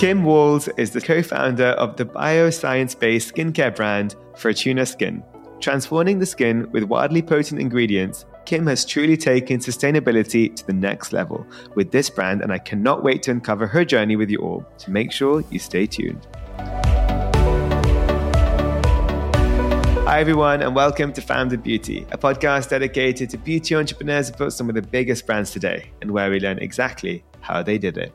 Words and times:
Kim 0.00 0.24
Walls 0.24 0.66
is 0.78 0.92
the 0.92 1.00
co 1.02 1.22
founder 1.22 1.72
of 1.72 1.96
the 1.96 2.06
bioscience 2.06 2.98
based 2.98 3.34
skincare 3.34 3.76
brand 3.76 4.16
Furtuna 4.32 4.88
Skin. 4.88 5.22
Transforming 5.60 6.18
the 6.18 6.24
skin 6.24 6.66
with 6.72 6.84
wildly 6.84 7.20
potent 7.20 7.60
ingredients, 7.60 8.24
Kim 8.46 8.66
has 8.66 8.86
truly 8.86 9.18
taken 9.18 9.60
sustainability 9.60 10.56
to 10.56 10.66
the 10.66 10.72
next 10.72 11.12
level 11.12 11.46
with 11.74 11.90
this 11.90 12.08
brand, 12.08 12.40
and 12.40 12.50
I 12.50 12.56
cannot 12.56 13.04
wait 13.04 13.22
to 13.24 13.30
uncover 13.30 13.66
her 13.66 13.84
journey 13.84 14.16
with 14.16 14.30
you 14.30 14.38
all. 14.38 14.64
So 14.78 14.90
make 14.90 15.12
sure 15.12 15.44
you 15.50 15.58
stay 15.58 15.84
tuned. 15.86 16.26
Hi, 20.06 20.18
everyone, 20.18 20.62
and 20.62 20.74
welcome 20.74 21.12
to 21.12 21.20
Founded 21.20 21.62
Beauty, 21.62 22.06
a 22.10 22.16
podcast 22.16 22.70
dedicated 22.70 23.28
to 23.28 23.36
beauty 23.36 23.76
entrepreneurs 23.76 24.30
who 24.30 24.36
built 24.36 24.54
some 24.54 24.70
of 24.70 24.74
the 24.74 24.80
biggest 24.80 25.26
brands 25.26 25.50
today 25.50 25.90
and 26.00 26.10
where 26.10 26.30
we 26.30 26.40
learn 26.40 26.58
exactly 26.58 27.22
how 27.42 27.62
they 27.62 27.76
did 27.76 27.98
it. 27.98 28.14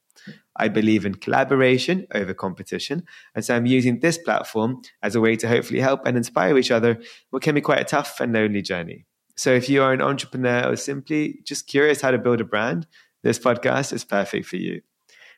I 0.55 0.67
believe 0.67 1.05
in 1.05 1.15
collaboration 1.15 2.07
over 2.13 2.33
competition. 2.33 3.03
And 3.35 3.43
so 3.43 3.55
I'm 3.55 3.65
using 3.65 3.99
this 3.99 4.17
platform 4.17 4.81
as 5.01 5.15
a 5.15 5.21
way 5.21 5.35
to 5.37 5.47
hopefully 5.47 5.79
help 5.79 6.05
and 6.05 6.17
inspire 6.17 6.57
each 6.57 6.71
other, 6.71 6.99
what 7.29 7.41
can 7.41 7.55
be 7.55 7.61
quite 7.61 7.79
a 7.79 7.85
tough 7.85 8.19
and 8.19 8.33
lonely 8.33 8.61
journey. 8.61 9.05
So 9.35 9.51
if 9.51 9.69
you 9.69 9.81
are 9.81 9.93
an 9.93 10.01
entrepreneur 10.01 10.69
or 10.69 10.75
simply 10.75 11.39
just 11.45 11.67
curious 11.67 12.01
how 12.01 12.11
to 12.11 12.17
build 12.17 12.41
a 12.41 12.45
brand, 12.45 12.85
this 13.23 13.39
podcast 13.39 13.93
is 13.93 14.03
perfect 14.03 14.45
for 14.45 14.57
you. 14.57 14.81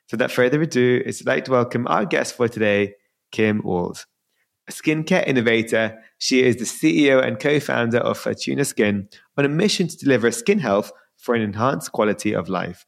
So 0.08 0.16
without 0.16 0.32
further 0.32 0.62
ado, 0.62 1.02
it's 1.06 1.24
like 1.26 1.46
to 1.46 1.52
welcome 1.52 1.88
our 1.88 2.06
guest 2.06 2.36
for 2.36 2.48
today, 2.48 2.96
Kim 3.32 3.62
Walls. 3.64 4.06
A 4.68 4.72
skincare 4.72 5.28
innovator, 5.28 6.02
she 6.18 6.44
is 6.44 6.56
the 6.56 6.66
CEO 6.66 7.26
and 7.26 7.40
co-founder 7.40 8.00
of 8.00 8.18
Furtuna 8.18 8.66
Skin 8.66 9.10
on 9.38 9.46
a 9.46 9.50
mission 9.50 9.88
to 9.88 9.98
deliver 9.98 10.32
skin 10.32 10.60
health 10.60 10.92
for 11.18 11.36
an 11.36 11.42
enhanced 11.42 11.92
quality 11.92 12.34
of 12.34 12.50
life 12.50 12.86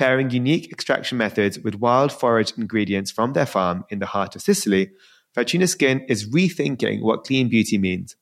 pairing 0.00 0.30
unique 0.30 0.72
extraction 0.72 1.18
methods 1.18 1.58
with 1.58 1.74
wild 1.74 2.10
forage 2.10 2.54
ingredients 2.56 3.10
from 3.10 3.34
their 3.34 3.44
farm 3.44 3.84
in 3.90 3.98
the 3.98 4.06
heart 4.06 4.34
of 4.34 4.40
Sicily, 4.40 4.92
Furtuna 5.36 5.68
Skin 5.68 6.00
is 6.08 6.26
rethinking 6.30 7.02
what 7.02 7.24
clean 7.24 7.50
beauty 7.50 7.76
means. 7.76 8.16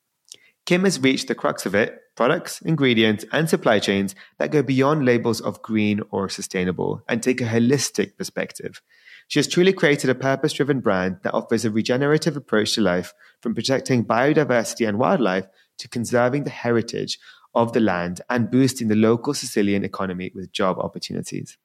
Kim 0.67 0.83
has 0.83 0.99
reached 0.99 1.29
the 1.29 1.37
crux 1.37 1.67
of 1.67 1.77
it 1.77 1.97
products, 2.17 2.61
ingredients, 2.63 3.25
and 3.31 3.49
supply 3.49 3.79
chains 3.79 4.17
that 4.41 4.51
go 4.51 4.61
beyond 4.61 5.05
labels 5.05 5.41
of 5.41 5.63
green 5.63 6.01
or 6.11 6.29
sustainable 6.29 7.01
and 7.09 7.23
take 7.23 7.41
a 7.41 7.45
holistic 7.45 8.17
perspective. 8.17 8.83
She 9.29 9.39
has 9.39 9.47
truly 9.47 9.73
created 9.73 10.11
a 10.11 10.17
purpose 10.17 10.55
driven 10.55 10.81
brand 10.81 11.19
that 11.23 11.33
offers 11.33 11.65
a 11.65 11.71
regenerative 11.71 12.37
approach 12.37 12.75
to 12.75 12.81
life 12.81 13.15
from 13.41 13.55
protecting 13.55 14.05
biodiversity 14.05 14.89
and 14.89 14.99
wildlife 14.99 15.47
to 15.79 15.87
conserving 15.87 16.43
the 16.43 16.51
heritage 16.51 17.21
of 17.55 17.73
the 17.73 17.79
land 17.79 18.21
and 18.29 18.51
boosting 18.51 18.89
the 18.89 18.97
local 18.97 19.33
Sicilian 19.33 19.85
economy 19.85 20.33
with 20.35 20.51
job 20.51 20.81
opportunities. 20.81 21.57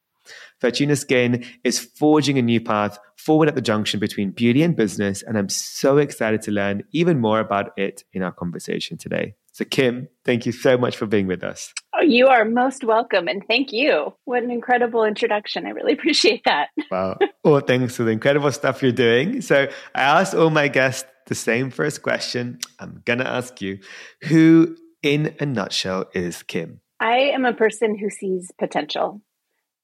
Furtuna 0.62 0.98
Skin 0.98 1.46
is 1.64 1.80
forging 1.80 2.38
a 2.38 2.42
new 2.42 2.62
path 2.62 3.00
forward 3.18 3.48
at 3.48 3.56
the 3.56 3.62
junction 3.62 4.00
between 4.00 4.32
beauty 4.32 4.64
and 4.64 4.76
business, 4.76 5.22
and 5.22 5.38
I'm 5.38 5.50
so 5.50 5.98
excited 5.98 6.42
to 6.44 6.52
learn 6.52 6.84
even 6.92 7.20
more 7.20 7.40
about 7.40 7.72
it 7.78 8.04
in 8.14 8.22
our 8.22 8.32
conversation 8.32 8.98
today. 8.98 9.36
So, 9.54 9.66
Kim, 9.66 10.08
thank 10.26 10.46
you 10.46 10.52
so 10.52 10.78
much 10.78 10.98
for 10.98 11.06
being 11.06 11.28
with 11.28 11.44
us. 11.44 11.74
Oh, 11.96 12.02
you 12.02 12.28
are 12.28 12.44
most 12.44 12.84
welcome, 12.84 13.28
and 13.28 13.44
thank 13.48 13.72
you. 13.72 14.14
What 14.26 14.42
an 14.44 14.52
incredible 14.52 15.04
introduction. 15.04 15.68
I 15.68 15.70
really 15.70 15.94
appreciate 16.00 16.44
that. 16.46 16.70
wow. 16.90 17.18
Well, 17.44 17.60
thanks 17.60 17.96
for 17.96 18.04
the 18.04 18.12
incredible 18.12 18.52
stuff 18.52 18.82
you're 18.82 18.92
doing. 18.92 19.42
So, 19.42 19.68
I 19.94 20.02
asked 20.02 20.34
all 20.34 20.50
my 20.50 20.68
guests 20.70 21.06
the 21.28 21.36
same 21.36 21.70
first 21.70 22.02
question. 22.02 22.60
I'm 22.80 23.02
going 23.06 23.20
to 23.20 23.28
ask 23.28 23.62
you 23.62 23.80
who, 24.24 24.76
in 25.02 25.36
a 25.40 25.46
nutshell, 25.46 26.06
is 26.14 26.44
Kim? 26.44 26.82
I 27.00 27.18
am 27.34 27.46
a 27.46 27.54
person 27.54 27.98
who 27.98 28.10
sees 28.10 28.52
potential 28.58 29.22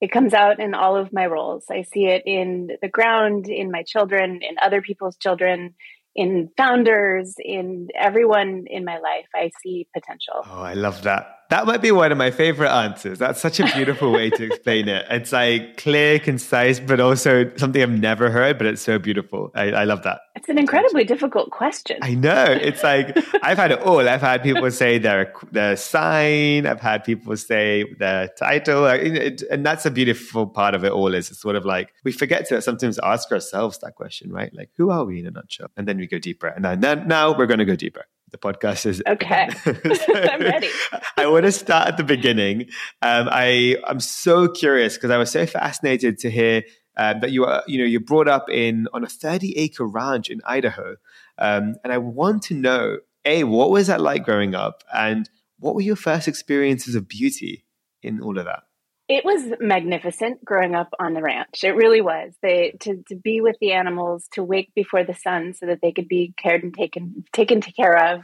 it 0.02 0.12
comes 0.12 0.34
out 0.34 0.60
in 0.60 0.74
all 0.74 0.96
of 0.96 1.12
my 1.12 1.26
roles. 1.26 1.66
I 1.70 1.82
see 1.82 2.06
it 2.06 2.24
in 2.26 2.72
the 2.82 2.88
ground, 2.88 3.48
in 3.48 3.72
my 3.72 3.84
children, 3.84 4.40
in 4.42 4.56
other 4.62 4.82
people's 4.82 5.18
children, 5.18 5.76
in 6.16 6.50
founders, 6.58 7.36
in 7.38 7.90
everyone 7.96 8.66
in 8.68 8.86
my 8.86 8.98
life. 9.00 9.28
I 9.36 9.52
see 9.62 9.88
potential. 9.94 10.46
Oh, 10.46 10.62
I 10.62 10.74
love 10.74 11.04
that. 11.04 11.38
That 11.50 11.66
might 11.66 11.82
be 11.82 11.92
one 11.92 12.12
of 12.12 12.18
my 12.18 12.30
favorite 12.30 12.70
answers. 12.70 13.18
That's 13.18 13.42
such 13.42 13.60
a 13.60 13.66
beautiful 13.76 14.12
way 14.12 14.30
to 14.30 14.44
explain 14.44 14.88
it. 14.88 15.04
It's 15.10 15.32
like 15.32 15.78
clear, 15.78 16.20
concise, 16.20 16.80
but 16.80 17.00
also 17.00 17.52
something 17.56 17.82
I've 17.82 17.90
never 17.90 18.30
heard, 18.30 18.60
but 18.60 18.68
it's 18.68 18.84
so 18.84 19.00
beautiful. 19.00 19.52
I, 19.56 19.72
I 19.72 19.84
love 19.86 20.04
that. 20.04 20.22
It's 20.36 20.48
an 20.48 20.60
incredibly 20.60 21.06
difficult 21.06 21.50
question. 21.50 21.98
I 22.04 22.14
know. 22.14 22.46
It's 22.46 22.84
like 22.84 23.18
I've 23.42 23.58
had 23.58 23.72
it 23.72 23.80
all. 23.80 24.08
I've 24.08 24.22
had 24.22 24.44
people 24.44 24.70
say 24.70 25.00
their 25.00 25.34
their 25.52 25.76
sign. 25.76 26.68
I've 26.68 26.82
had 26.82 27.04
people 27.04 27.36
say 27.36 27.84
their 27.98 28.28
title, 28.38 28.86
and 28.86 29.66
that's 29.66 29.88
a 29.88 29.92
beautiful 29.92 30.46
part 30.46 30.76
of 30.76 30.86
it 30.86 30.92
all. 30.92 31.16
Is 31.16 31.31
it's 31.31 31.42
sort 31.42 31.56
of 31.56 31.66
like 31.66 31.94
we 32.04 32.12
forget 32.12 32.48
to 32.50 32.62
sometimes 32.62 33.00
ask 33.00 33.31
ourselves 33.31 33.80
that 33.80 33.96
question, 33.96 34.31
right? 34.31 34.54
Like, 34.54 34.70
who 34.78 34.92
are 34.92 35.04
we 35.04 35.20
in 35.20 35.26
a 35.26 35.31
nutshell? 35.31 35.72
And 35.76 35.88
then 35.88 35.98
we 35.98 36.06
go 36.06 36.20
deeper, 36.20 36.48
and 36.48 36.64
then 36.64 37.08
now 37.08 37.36
we're 37.36 37.48
going 37.48 37.60
to 37.60 37.66
go 37.66 37.76
deeper 37.76 38.06
the 38.31 38.38
podcast 38.38 38.85
is 38.85 39.01
okay. 39.07 39.50
so, 39.63 39.73
I'm 40.16 40.41
ready. 40.41 40.69
I 41.17 41.28
want 41.28 41.45
to 41.45 41.51
start 41.51 41.88
at 41.88 41.97
the 41.97 42.03
beginning. 42.03 42.63
Um, 43.01 43.28
I 43.31 43.78
I'm 43.85 44.00
so 44.00 44.47
curious 44.47 44.95
because 44.95 45.12
I 45.12 45.17
was 45.17 45.31
so 45.31 45.45
fascinated 45.45 46.19
to 46.19 46.31
hear 46.31 46.63
um, 46.97 47.19
that 47.22 47.31
you 47.31 47.45
are 47.45 47.63
you 47.68 47.78
know 47.79 47.85
you're 47.85 48.01
brought 48.01 48.28
up 48.28 48.50
in 48.50 48.88
on 48.94 49.03
a 49.03 49.07
30 49.07 49.57
acre 49.57 49.85
ranch 49.85 50.29
in 50.29 50.41
Idaho, 50.45 50.95
um, 51.38 51.75
and 51.84 51.94
I 51.94 51.97
want 51.97 52.44
to 52.44 52.53
know 52.53 52.97
a 53.25 53.44
what 53.44 53.69
was 53.69 53.88
that 53.88 54.01
like 54.01 54.23
growing 54.23 54.56
up, 54.56 54.84
and 54.94 55.29
what 55.57 55.75
were 55.75 55.81
your 55.81 55.95
first 55.95 56.28
experiences 56.28 56.95
of 56.95 57.07
beauty 57.07 57.66
in 58.01 58.22
all 58.22 58.38
of 58.38 58.45
that? 58.45 58.63
It 59.09 59.25
was 59.25 59.53
magnificent 59.59 60.46
growing 60.46 60.75
up 60.75 60.94
on 61.00 61.16
the 61.16 61.22
ranch. 61.24 61.64
It 61.64 61.72
really 61.75 62.00
was. 62.00 62.34
They 62.44 62.75
to, 62.81 63.03
to 63.08 63.16
be 63.16 63.42
with 63.42 63.56
the 63.59 63.72
animals, 63.72 64.28
to 64.34 64.44
wake 64.44 64.72
before 64.75 65.03
the 65.03 65.16
sun 65.16 65.56
so 65.56 65.66
that 65.66 65.80
they 65.81 65.92
could 65.92 66.08
be 66.08 66.34
cared 66.38 66.64
and 66.64 66.74
taken 66.74 67.25
taken 67.34 67.59
to 67.62 67.72
care 67.72 68.14
of. 68.14 68.22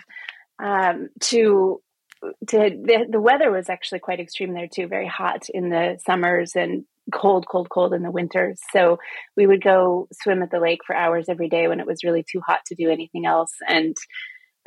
Um, 0.64 1.10
to 1.22 1.82
to 2.22 2.58
the, 2.58 3.08
the 3.10 3.20
weather 3.20 3.52
was 3.52 3.68
actually 3.68 4.00
quite 4.00 4.20
extreme 4.20 4.54
there 4.54 4.68
too. 4.72 4.88
Very 4.88 5.08
hot 5.08 5.48
in 5.52 5.70
the 5.70 5.98
summers 6.06 6.52
and 6.56 6.86
cold, 7.12 7.48
cold, 7.48 7.70
cold 7.70 7.94
in 7.94 8.04
the 8.04 8.12
winters. 8.12 8.60
So 8.72 9.00
we 9.36 9.48
would 9.48 9.64
go 9.64 10.08
swim 10.22 10.44
at 10.44 10.52
the 10.52 10.60
lake 10.60 10.82
for 10.86 10.96
hours 10.96 11.30
every 11.30 11.50
day 11.50 11.68
when 11.68 11.80
it 11.80 11.88
was 11.88 12.04
really 12.04 12.24
too 12.24 12.42
hot 12.46 12.60
to 12.68 12.76
do 12.76 12.90
anything 12.90 13.26
else. 13.26 13.52
And 13.68 13.96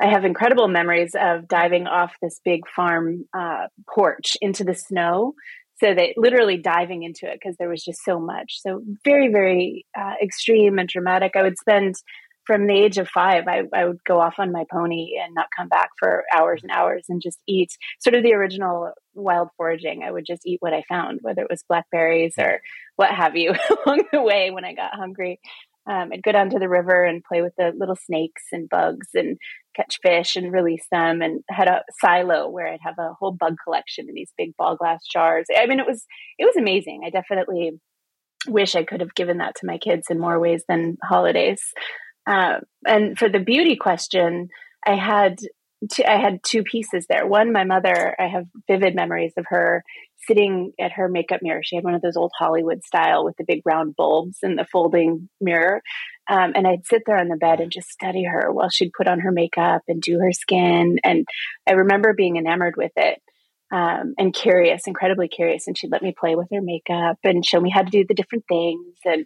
I 0.01 0.07
have 0.07 0.23
incredible 0.23 0.67
memories 0.67 1.15
of 1.19 1.47
diving 1.47 1.87
off 1.87 2.13
this 2.21 2.39
big 2.45 2.67
farm 2.67 3.25
uh, 3.37 3.67
porch 3.93 4.37
into 4.41 4.63
the 4.63 4.75
snow 4.75 5.33
so 5.81 5.93
that 5.93 6.13
literally 6.17 6.57
diving 6.57 7.03
into 7.03 7.25
it 7.25 7.39
because 7.41 7.55
there 7.57 7.69
was 7.69 7.83
just 7.83 8.03
so 8.03 8.19
much. 8.19 8.59
So 8.61 8.81
very 9.03 9.29
very 9.31 9.85
uh, 9.97 10.13
extreme 10.21 10.79
and 10.79 10.87
dramatic 10.87 11.33
i 11.35 11.41
would 11.41 11.57
spend 11.57 11.95
from 12.45 12.65
the 12.65 12.73
age 12.73 12.97
of 12.97 13.07
five 13.07 13.47
I, 13.47 13.63
I 13.73 13.85
would 13.85 14.03
go 14.03 14.19
off 14.19 14.35
on 14.39 14.51
my 14.51 14.65
pony 14.71 15.19
and 15.23 15.35
not 15.35 15.49
come 15.55 15.67
back 15.67 15.89
for 15.99 16.23
hours 16.35 16.61
and 16.63 16.71
hours 16.71 17.05
and 17.07 17.21
just 17.21 17.37
eat 17.47 17.71
sort 17.99 18.15
of 18.15 18.23
the 18.23 18.33
original 18.33 18.91
wild 19.13 19.49
foraging. 19.55 20.01
I 20.03 20.11
would 20.11 20.25
just 20.25 20.47
eat 20.47 20.61
what 20.61 20.73
i 20.73 20.83
found 20.89 21.19
whether 21.21 21.43
it 21.43 21.49
was 21.49 21.63
blackberries 21.69 22.33
or 22.39 22.61
what 22.95 23.11
have 23.11 23.35
you 23.35 23.53
along 23.85 24.03
the 24.11 24.21
way 24.21 24.51
when 24.51 24.65
i 24.65 24.73
got 24.73 24.95
hungry 24.95 25.39
um, 25.89 26.11
I'd 26.13 26.23
go 26.23 26.31
down 26.31 26.51
to 26.51 26.59
the 26.59 26.69
river 26.69 27.03
and 27.03 27.23
play 27.23 27.41
with 27.41 27.53
the 27.57 27.71
little 27.75 27.95
snakes 27.95 28.43
and 28.51 28.69
bugs 28.69 29.07
and 29.15 29.37
catch 29.75 29.97
fish 30.03 30.35
and 30.35 30.53
release 30.53 30.85
them 30.91 31.21
and 31.21 31.43
had 31.49 31.67
a 31.67 31.81
silo 31.99 32.47
where 32.47 32.67
I'd 32.67 32.79
have 32.83 32.99
a 32.99 33.13
whole 33.19 33.31
bug 33.31 33.55
collection 33.63 34.07
in 34.07 34.13
these 34.13 34.31
big 34.37 34.55
ball 34.55 34.75
glass 34.75 34.99
jars. 35.11 35.47
I 35.55 35.65
mean, 35.65 35.79
it 35.79 35.87
was, 35.87 36.05
it 36.37 36.45
was 36.45 36.55
amazing. 36.55 37.01
I 37.05 37.09
definitely 37.09 37.71
wish 38.47 38.75
I 38.75 38.83
could 38.83 39.01
have 39.01 39.15
given 39.15 39.39
that 39.39 39.55
to 39.55 39.65
my 39.65 39.79
kids 39.79 40.07
in 40.09 40.19
more 40.19 40.39
ways 40.39 40.63
than 40.69 40.97
holidays. 41.03 41.61
Uh, 42.27 42.59
and 42.85 43.17
for 43.17 43.27
the 43.27 43.39
beauty 43.39 43.75
question, 43.75 44.49
I 44.85 44.95
had 44.95 45.39
I 46.05 46.17
had 46.17 46.43
two 46.43 46.63
pieces 46.63 47.05
there. 47.07 47.25
One, 47.25 47.53
my 47.53 47.63
mother, 47.63 48.15
I 48.19 48.27
have 48.27 48.45
vivid 48.67 48.95
memories 48.95 49.33
of 49.37 49.45
her 49.49 49.83
sitting 50.27 50.73
at 50.79 50.91
her 50.91 51.07
makeup 51.07 51.39
mirror. 51.41 51.61
She 51.63 51.75
had 51.75 51.85
one 51.85 51.93
of 51.93 52.01
those 52.01 52.17
old 52.17 52.31
Hollywood 52.37 52.83
style 52.83 53.23
with 53.23 53.35
the 53.37 53.45
big 53.47 53.61
round 53.65 53.95
bulbs 53.95 54.39
and 54.43 54.57
the 54.57 54.67
folding 54.69 55.29
mirror. 55.39 55.81
Um, 56.29 56.51
and 56.55 56.67
I'd 56.67 56.85
sit 56.85 57.03
there 57.05 57.17
on 57.17 57.29
the 57.29 57.37
bed 57.37 57.61
and 57.61 57.71
just 57.71 57.89
study 57.89 58.25
her 58.25 58.51
while 58.51 58.69
she'd 58.69 58.91
put 58.95 59.07
on 59.07 59.21
her 59.21 59.31
makeup 59.31 59.81
and 59.87 60.01
do 60.01 60.19
her 60.19 60.31
skin. 60.31 60.97
And 61.03 61.25
I 61.67 61.73
remember 61.73 62.13
being 62.13 62.37
enamored 62.37 62.75
with 62.77 62.91
it. 62.95 63.19
Um, 63.71 64.15
and 64.17 64.33
curious, 64.33 64.87
incredibly 64.87 65.27
curious. 65.27 65.67
And 65.67 65.77
she'd 65.77 65.91
let 65.91 66.01
me 66.01 66.13
play 66.19 66.35
with 66.35 66.47
her 66.51 66.61
makeup 66.61 67.17
and 67.23 67.45
show 67.45 67.59
me 67.59 67.69
how 67.69 67.83
to 67.83 67.89
do 67.89 68.03
the 68.07 68.15
different 68.15 68.45
things. 68.49 68.95
And 69.05 69.25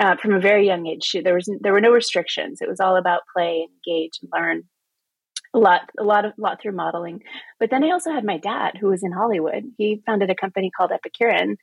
uh, 0.00 0.16
from 0.16 0.34
a 0.34 0.40
very 0.40 0.66
young 0.66 0.86
age, 0.86 1.04
she, 1.04 1.20
there 1.20 1.34
was 1.34 1.50
there 1.60 1.72
were 1.72 1.80
no 1.80 1.90
restrictions. 1.90 2.60
It 2.60 2.68
was 2.68 2.80
all 2.80 2.96
about 2.96 3.22
play, 3.36 3.66
engage, 3.68 4.18
and 4.22 4.30
learn. 4.32 4.62
A 5.54 5.58
lot 5.58 5.82
a 5.98 6.02
lot 6.02 6.24
of 6.24 6.32
lot 6.38 6.60
through 6.60 6.72
modeling. 6.72 7.22
But 7.60 7.70
then 7.70 7.84
i 7.84 7.90
also 7.90 8.10
had 8.10 8.24
my 8.24 8.38
dad 8.38 8.72
who 8.80 8.88
was 8.88 9.02
in 9.02 9.12
hollywood. 9.12 9.64
He 9.76 10.02
founded 10.06 10.30
a 10.30 10.34
company 10.34 10.70
called 10.76 10.90
Epicuren 10.90 11.56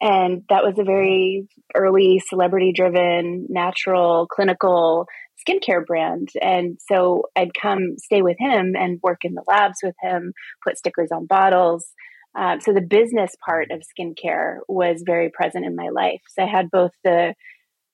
and 0.00 0.42
that 0.50 0.62
was 0.62 0.78
a 0.78 0.84
very 0.84 1.48
early 1.74 2.20
celebrity 2.28 2.72
driven 2.74 3.46
natural 3.48 4.26
clinical 4.26 5.06
skincare 5.48 5.84
brand. 5.84 6.30
And 6.40 6.78
so 6.88 7.24
i'd 7.36 7.54
come 7.54 7.96
stay 7.98 8.22
with 8.22 8.36
him 8.38 8.74
and 8.76 9.00
work 9.02 9.20
in 9.24 9.34
the 9.34 9.44
labs 9.46 9.78
with 9.82 9.96
him 10.02 10.32
put 10.64 10.78
stickers 10.78 11.10
on 11.12 11.26
bottles. 11.26 11.92
Um, 12.34 12.60
so 12.60 12.74
the 12.74 12.82
business 12.82 13.34
part 13.44 13.70
of 13.70 13.82
skincare 13.82 14.58
was 14.68 15.02
very 15.06 15.30
present 15.30 15.64
in 15.64 15.74
my 15.74 15.88
life. 15.88 16.20
So 16.28 16.42
i 16.42 16.46
had 16.46 16.70
both 16.70 16.92
the 17.04 17.34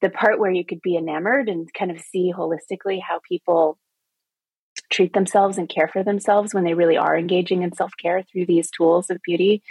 the 0.00 0.10
part 0.10 0.40
where 0.40 0.50
you 0.50 0.64
could 0.66 0.82
be 0.82 0.96
enamored 0.96 1.48
and 1.48 1.68
kind 1.78 1.90
of 1.92 2.00
see 2.00 2.32
holistically 2.36 2.98
how 3.06 3.20
people 3.26 3.78
treat 4.92 5.12
themselves 5.14 5.58
and 5.58 5.68
care 5.68 5.88
for 5.88 6.04
themselves 6.04 6.54
when 6.54 6.64
they 6.64 6.74
really 6.74 6.96
are 6.96 7.16
engaging 7.16 7.62
in 7.62 7.72
self 7.72 7.92
care 8.00 8.22
through 8.22 8.46
these 8.46 8.70
tools 8.70 9.10
of 9.10 9.18
beauty. 9.22 9.62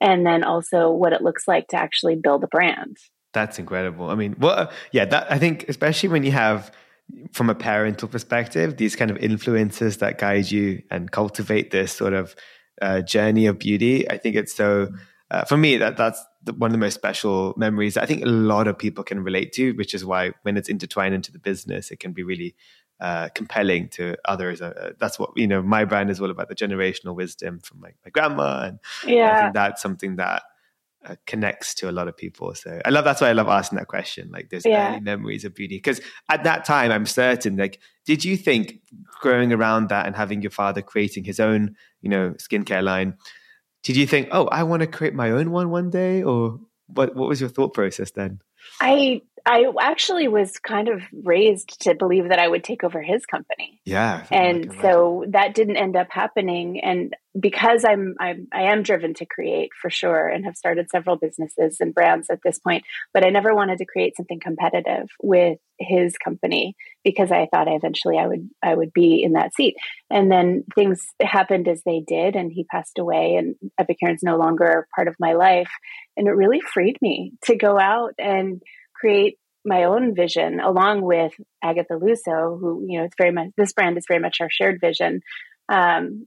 And 0.00 0.24
then 0.24 0.44
also 0.44 0.90
what 0.90 1.12
it 1.12 1.22
looks 1.22 1.48
like 1.48 1.68
to 1.68 1.76
actually 1.76 2.16
build 2.16 2.44
a 2.44 2.46
brand. 2.46 2.96
That's 3.32 3.58
incredible. 3.58 4.08
I 4.08 4.14
mean, 4.14 4.36
well, 4.38 4.70
yeah, 4.92 5.04
that 5.06 5.30
I 5.30 5.38
think, 5.38 5.68
especially 5.68 6.08
when 6.08 6.22
you 6.22 6.30
have, 6.30 6.72
from 7.32 7.50
a 7.50 7.54
parental 7.54 8.08
perspective, 8.08 8.76
these 8.76 8.96
kind 8.96 9.10
of 9.10 9.16
influences 9.18 9.98
that 9.98 10.18
guide 10.18 10.50
you 10.50 10.82
and 10.90 11.10
cultivate 11.10 11.70
this 11.70 11.92
sort 11.92 12.12
of 12.12 12.36
uh, 12.80 13.00
journey 13.00 13.46
of 13.46 13.58
beauty. 13.58 14.08
I 14.10 14.18
think 14.18 14.36
it's 14.36 14.54
so, 14.54 14.88
uh, 15.30 15.44
for 15.44 15.56
me, 15.56 15.76
that 15.78 15.96
that's 15.96 16.22
the, 16.44 16.52
one 16.52 16.70
of 16.70 16.72
the 16.72 16.78
most 16.78 16.94
special 16.94 17.54
memories 17.56 17.96
I 17.96 18.06
think 18.06 18.22
a 18.22 18.28
lot 18.28 18.66
of 18.68 18.78
people 18.78 19.04
can 19.04 19.22
relate 19.22 19.52
to, 19.54 19.72
which 19.72 19.94
is 19.94 20.04
why 20.04 20.32
when 20.42 20.56
it's 20.56 20.68
intertwined 20.68 21.14
into 21.14 21.32
the 21.32 21.38
business, 21.38 21.90
it 21.90 21.98
can 21.98 22.12
be 22.12 22.22
really 22.22 22.54
uh, 23.00 23.28
compelling 23.34 23.88
to 23.88 24.16
others. 24.24 24.60
Uh, 24.60 24.92
that's 24.98 25.18
what 25.18 25.30
you 25.36 25.46
know. 25.46 25.62
My 25.62 25.84
brand 25.84 26.10
is 26.10 26.20
all 26.20 26.30
about 26.30 26.48
the 26.48 26.54
generational 26.54 27.14
wisdom 27.14 27.60
from 27.60 27.80
my, 27.80 27.90
my 28.04 28.10
grandma, 28.10 28.64
and 28.66 28.78
yeah. 29.06 29.36
I 29.36 29.42
think 29.42 29.54
that's 29.54 29.80
something 29.82 30.16
that 30.16 30.42
uh, 31.04 31.14
connects 31.26 31.74
to 31.74 31.88
a 31.88 31.92
lot 31.92 32.08
of 32.08 32.16
people. 32.16 32.54
So 32.54 32.80
I 32.84 32.90
love 32.90 33.04
that's 33.04 33.20
why 33.20 33.28
I 33.28 33.32
love 33.32 33.48
asking 33.48 33.78
that 33.78 33.86
question. 33.86 34.30
Like, 34.32 34.50
there's 34.50 34.66
yeah. 34.66 34.90
early 34.90 35.00
memories 35.00 35.44
of 35.44 35.54
beauty 35.54 35.76
because 35.76 36.00
at 36.28 36.44
that 36.44 36.64
time, 36.64 36.90
I'm 36.90 37.06
certain. 37.06 37.56
Like, 37.56 37.80
did 38.04 38.24
you 38.24 38.36
think 38.36 38.80
growing 39.20 39.52
around 39.52 39.90
that 39.90 40.06
and 40.06 40.16
having 40.16 40.42
your 40.42 40.50
father 40.50 40.82
creating 40.82 41.24
his 41.24 41.38
own, 41.38 41.76
you 42.00 42.10
know, 42.10 42.30
skincare 42.38 42.82
line? 42.82 43.14
Did 43.84 43.96
you 43.96 44.06
think, 44.06 44.28
oh, 44.32 44.46
I 44.48 44.64
want 44.64 44.80
to 44.80 44.88
create 44.88 45.14
my 45.14 45.30
own 45.30 45.52
one 45.52 45.70
one 45.70 45.88
day, 45.90 46.22
or 46.22 46.58
what? 46.88 47.14
What 47.14 47.28
was 47.28 47.40
your 47.40 47.48
thought 47.48 47.74
process 47.74 48.10
then? 48.10 48.40
I 48.80 49.22
I 49.46 49.64
actually 49.80 50.28
was 50.28 50.58
kind 50.58 50.88
of 50.88 51.02
raised 51.24 51.80
to 51.82 51.94
believe 51.94 52.28
that 52.28 52.38
I 52.38 52.46
would 52.46 52.62
take 52.62 52.84
over 52.84 53.00
his 53.00 53.24
company. 53.24 53.80
Yeah. 53.86 54.26
And 54.30 54.76
so 54.82 55.24
that 55.28 55.54
didn't 55.54 55.78
end 55.78 55.96
up 55.96 56.08
happening. 56.10 56.80
And 56.80 57.14
because 57.38 57.82
I'm, 57.82 58.14
I'm, 58.20 58.48
I 58.52 58.64
am 58.64 58.82
driven 58.82 59.14
to 59.14 59.26
create 59.26 59.70
for 59.80 59.88
sure 59.88 60.28
and 60.28 60.44
have 60.44 60.56
started 60.56 60.90
several 60.90 61.16
businesses 61.16 61.78
and 61.80 61.94
brands 61.94 62.28
at 62.30 62.40
this 62.44 62.58
point, 62.58 62.84
but 63.14 63.24
I 63.24 63.30
never 63.30 63.54
wanted 63.54 63.78
to 63.78 63.86
create 63.86 64.16
something 64.16 64.38
competitive 64.38 65.08
with 65.22 65.58
his 65.78 66.18
company 66.18 66.76
because 67.08 67.32
I 67.32 67.48
thought 67.50 67.68
eventually 67.68 68.18
I 68.18 68.26
would, 68.26 68.50
I 68.62 68.74
would 68.74 68.92
be 68.92 69.22
in 69.24 69.32
that 69.32 69.54
seat. 69.54 69.76
And 70.10 70.30
then 70.30 70.64
things 70.74 71.06
happened 71.22 71.66
as 71.66 71.80
they 71.86 72.02
did 72.06 72.36
and 72.36 72.52
he 72.52 72.64
passed 72.64 72.98
away 72.98 73.36
and 73.36 73.54
Epicuren's 73.80 74.22
no 74.22 74.36
longer 74.36 74.86
part 74.94 75.08
of 75.08 75.16
my 75.18 75.32
life. 75.32 75.70
And 76.18 76.28
it 76.28 76.32
really 76.32 76.60
freed 76.60 76.98
me 77.00 77.32
to 77.44 77.56
go 77.56 77.78
out 77.80 78.12
and 78.18 78.60
create 78.94 79.38
my 79.64 79.84
own 79.84 80.14
vision 80.14 80.60
along 80.60 81.00
with 81.00 81.32
Agatha 81.64 81.94
Luczo, 81.94 82.60
who, 82.60 82.84
you 82.86 82.98
know, 82.98 83.06
it's 83.06 83.16
very 83.16 83.32
much, 83.32 83.48
this 83.56 83.72
brand 83.72 83.96
is 83.96 84.04
very 84.06 84.20
much 84.20 84.36
our 84.42 84.50
shared 84.50 84.78
vision. 84.82 85.22
Um, 85.70 86.26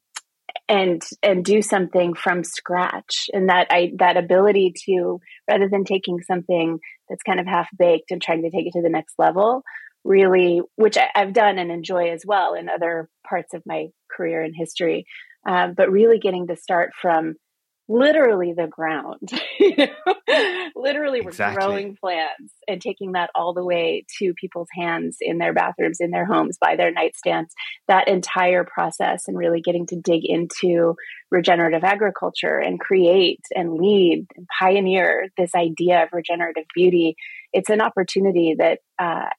and 0.68 1.01
and 1.24 1.45
do 1.45 1.62
something 1.62 2.13
from 2.13 2.44
scratch 2.44 3.30
and 3.34 3.50
that 3.50 3.68
i 3.72 3.92
that 3.98 4.18
ability 4.18 4.74
to 4.86 5.19
rather 5.50 5.69
than 5.69 5.86
taking 5.86 6.19
something 6.22 6.77
that's 7.10 7.24
kind 7.24 7.39
of 7.39 7.48
half 7.48 7.68
baked 7.77 8.12
and 8.12 8.22
trying 8.22 8.42
to 8.42 8.50
take 8.50 8.68
it 8.68 8.74
to 8.74 8.81
the 8.81 8.89
next 8.89 9.16
level 9.18 9.63
really 10.03 10.62
which 10.75 10.98
I, 10.98 11.09
have 11.13 11.33
done 11.33 11.57
and 11.57 11.71
enjoy 11.71 12.09
as 12.09 12.24
well 12.25 12.53
in 12.53 12.69
other 12.69 13.09
parts 13.27 13.53
of 13.53 13.62
my 13.65 13.88
career 14.12 14.42
and 14.42 14.53
history 14.56 15.06
um, 15.48 15.74
but 15.75 15.92
really 15.92 16.19
getting 16.19 16.48
to 16.48 16.56
start 16.56 16.92
from 17.00 17.36
literally 17.89 18.53
the 18.56 18.68
ground. 18.68 19.30
literally, 20.75 21.21
we're 21.21 21.30
exactly. 21.30 21.56
growing 21.56 21.98
plants 22.00 22.53
and 22.68 22.81
taking 22.81 23.13
that 23.13 23.30
all 23.36 23.53
the 23.53 23.65
way 23.65 24.06
to 24.19 24.33
people's 24.39 24.69
hands 24.74 25.18
in 25.19 25.39
their 25.39 25.53
bathrooms, 25.53 25.98
in 26.00 26.12
their 26.12 26.25
homes, 26.25 26.57
by 26.59 26.75
their 26.75 26.94
nightstands. 26.94 27.50
That 27.88 28.07
entire 28.07 28.63
process, 28.63 29.24
and 29.27 29.38
really 29.38 29.62
getting 29.62 29.88
to 29.88 29.95
dig 29.95 30.21
into 30.24 30.95
regenerative 31.31 31.83
agriculture 31.83 32.57
and 32.57 32.80
create 32.80 33.42
and 33.56 33.74
lead 33.74 34.25
and 34.36 34.48
pioneer 34.59 35.27
this 35.38 35.53
idea 35.56 36.03
of 36.03 36.09
regenerative 36.13 36.65
beauty. 36.74 37.15
It's 37.51 37.69
an 37.69 37.81
opportunity 37.81 38.56
that 38.57 38.80
uh, 39.00 39.30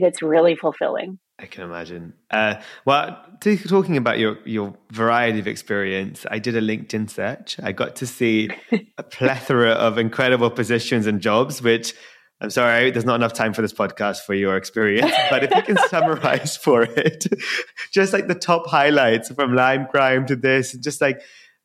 that's 0.00 0.22
really 0.22 0.56
fulfilling. 0.56 1.18
I 1.38 1.46
can 1.46 1.62
imagine. 1.62 2.14
Uh, 2.30 2.56
well, 2.84 3.24
talking 3.40 3.96
about 3.96 4.18
your 4.18 4.38
your 4.44 4.74
variety 4.90 5.38
of 5.38 5.46
experience, 5.46 6.26
I 6.28 6.40
did 6.40 6.56
a 6.56 6.60
LinkedIn 6.60 7.08
search. 7.08 7.60
I 7.62 7.72
got 7.72 7.96
to 7.96 8.06
see 8.06 8.50
a 8.98 9.02
plethora 9.10 9.70
of 9.70 9.98
incredible 9.98 10.50
positions 10.50 11.06
and 11.06 11.20
jobs, 11.20 11.62
which 11.62 11.94
I'm 12.40 12.50
sorry, 12.50 12.90
there's 12.92 13.04
not 13.04 13.16
enough 13.16 13.32
time 13.32 13.52
for 13.52 13.62
this 13.62 13.72
podcast 13.72 14.20
for 14.20 14.34
your 14.34 14.56
experience. 14.56 15.12
But 15.28 15.42
if 15.44 15.54
you 15.54 15.62
can 15.62 15.76
summarize 15.88 16.56
for 16.56 16.82
it, 16.82 17.26
just 17.92 18.12
like 18.12 18.28
the 18.28 18.34
top 18.34 18.66
highlights 18.66 19.30
from 19.30 19.54
Lime 19.54 19.86
Crime 19.86 20.26
to 20.26 20.36
this, 20.36 20.72
just 20.72 21.00
like 21.00 21.20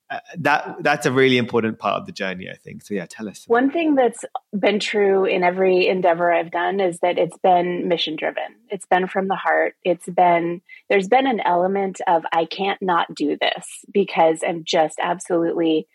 uh, 0.09 0.19
that 0.37 0.75
that's 0.81 1.05
a 1.05 1.11
really 1.11 1.37
important 1.37 1.79
part 1.79 1.99
of 1.99 2.05
the 2.05 2.11
journey 2.11 2.49
i 2.49 2.55
think. 2.55 2.83
So 2.83 2.93
yeah 2.93 3.05
tell 3.09 3.27
us. 3.27 3.45
One 3.47 3.71
thing 3.71 3.95
that's 3.95 4.23
been 4.57 4.79
true 4.79 5.25
in 5.25 5.43
every 5.43 5.87
endeavor 5.87 6.31
i've 6.31 6.51
done 6.51 6.79
is 6.79 6.99
that 6.99 7.17
it's 7.17 7.37
been 7.37 7.87
mission 7.87 8.15
driven 8.15 8.55
it's 8.69 8.85
been 8.85 9.07
from 9.07 9.27
the 9.27 9.35
heart. 9.35 9.75
It's 9.83 10.09
been 10.09 10.61
there's 10.89 11.07
been 11.07 11.27
an 11.27 11.39
element 11.39 12.01
of 12.07 12.23
i 12.31 12.45
can't 12.45 12.81
not 12.81 13.13
do 13.13 13.37
this 13.39 13.65
because 13.91 14.39
i'm 14.47 14.63
just 14.65 14.99
absolutely 15.01 15.87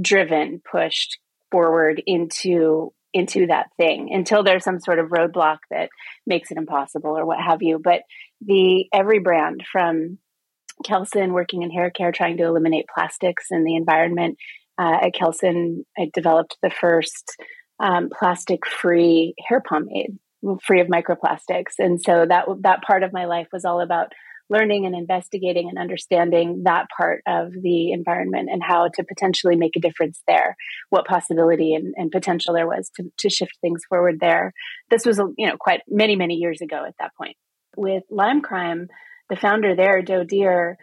driven 0.00 0.60
pushed 0.70 1.18
forward 1.50 2.02
into 2.06 2.92
into 3.14 3.46
that 3.46 3.70
thing 3.76 4.10
until 4.12 4.42
there's 4.42 4.64
some 4.64 4.80
sort 4.80 4.98
of 4.98 5.08
roadblock 5.08 5.58
that 5.70 5.88
makes 6.26 6.50
it 6.50 6.58
impossible 6.58 7.16
or 7.16 7.24
what 7.24 7.40
have 7.40 7.62
you. 7.62 7.80
But 7.82 8.02
the 8.40 8.86
every 8.92 9.18
brand 9.18 9.64
from 9.70 10.18
Kelson, 10.84 11.32
working 11.32 11.62
in 11.62 11.70
hair 11.70 11.90
care, 11.90 12.12
trying 12.12 12.36
to 12.38 12.44
eliminate 12.44 12.86
plastics 12.92 13.46
in 13.50 13.64
the 13.64 13.76
environment. 13.76 14.38
Uh, 14.78 14.98
at 15.02 15.14
Kelson, 15.14 15.84
I 15.98 16.10
developed 16.14 16.56
the 16.62 16.70
first 16.70 17.36
um, 17.80 18.10
plastic-free 18.16 19.34
hair 19.46 19.62
pomade, 19.66 20.18
free 20.64 20.80
of 20.80 20.88
microplastics, 20.88 21.74
and 21.78 22.00
so 22.00 22.26
that 22.28 22.46
that 22.60 22.82
part 22.82 23.02
of 23.02 23.12
my 23.12 23.24
life 23.24 23.48
was 23.52 23.64
all 23.64 23.80
about 23.80 24.12
learning 24.50 24.86
and 24.86 24.94
investigating 24.94 25.68
and 25.68 25.78
understanding 25.78 26.62
that 26.64 26.86
part 26.96 27.22
of 27.26 27.52
the 27.52 27.92
environment 27.92 28.48
and 28.50 28.62
how 28.62 28.88
to 28.88 29.04
potentially 29.04 29.56
make 29.56 29.76
a 29.76 29.80
difference 29.80 30.22
there 30.26 30.56
what 30.90 31.06
possibility 31.06 31.74
and, 31.74 31.94
and, 31.96 32.10
potential 32.10 32.54
there 32.54 32.66
was 32.66 32.90
to, 32.96 33.04
to 33.18 33.28
shift 33.28 33.52
things 33.60 33.82
forward 33.88 34.18
there. 34.20 34.52
This 34.90 35.04
was 35.04 35.20
you 35.36 35.46
know 35.46 35.56
quite 35.58 35.82
many 35.88 36.16
many 36.16 36.34
years 36.34 36.60
ago 36.60 36.84
at 36.86 36.94
that 36.98 37.14
point. 37.16 37.36
With 37.76 38.04
lime 38.10 38.40
crime 38.40 38.88
the 39.30 39.36
founder 39.36 39.74
there, 39.76 40.02
Doe 40.02 40.24
Deer, 40.24 40.76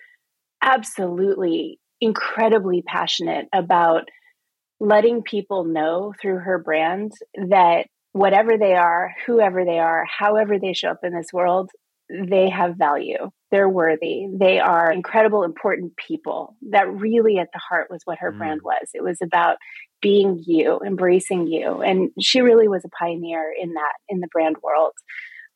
absolutely 0.62 1.80
incredibly 2.02 2.82
passionate 2.82 3.48
about 3.54 4.04
letting 4.80 5.24
people 5.24 5.64
know 5.64 6.14
through 6.22 6.40
her 6.40 6.60
brand 6.60 7.12
that 7.36 7.86
whatever 8.12 8.58
they 8.58 8.74
are, 8.74 9.14
whoever 9.26 9.66
they 9.66 9.80
are, 9.80 10.06
however 10.06 10.58
they 10.60 10.74
show 10.74 10.90
up 10.90 11.00
in 11.04 11.14
this 11.14 11.32
world, 11.34 11.70
they 12.10 12.50
have 12.50 12.78
value. 12.78 13.32
They're 13.52 13.70
worthy. 13.70 14.28
They 14.32 14.60
are 14.60 14.92
incredible, 14.92 15.44
important 15.44 15.94
people. 15.98 16.56
That 16.70 16.92
really 16.92 17.40
at 17.40 17.50
the 17.54 17.60
heart 17.60 17.88
was 17.90 18.02
what 18.06 18.20
her 18.20 18.32
mm. 18.32 18.38
brand 18.38 18.62
was. 18.64 18.90
It 18.94 19.04
was 19.04 19.18
about 19.24 19.58
being 20.02 20.44
you, 20.46 20.80
embracing 20.86 21.48
you. 21.48 21.82
And 21.82 22.12
she 22.22 22.42
really 22.42 22.68
was 22.68 22.84
a 22.86 22.90
pioneer 22.90 23.52
in 23.60 23.74
that, 23.74 23.94
in 24.08 24.20
the 24.20 24.28
brand 24.28 24.58
world 24.62 24.94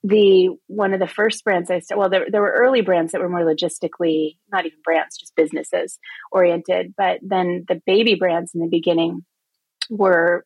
the 0.04 0.50
one 0.68 0.94
of 0.94 1.00
the 1.00 1.08
first 1.08 1.44
brands 1.44 1.70
I 1.70 1.80
started, 1.80 2.00
well, 2.00 2.10
there, 2.10 2.26
there 2.32 2.42
were 2.42 2.56
early 2.58 2.82
brands 2.82 3.12
that 3.12 3.22
were 3.22 3.30
more 3.30 3.42
logistically, 3.42 4.38
not 4.52 4.66
even 4.66 4.80
brands, 4.84 5.18
just 5.18 5.36
businesses 5.36 6.00
oriented. 6.32 6.94
But 6.98 7.20
then 7.22 7.66
the 7.68 7.82
baby 7.86 8.16
brands 8.16 8.52
in 8.54 8.62
the 8.62 8.68
beginning 8.68 9.26
were, 9.90 10.46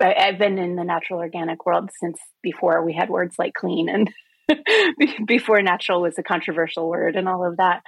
I've 0.00 0.38
been 0.38 0.58
in 0.58 0.76
the 0.76 0.84
natural 0.84 1.20
organic 1.20 1.64
world 1.66 1.90
since 2.00 2.18
before 2.42 2.84
we 2.84 2.92
had 2.92 3.08
words 3.08 3.36
like 3.38 3.54
clean 3.54 3.88
and 3.88 4.10
before 5.26 5.62
natural 5.62 6.02
was 6.02 6.18
a 6.18 6.22
controversial 6.22 6.88
word 6.88 7.16
and 7.16 7.28
all 7.28 7.44
of 7.44 7.56
that. 7.56 7.82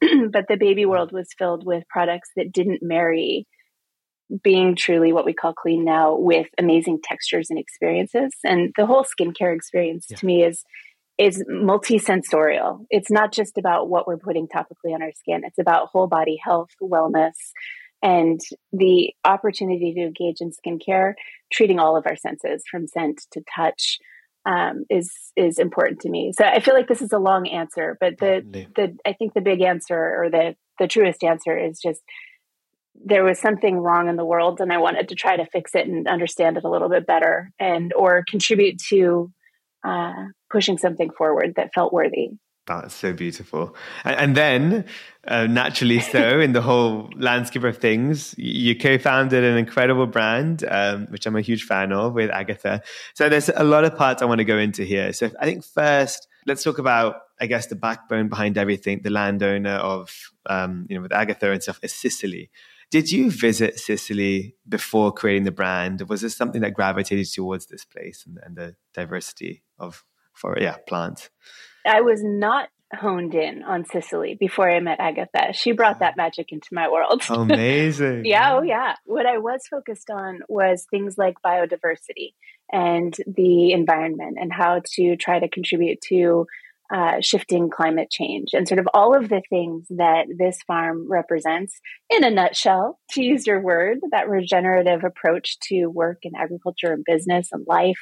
but 0.30 0.46
the 0.48 0.56
baby 0.58 0.84
world 0.86 1.12
was 1.12 1.28
filled 1.38 1.64
with 1.64 1.88
products 1.88 2.30
that 2.36 2.52
didn't 2.52 2.82
marry 2.82 3.46
being 4.42 4.74
truly 4.76 5.12
what 5.12 5.26
we 5.26 5.34
call 5.34 5.52
clean 5.52 5.84
now 5.84 6.16
with 6.16 6.46
amazing 6.58 7.00
textures 7.02 7.50
and 7.50 7.58
experiences. 7.58 8.32
And 8.44 8.72
the 8.76 8.86
whole 8.86 9.04
skincare 9.04 9.54
experience 9.54 10.06
yeah. 10.10 10.16
to 10.16 10.26
me 10.26 10.44
is 10.44 10.64
is 11.18 11.44
multisensorial. 11.48 12.86
It's 12.90 13.10
not 13.10 13.32
just 13.32 13.58
about 13.58 13.88
what 13.88 14.06
we're 14.06 14.16
putting 14.16 14.48
topically 14.48 14.94
on 14.94 15.02
our 15.02 15.12
skin. 15.12 15.42
It's 15.44 15.58
about 15.58 15.88
whole 15.92 16.06
body 16.06 16.40
health, 16.42 16.70
wellness, 16.82 17.34
and 18.02 18.40
the 18.72 19.12
opportunity 19.24 19.94
to 19.94 20.00
engage 20.00 20.40
in 20.40 20.50
skincare, 20.50 21.12
treating 21.52 21.78
all 21.78 21.96
of 21.96 22.06
our 22.06 22.16
senses 22.16 22.64
from 22.68 22.86
scent 22.86 23.20
to 23.32 23.42
touch, 23.54 23.98
um, 24.44 24.84
is 24.90 25.12
is 25.36 25.58
important 25.58 26.00
to 26.00 26.10
me. 26.10 26.32
So 26.36 26.44
I 26.44 26.60
feel 26.60 26.74
like 26.74 26.88
this 26.88 27.02
is 27.02 27.12
a 27.12 27.18
long 27.18 27.46
answer, 27.48 27.96
but 28.00 28.18
the 28.18 28.66
the 28.74 28.96
I 29.06 29.12
think 29.12 29.34
the 29.34 29.40
big 29.40 29.60
answer 29.60 29.94
or 29.96 30.30
the 30.30 30.56
the 30.78 30.88
truest 30.88 31.22
answer 31.22 31.56
is 31.56 31.78
just 31.80 32.00
there 32.94 33.24
was 33.24 33.38
something 33.38 33.78
wrong 33.78 34.08
in 34.08 34.16
the 34.16 34.24
world 34.24 34.60
and 34.60 34.72
I 34.72 34.78
wanted 34.78 35.08
to 35.08 35.14
try 35.14 35.36
to 35.36 35.46
fix 35.46 35.74
it 35.74 35.86
and 35.86 36.06
understand 36.06 36.56
it 36.56 36.64
a 36.64 36.70
little 36.70 36.88
bit 36.88 37.06
better 37.06 37.50
and 37.58 37.92
or 37.94 38.24
contribute 38.28 38.78
to 38.90 39.32
uh, 39.84 40.26
pushing 40.50 40.78
something 40.78 41.10
forward 41.10 41.54
that 41.56 41.74
felt 41.74 41.92
worthy. 41.92 42.30
That's 42.66 42.94
so 42.94 43.12
beautiful. 43.12 43.74
And, 44.04 44.16
and 44.16 44.36
then, 44.36 44.84
uh, 45.26 45.48
naturally 45.48 45.98
so, 45.98 46.38
in 46.38 46.52
the 46.52 46.62
whole 46.62 47.10
landscape 47.16 47.64
of 47.64 47.78
things, 47.78 48.36
you 48.38 48.78
co 48.78 48.98
founded 48.98 49.42
an 49.42 49.56
incredible 49.56 50.06
brand, 50.06 50.64
um, 50.68 51.06
which 51.06 51.26
I'm 51.26 51.34
a 51.34 51.40
huge 51.40 51.64
fan 51.64 51.92
of 51.92 52.14
with 52.14 52.30
Agatha. 52.30 52.82
So 53.14 53.28
there's 53.28 53.48
a 53.48 53.64
lot 53.64 53.84
of 53.84 53.96
parts 53.96 54.22
I 54.22 54.26
want 54.26 54.38
to 54.38 54.44
go 54.44 54.58
into 54.58 54.84
here. 54.84 55.12
So 55.12 55.30
I 55.40 55.44
think 55.44 55.64
first, 55.64 56.28
let's 56.46 56.62
talk 56.62 56.78
about, 56.78 57.16
I 57.40 57.46
guess, 57.46 57.66
the 57.66 57.74
backbone 57.74 58.28
behind 58.28 58.56
everything, 58.56 59.00
the 59.02 59.10
landowner 59.10 59.74
of, 59.74 60.12
um, 60.46 60.86
you 60.88 60.94
know, 60.94 61.02
with 61.02 61.12
Agatha 61.12 61.50
and 61.50 61.60
stuff 61.60 61.80
is 61.82 61.92
Sicily. 61.92 62.48
Did 62.92 63.10
you 63.10 63.30
visit 63.30 63.80
Sicily 63.80 64.54
before 64.68 65.12
creating 65.12 65.44
the 65.44 65.50
brand? 65.50 66.06
Was 66.10 66.20
this 66.20 66.36
something 66.36 66.60
that 66.60 66.74
gravitated 66.74 67.26
towards 67.32 67.64
this 67.64 67.86
place 67.86 68.22
and, 68.26 68.38
and 68.44 68.54
the 68.54 68.76
diversity 68.92 69.62
of, 69.78 70.04
for 70.34 70.58
yeah, 70.60 70.76
plants? 70.86 71.30
I 71.86 72.02
was 72.02 72.20
not 72.22 72.68
honed 72.94 73.34
in 73.34 73.62
on 73.62 73.86
Sicily 73.86 74.36
before 74.38 74.70
I 74.70 74.78
met 74.80 75.00
Agatha. 75.00 75.54
She 75.54 75.72
brought 75.72 76.00
that 76.00 76.18
magic 76.18 76.52
into 76.52 76.68
my 76.72 76.90
world. 76.90 77.22
Oh, 77.30 77.40
amazing. 77.40 78.26
yeah, 78.26 78.56
oh 78.56 78.62
yeah. 78.62 78.96
What 79.06 79.24
I 79.24 79.38
was 79.38 79.62
focused 79.70 80.10
on 80.10 80.40
was 80.50 80.86
things 80.90 81.16
like 81.16 81.36
biodiversity 81.42 82.34
and 82.70 83.16
the 83.26 83.72
environment 83.72 84.36
and 84.38 84.52
how 84.52 84.82
to 84.96 85.16
try 85.16 85.38
to 85.38 85.48
contribute 85.48 86.02
to 86.08 86.46
uh, 86.92 87.20
shifting 87.22 87.70
climate 87.70 88.10
change 88.10 88.48
and 88.52 88.68
sort 88.68 88.78
of 88.78 88.86
all 88.92 89.16
of 89.16 89.30
the 89.30 89.40
things 89.48 89.86
that 89.88 90.26
this 90.36 90.58
farm 90.66 91.06
represents 91.08 91.80
in 92.10 92.22
a 92.22 92.30
nutshell, 92.30 92.98
to 93.10 93.22
use 93.22 93.46
your 93.46 93.60
word, 93.60 93.98
that 94.10 94.28
regenerative 94.28 95.02
approach 95.02 95.58
to 95.60 95.86
work 95.86 96.18
in 96.22 96.32
agriculture 96.36 96.92
and 96.92 97.04
business 97.04 97.48
and 97.50 97.64
life. 97.66 97.98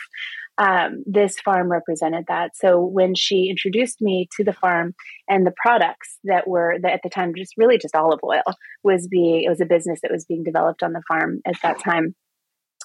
Um, 0.59 1.04
this 1.06 1.38
farm 1.40 1.70
represented 1.70 2.25
that. 2.28 2.56
So 2.56 2.80
when 2.85 3.14
she 3.14 3.49
introduced 3.49 4.02
me 4.02 4.28
to 4.37 4.44
the 4.44 4.52
farm 4.52 4.94
and 5.28 5.47
the 5.47 5.54
products 5.56 6.18
that 6.25 6.49
were 6.49 6.76
that 6.82 6.92
at 6.92 7.00
the 7.02 7.09
time 7.09 7.32
just 7.35 7.54
really 7.56 7.78
just 7.78 7.94
olive 7.94 8.20
oil 8.25 8.42
was 8.82 9.09
being 9.09 9.42
it 9.44 9.49
was 9.49 9.61
a 9.61 9.66
business 9.66 10.00
that 10.02 10.11
was 10.11 10.26
being 10.26 10.42
developed 10.42 10.82
on 10.82 10.92
the 10.92 11.02
farm 11.09 11.40
at 11.47 11.54
that 11.62 11.78
time. 11.78 12.14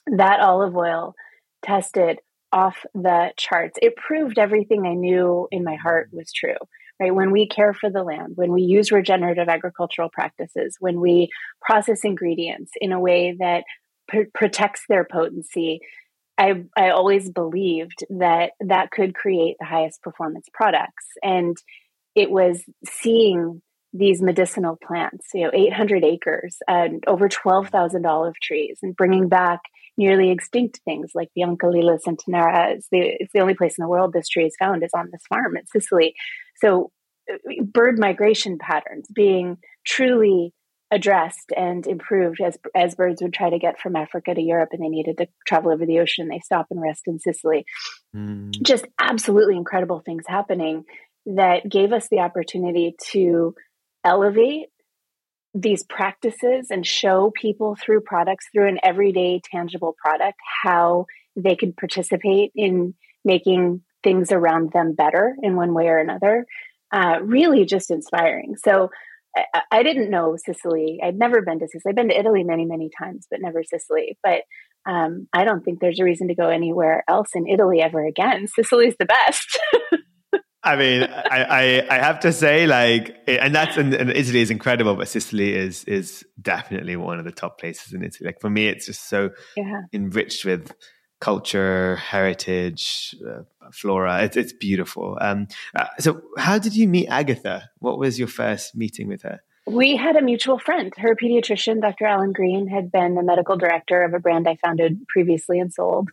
That 0.05 0.39
olive 0.39 0.75
oil 0.75 1.15
tested 1.65 2.19
off 2.55 2.85
the 2.93 3.31
charts. 3.37 3.77
It 3.81 3.97
proved 3.97 4.39
everything 4.39 4.87
I 4.87 4.93
knew 4.93 5.47
in 5.51 5.63
my 5.63 5.75
heart 5.75 6.09
was 6.11 6.31
true. 6.31 6.55
Right? 6.97 7.13
When 7.13 7.31
we 7.31 7.45
care 7.45 7.73
for 7.73 7.89
the 7.89 8.03
land, 8.03 8.33
when 8.35 8.53
we 8.53 8.61
use 8.61 8.89
regenerative 8.89 9.49
agricultural 9.49 10.09
practices, 10.09 10.77
when 10.79 11.01
we 11.01 11.27
process 11.61 12.05
ingredients 12.05 12.71
in 12.79 12.93
a 12.93 12.99
way 13.01 13.35
that 13.37 13.65
pr- 14.07 14.31
protects 14.33 14.83
their 14.87 15.03
potency, 15.03 15.81
I, 16.37 16.63
I 16.77 16.91
always 16.91 17.29
believed 17.29 18.05
that 18.11 18.51
that 18.61 18.91
could 18.91 19.13
create 19.13 19.57
the 19.59 19.65
highest 19.65 20.01
performance 20.01 20.47
products. 20.53 21.05
And 21.21 21.57
it 22.15 22.31
was 22.31 22.63
seeing 22.85 23.61
these 23.97 24.21
medicinal 24.21 24.77
plants, 24.85 25.27
you 25.33 25.43
know, 25.43 25.51
800 25.53 26.03
acres 26.03 26.57
and 26.67 27.03
over 27.07 27.29
12,000 27.29 28.05
olive 28.05 28.35
trees 28.41 28.79
and 28.81 28.95
bringing 28.95 29.29
back 29.29 29.61
nearly 29.97 30.31
extinct 30.31 30.81
things 30.83 31.11
like 31.15 31.29
Bianca 31.33 31.67
centenara. 31.67 32.75
It's 32.75 32.87
the, 32.91 32.99
it's 32.99 33.31
the 33.33 33.39
only 33.39 33.53
place 33.53 33.77
in 33.77 33.83
the 33.83 33.89
world 33.89 34.11
this 34.11 34.27
tree 34.27 34.45
is 34.45 34.55
found 34.59 34.83
is 34.83 34.91
on 34.93 35.09
this 35.11 35.21
farm 35.29 35.55
in 35.55 35.65
Sicily. 35.67 36.13
So 36.57 36.91
uh, 37.31 37.37
bird 37.63 37.97
migration 37.97 38.57
patterns 38.57 39.07
being 39.13 39.57
truly 39.85 40.53
addressed 40.91 41.51
and 41.55 41.87
improved 41.87 42.39
as 42.39 42.57
as 42.75 42.95
birds 42.95 43.21
would 43.21 43.33
try 43.33 43.49
to 43.49 43.57
get 43.57 43.79
from 43.79 43.95
Africa 43.95 44.35
to 44.35 44.41
Europe 44.41 44.69
and 44.71 44.83
they 44.83 44.87
needed 44.87 45.17
to 45.17 45.27
travel 45.47 45.71
over 45.71 45.85
the 45.85 45.99
ocean. 45.99 46.27
They 46.27 46.41
stop 46.43 46.67
and 46.69 46.81
rest 46.81 47.03
in 47.07 47.19
Sicily. 47.19 47.65
Mm. 48.15 48.51
Just 48.61 48.85
absolutely 48.99 49.57
incredible 49.57 50.01
things 50.05 50.25
happening 50.27 50.83
that 51.25 51.67
gave 51.67 51.91
us 51.91 52.07
the 52.09 52.19
opportunity 52.19 52.95
to 53.11 53.55
elevate 54.05 54.67
these 55.53 55.83
practices 55.83 56.67
and 56.69 56.85
show 56.85 57.31
people 57.33 57.75
through 57.75 58.01
products, 58.01 58.45
through 58.53 58.67
an 58.67 58.79
everyday 58.83 59.41
tangible 59.51 59.95
product, 59.97 60.37
how 60.63 61.05
they 61.35 61.55
could 61.55 61.75
participate 61.77 62.51
in 62.55 62.93
making 63.23 63.81
things 64.03 64.31
around 64.31 64.71
them 64.73 64.93
better 64.93 65.35
in 65.41 65.55
one 65.55 65.73
way 65.73 65.87
or 65.87 65.97
another. 65.97 66.45
Uh, 66.91 67.19
really 67.23 67.65
just 67.65 67.89
inspiring. 67.89 68.55
So 68.63 68.89
I, 69.35 69.61
I, 69.71 69.83
didn't 69.83 70.11
know 70.11 70.37
Sicily. 70.37 70.99
I'd 71.03 71.17
never 71.17 71.41
been 71.41 71.59
to 71.59 71.67
Sicily. 71.67 71.89
I've 71.89 71.95
been 71.95 72.09
to 72.09 72.19
Italy 72.19 72.43
many, 72.43 72.65
many 72.65 72.89
times, 72.97 73.27
but 73.29 73.41
never 73.41 73.63
Sicily. 73.63 74.17
But 74.23 74.41
um, 74.85 75.27
I 75.33 75.43
don't 75.45 75.63
think 75.63 75.79
there's 75.79 75.99
a 75.99 76.03
reason 76.03 76.27
to 76.27 76.35
go 76.35 76.49
anywhere 76.49 77.03
else 77.07 77.29
in 77.33 77.47
Italy 77.47 77.81
ever 77.81 78.05
again. 78.05 78.47
Sicily's 78.47 78.95
the 78.99 79.05
best. 79.05 79.59
I 80.65 80.75
mean, 80.75 81.03
I, 81.03 81.43
I, 81.43 81.95
I 81.95 81.99
have 81.99 82.19
to 82.21 82.33
say, 82.33 82.65
like, 82.65 83.17
and 83.27 83.53
that's 83.53 83.77
and, 83.77 83.93
and, 83.93 84.09
Italy 84.09 84.41
is 84.41 84.49
incredible, 84.49 84.95
but 84.95 85.07
Sicily 85.07 85.53
is 85.53 85.83
is 85.83 86.25
definitely 86.41 86.95
one 86.95 87.19
of 87.19 87.25
the 87.25 87.31
top 87.31 87.59
places 87.59 87.93
in 87.93 88.03
Italy. 88.03 88.27
Like 88.27 88.41
for 88.41 88.49
me, 88.49 88.67
it's 88.67 88.87
just 88.87 89.07
so 89.07 89.29
yeah. 89.55 89.83
enriched 89.93 90.43
with 90.43 90.73
culture, 91.19 91.97
heritage, 91.97 93.15
uh, 93.27 93.43
flora. 93.71 94.23
It's 94.23 94.35
it's 94.35 94.53
beautiful. 94.53 95.19
Um, 95.21 95.47
uh, 95.75 95.85
so, 95.99 96.21
how 96.37 96.57
did 96.57 96.75
you 96.75 96.87
meet 96.87 97.07
Agatha? 97.09 97.69
What 97.77 97.99
was 97.99 98.17
your 98.17 98.27
first 98.27 98.75
meeting 98.75 99.07
with 99.07 99.21
her? 99.21 99.41
We 99.67 99.95
had 99.95 100.15
a 100.15 100.21
mutual 100.21 100.59
friend. 100.59 100.93
Her 100.97 101.15
pediatrician, 101.15 101.81
Dr. 101.81 102.05
Alan 102.05 102.33
Green, 102.33 102.67
had 102.67 102.91
been 102.91 103.15
the 103.15 103.23
medical 103.23 103.57
director 103.57 104.03
of 104.03 104.13
a 104.13 104.19
brand 104.19 104.47
I 104.47 104.57
founded 104.63 105.07
previously 105.07 105.59
and 105.59 105.73
sold 105.73 106.09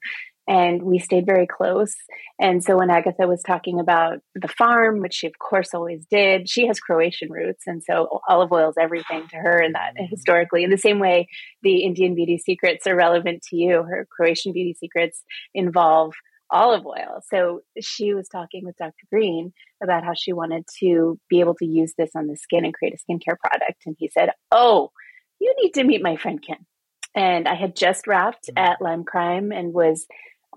and 0.48 0.82
we 0.82 0.98
stayed 0.98 1.26
very 1.26 1.46
close. 1.46 1.94
And 2.40 2.62
so 2.62 2.78
when 2.78 2.90
Agatha 2.90 3.26
was 3.26 3.42
talking 3.42 3.78
about 3.78 4.18
the 4.34 4.48
farm, 4.48 5.00
which 5.00 5.14
she 5.14 5.26
of 5.26 5.38
course 5.38 5.70
always 5.74 6.04
did, 6.06 6.48
she 6.48 6.66
has 6.66 6.80
Croatian 6.80 7.30
roots, 7.30 7.64
and 7.66 7.82
so 7.82 8.20
olive 8.28 8.52
oil 8.52 8.70
is 8.70 8.76
everything 8.80 9.28
to 9.28 9.36
her. 9.36 9.58
And 9.58 9.74
that 9.74 9.94
mm-hmm. 9.94 10.06
historically, 10.10 10.64
in 10.64 10.70
the 10.70 10.78
same 10.78 10.98
way, 10.98 11.28
the 11.62 11.84
Indian 11.84 12.14
beauty 12.14 12.38
secrets 12.38 12.86
are 12.86 12.96
relevant 12.96 13.42
to 13.50 13.56
you. 13.56 13.82
Her 13.82 14.06
Croatian 14.10 14.52
beauty 14.52 14.74
secrets 14.78 15.22
involve 15.54 16.14
olive 16.50 16.84
oil. 16.86 17.22
So 17.30 17.60
she 17.80 18.12
was 18.12 18.28
talking 18.28 18.64
with 18.64 18.76
Dr. 18.76 19.06
Green 19.10 19.52
about 19.82 20.04
how 20.04 20.12
she 20.14 20.32
wanted 20.32 20.64
to 20.80 21.18
be 21.30 21.40
able 21.40 21.54
to 21.54 21.66
use 21.66 21.94
this 21.96 22.10
on 22.14 22.26
the 22.26 22.36
skin 22.36 22.64
and 22.64 22.74
create 22.74 22.94
a 22.94 23.12
skincare 23.12 23.38
product. 23.38 23.82
And 23.86 23.96
he 23.98 24.08
said, 24.08 24.30
"Oh, 24.50 24.90
you 25.38 25.54
need 25.62 25.74
to 25.74 25.84
meet 25.84 26.02
my 26.02 26.16
friend 26.16 26.42
Kim." 26.42 26.66
And 27.14 27.46
I 27.48 27.54
had 27.54 27.76
just 27.76 28.06
wrapped 28.06 28.48
mm-hmm. 28.48 28.58
at 28.58 28.82
Lime 28.82 29.04
Crime 29.04 29.52
and 29.52 29.72
was 29.72 30.06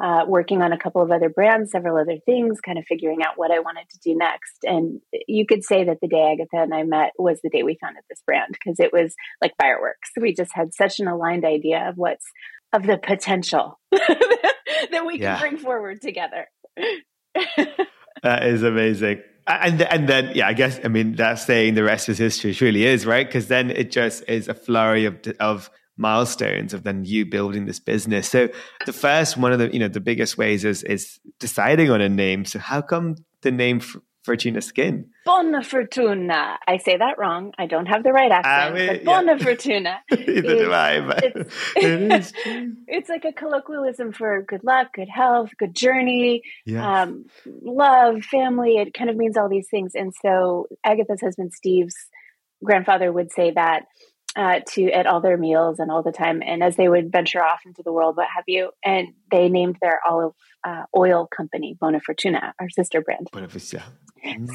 uh, 0.01 0.25
working 0.27 0.61
on 0.61 0.73
a 0.73 0.77
couple 0.77 1.01
of 1.01 1.11
other 1.11 1.29
brands, 1.29 1.71
several 1.71 1.97
other 1.97 2.17
things, 2.25 2.59
kind 2.59 2.77
of 2.77 2.85
figuring 2.85 3.23
out 3.23 3.37
what 3.37 3.51
I 3.51 3.59
wanted 3.59 3.89
to 3.89 3.99
do 4.03 4.15
next. 4.15 4.57
And 4.63 4.99
you 5.27 5.45
could 5.45 5.63
say 5.63 5.85
that 5.85 5.99
the 6.01 6.07
day 6.07 6.33
Agatha 6.33 6.63
and 6.63 6.73
I 6.73 6.83
met 6.83 7.11
was 7.17 7.39
the 7.41 7.49
day 7.49 7.63
we 7.63 7.77
founded 7.79 8.03
this 8.09 8.21
brand 8.25 8.51
because 8.51 8.79
it 8.79 8.91
was 8.91 9.15
like 9.41 9.53
fireworks. 9.61 10.09
We 10.19 10.33
just 10.33 10.51
had 10.53 10.73
such 10.73 10.99
an 10.99 11.07
aligned 11.07 11.45
idea 11.45 11.87
of 11.89 11.95
what's 11.95 12.25
of 12.73 12.85
the 12.85 12.97
potential 12.97 13.79
that 13.91 15.03
we 15.05 15.19
yeah. 15.19 15.39
can 15.39 15.49
bring 15.49 15.57
forward 15.57 16.01
together. 16.01 16.47
that 18.23 18.43
is 18.43 18.63
amazing. 18.63 19.21
And 19.47 19.81
and 19.81 20.09
then 20.09 20.31
yeah, 20.33 20.47
I 20.47 20.53
guess 20.53 20.79
I 20.83 20.87
mean 20.87 21.15
that's 21.15 21.45
saying 21.45 21.75
the 21.75 21.83
rest 21.83 22.09
is 22.09 22.17
history. 22.17 22.51
It 22.51 22.61
really 22.61 22.85
is 22.85 23.05
right 23.05 23.25
because 23.25 23.47
then 23.47 23.69
it 23.69 23.91
just 23.91 24.23
is 24.27 24.47
a 24.47 24.53
flurry 24.55 25.05
of 25.05 25.19
of 25.39 25.69
milestones 25.97 26.73
of 26.73 26.83
then 26.83 27.05
you 27.05 27.25
building 27.25 27.65
this 27.65 27.79
business. 27.79 28.29
So 28.29 28.49
the 28.85 28.93
first 28.93 29.37
one 29.37 29.53
of 29.53 29.59
the 29.59 29.71
you 29.71 29.79
know 29.79 29.87
the 29.87 29.99
biggest 29.99 30.37
ways 30.37 30.65
is 30.65 30.83
is 30.83 31.19
deciding 31.39 31.89
on 31.89 32.01
a 32.01 32.09
name. 32.09 32.45
So 32.45 32.59
how 32.59 32.81
come 32.81 33.15
the 33.41 33.51
name 33.51 33.81
Furtuna 34.25 34.61
Skin? 34.61 35.09
Buona 35.23 35.63
Fortuna. 35.63 36.57
I 36.67 36.77
say 36.77 36.97
that 36.97 37.17
wrong. 37.17 37.53
I 37.57 37.67
don't 37.67 37.85
have 37.85 38.03
the 38.03 38.11
right 38.11 38.31
accent. 38.31 38.73
I 38.73 38.73
mean, 38.73 38.87
but 38.87 39.03
Buona 39.05 39.37
yeah. 39.37 39.37
Fortuna. 39.43 39.99
Neither 40.11 40.41
do 40.41 40.73
I. 40.73 40.99
But 41.01 41.23
it's, 41.23 41.55
it 41.75 42.11
is 42.11 42.33
it's 42.87 43.09
like 43.09 43.25
a 43.25 43.31
colloquialism 43.31 44.11
for 44.11 44.41
good 44.41 44.63
luck, 44.63 44.93
good 44.93 45.09
health, 45.09 45.51
good 45.57 45.75
journey, 45.75 46.41
yes. 46.65 46.83
um, 46.83 47.25
love, 47.45 48.23
family. 48.23 48.77
It 48.77 48.93
kind 48.93 49.09
of 49.09 49.15
means 49.15 49.37
all 49.37 49.49
these 49.49 49.69
things. 49.69 49.93
And 49.95 50.13
so 50.21 50.67
Agatha's 50.83 51.21
husband 51.21 51.53
Steve's 51.53 51.95
grandfather 52.63 53.11
would 53.11 53.31
say 53.31 53.51
that 53.51 53.85
uh, 54.35 54.59
to 54.67 54.91
at 54.91 55.07
all 55.07 55.21
their 55.21 55.37
meals 55.37 55.79
and 55.79 55.89
all 55.89 56.03
the 56.03 56.11
time. 56.11 56.41
And 56.45 56.61
as 56.63 56.75
they 56.75 56.89
would 56.89 57.11
venture 57.11 57.43
off 57.43 57.61
into 57.65 57.83
the 57.83 57.91
world, 57.91 58.17
what 58.17 58.27
have 58.35 58.43
you, 58.47 58.71
and 58.83 59.09
they 59.31 59.49
named 59.49 59.77
their 59.81 60.01
olive 60.07 60.33
uh, 60.67 60.83
oil 60.95 61.27
company 61.27 61.77
Bona 61.79 61.99
Furtuna, 61.99 62.51
our 62.59 62.69
sister 62.69 63.01
brand. 63.01 63.29
Bona 63.31 63.47
Furtuna. 63.47 63.83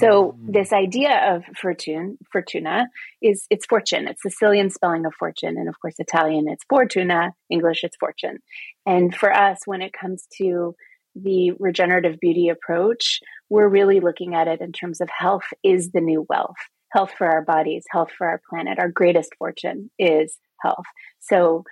So 0.00 0.36
this 0.48 0.72
idea 0.72 1.34
of 1.34 1.44
fortune, 1.56 2.18
fortuna, 2.32 2.88
is 3.22 3.46
it's 3.50 3.66
fortune. 3.66 4.08
It's 4.08 4.22
Sicilian 4.22 4.68
spelling 4.68 5.06
of 5.06 5.14
fortune, 5.16 5.56
and 5.56 5.68
of 5.68 5.78
course 5.80 5.94
Italian 5.98 6.48
it's 6.48 6.64
fortuna. 6.68 7.32
English 7.48 7.84
it's 7.84 7.96
fortune. 7.96 8.38
And 8.84 9.14
for 9.14 9.32
us, 9.32 9.58
when 9.66 9.80
it 9.80 9.92
comes 9.92 10.26
to 10.38 10.74
the 11.14 11.52
regenerative 11.58 12.18
beauty 12.20 12.48
approach, 12.48 13.20
we're 13.48 13.68
really 13.68 14.00
looking 14.00 14.34
at 14.34 14.48
it 14.48 14.60
in 14.60 14.72
terms 14.72 15.00
of 15.00 15.08
health 15.16 15.46
is 15.62 15.90
the 15.90 16.00
new 16.00 16.26
wealth 16.28 16.56
health 16.92 17.12
for 17.16 17.26
our 17.26 17.42
bodies, 17.42 17.84
health 17.90 18.10
for 18.16 18.26
our 18.28 18.40
planet. 18.48 18.78
Our 18.78 18.88
greatest 18.88 19.30
fortune 19.38 19.90
is 19.98 20.38
health. 20.60 20.86
So 21.20 21.64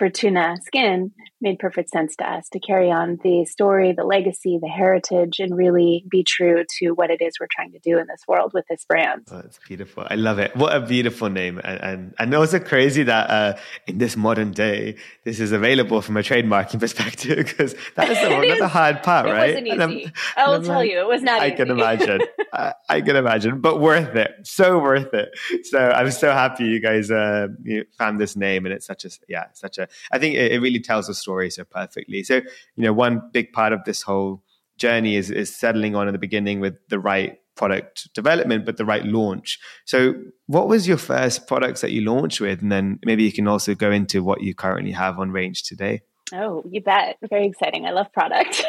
Furtuna 0.00 0.58
Skin 0.62 1.12
made 1.40 1.58
perfect 1.58 1.90
sense 1.90 2.16
to 2.16 2.24
us 2.28 2.48
to 2.50 2.58
carry 2.58 2.90
on 2.90 3.18
the 3.22 3.44
story, 3.44 3.92
the 3.92 4.04
legacy, 4.04 4.58
the 4.60 4.68
heritage, 4.68 5.38
and 5.38 5.56
really 5.56 6.04
be 6.10 6.24
true 6.24 6.64
to 6.78 6.90
what 6.90 7.10
it 7.10 7.20
is 7.20 7.34
we're 7.38 7.46
trying 7.50 7.72
to 7.72 7.78
do 7.78 7.98
in 7.98 8.06
this 8.06 8.22
world 8.26 8.52
with 8.54 8.64
this 8.68 8.84
brand. 8.88 9.26
Oh, 9.30 9.36
that's 9.42 9.58
beautiful. 9.66 10.06
I 10.08 10.14
love 10.14 10.38
it. 10.38 10.56
What 10.56 10.74
a 10.74 10.80
beautiful 10.80 11.28
name. 11.28 11.60
And, 11.62 11.80
and, 11.80 12.14
and 12.18 12.34
also 12.34 12.58
crazy 12.58 13.02
that 13.04 13.30
uh, 13.30 13.58
in 13.86 13.98
this 13.98 14.16
modern 14.16 14.52
day, 14.52 14.96
this 15.24 15.40
is 15.40 15.52
available 15.52 16.00
from 16.00 16.16
a 16.16 16.20
trademarking 16.20 16.80
perspective 16.86 17.36
because 17.36 17.74
that 17.96 18.10
is 18.10 18.20
the, 18.20 18.30
one, 18.34 18.44
is, 18.44 18.58
the 18.58 18.68
hard 18.68 19.02
part, 19.02 19.26
it 19.26 19.32
right? 19.32 19.64
Wasn't 19.64 19.92
easy. 19.92 20.12
I 20.36 20.48
will 20.48 20.62
tell 20.62 20.76
like, 20.76 20.90
you, 20.90 21.00
it 21.00 21.06
was 21.06 21.22
not 21.22 21.38
easy. 21.38 21.44
I 21.44 21.46
easy. 21.48 21.56
can 21.56 21.70
imagine. 21.70 22.20
I, 22.52 22.72
I, 22.88 23.00
can 23.02 23.16
imagine, 23.16 23.60
but 23.60 23.80
worth 23.80 24.14
it. 24.16 24.30
So 24.44 24.78
worth 24.78 25.12
it. 25.12 25.28
So 25.64 25.78
I'm 25.78 26.10
so 26.10 26.32
happy 26.32 26.64
you 26.64 26.80
guys 26.80 27.10
uh, 27.10 27.48
you 27.62 27.84
found 27.98 28.18
this 28.18 28.36
name 28.36 28.64
and 28.64 28.74
it's 28.74 28.86
such 28.86 29.04
a, 29.04 29.10
yeah, 29.28 29.46
such 29.52 29.78
a, 29.78 29.85
I 30.12 30.18
think 30.18 30.34
it, 30.34 30.52
it 30.52 30.60
really 30.60 30.80
tells 30.80 31.06
the 31.06 31.14
story 31.14 31.50
so 31.50 31.64
perfectly. 31.64 32.22
So, 32.22 32.36
you 32.36 32.84
know, 32.84 32.92
one 32.92 33.22
big 33.32 33.52
part 33.52 33.72
of 33.72 33.84
this 33.84 34.02
whole 34.02 34.42
journey 34.78 35.16
is, 35.16 35.30
is 35.30 35.54
settling 35.54 35.94
on 35.94 36.08
in 36.08 36.12
the 36.12 36.18
beginning 36.18 36.60
with 36.60 36.74
the 36.88 36.98
right 36.98 37.38
product 37.56 38.12
development, 38.14 38.64
but 38.66 38.76
the 38.76 38.84
right 38.84 39.04
launch. 39.04 39.58
So, 39.84 40.14
what 40.46 40.68
was 40.68 40.86
your 40.86 40.98
first 40.98 41.46
products 41.46 41.80
that 41.80 41.92
you 41.92 42.02
launched 42.02 42.40
with? 42.40 42.62
And 42.62 42.70
then 42.70 43.00
maybe 43.04 43.24
you 43.24 43.32
can 43.32 43.48
also 43.48 43.74
go 43.74 43.90
into 43.90 44.22
what 44.22 44.42
you 44.42 44.54
currently 44.54 44.92
have 44.92 45.18
on 45.18 45.32
range 45.32 45.62
today. 45.62 46.02
Oh, 46.34 46.64
you 46.68 46.80
bet. 46.80 47.18
Very 47.28 47.46
exciting. 47.46 47.86
I 47.86 47.92
love 47.92 48.12
product. 48.12 48.64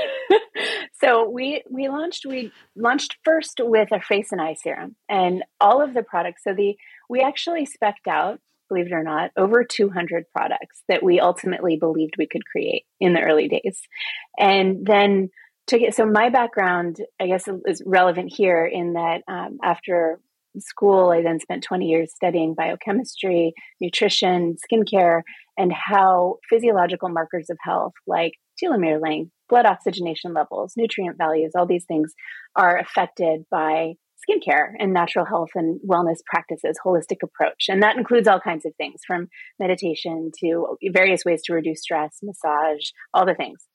so 1.02 1.28
we 1.30 1.64
we 1.70 1.90
launched 1.90 2.26
we 2.26 2.52
launched 2.76 3.18
first 3.24 3.60
with 3.62 3.92
a 3.92 4.00
face 4.00 4.32
and 4.32 4.40
eye 4.40 4.56
serum 4.62 4.96
and 5.10 5.44
all 5.60 5.82
of 5.82 5.94
the 5.94 6.04
products. 6.04 6.44
So 6.44 6.54
the 6.54 6.78
we 7.10 7.22
actually 7.22 7.66
specked 7.66 8.08
out 8.08 8.40
believe 8.68 8.88
it 8.88 8.94
or 8.94 9.04
not, 9.04 9.32
over 9.38 9.64
200 9.64 10.26
products 10.36 10.84
that 10.88 11.04
we 11.04 11.20
ultimately 11.20 11.78
believed 11.78 12.16
we 12.18 12.28
could 12.28 12.46
create 12.46 12.84
in 13.00 13.14
the 13.14 13.22
early 13.22 13.48
days. 13.48 13.82
And 14.38 14.86
then 14.86 15.30
took 15.68 15.82
it. 15.82 15.96
So 15.96 16.06
my 16.06 16.30
background, 16.30 16.98
I 17.20 17.28
guess, 17.28 17.48
is 17.66 17.84
relevant 17.86 18.34
here 18.34 18.66
in 18.66 18.94
that 18.94 19.22
um, 19.28 19.58
after 19.64 20.20
school, 20.60 21.12
I 21.12 21.22
then 21.22 21.40
spent 21.40 21.64
20 21.64 21.86
years 21.86 22.14
studying 22.16 22.56
biochemistry, 22.56 23.54
nutrition, 23.80 24.56
skincare, 24.56 25.22
and 25.58 25.72
how 25.72 26.38
physiological 26.50 27.10
markers 27.10 27.50
of 27.50 27.58
health 27.62 27.94
like 28.08 28.34
telomere 28.64 29.02
length, 29.02 29.32
blood 29.50 29.66
oxygenation 29.66 30.34
levels, 30.34 30.74
nutrient 30.76 31.18
values, 31.18 31.52
all 31.56 31.68
these 31.68 31.86
things 31.86 32.14
are 32.56 32.78
affected 32.78 33.46
by 33.52 33.94
skincare 34.18 34.72
and 34.80 34.94
natural 34.94 35.26
health 35.26 35.50
and 35.56 35.80
wellness 35.88 36.18
practices, 36.26 36.78
holistic 36.86 37.18
approach. 37.24 37.66
And 37.70 37.84
that 37.84 37.98
includes 37.98 38.28
all 38.28 38.40
kinds 38.40 38.66
of 38.66 38.74
things 38.76 39.02
from 39.06 39.28
meditation 39.60 40.32
to 40.40 40.78
various 40.92 41.24
ways 41.26 41.42
to 41.46 41.54
reduce 41.54 41.82
stress, 41.82 42.18
massage, 42.24 42.90
all 43.14 43.26
the 43.26 43.36
things. 43.36 43.66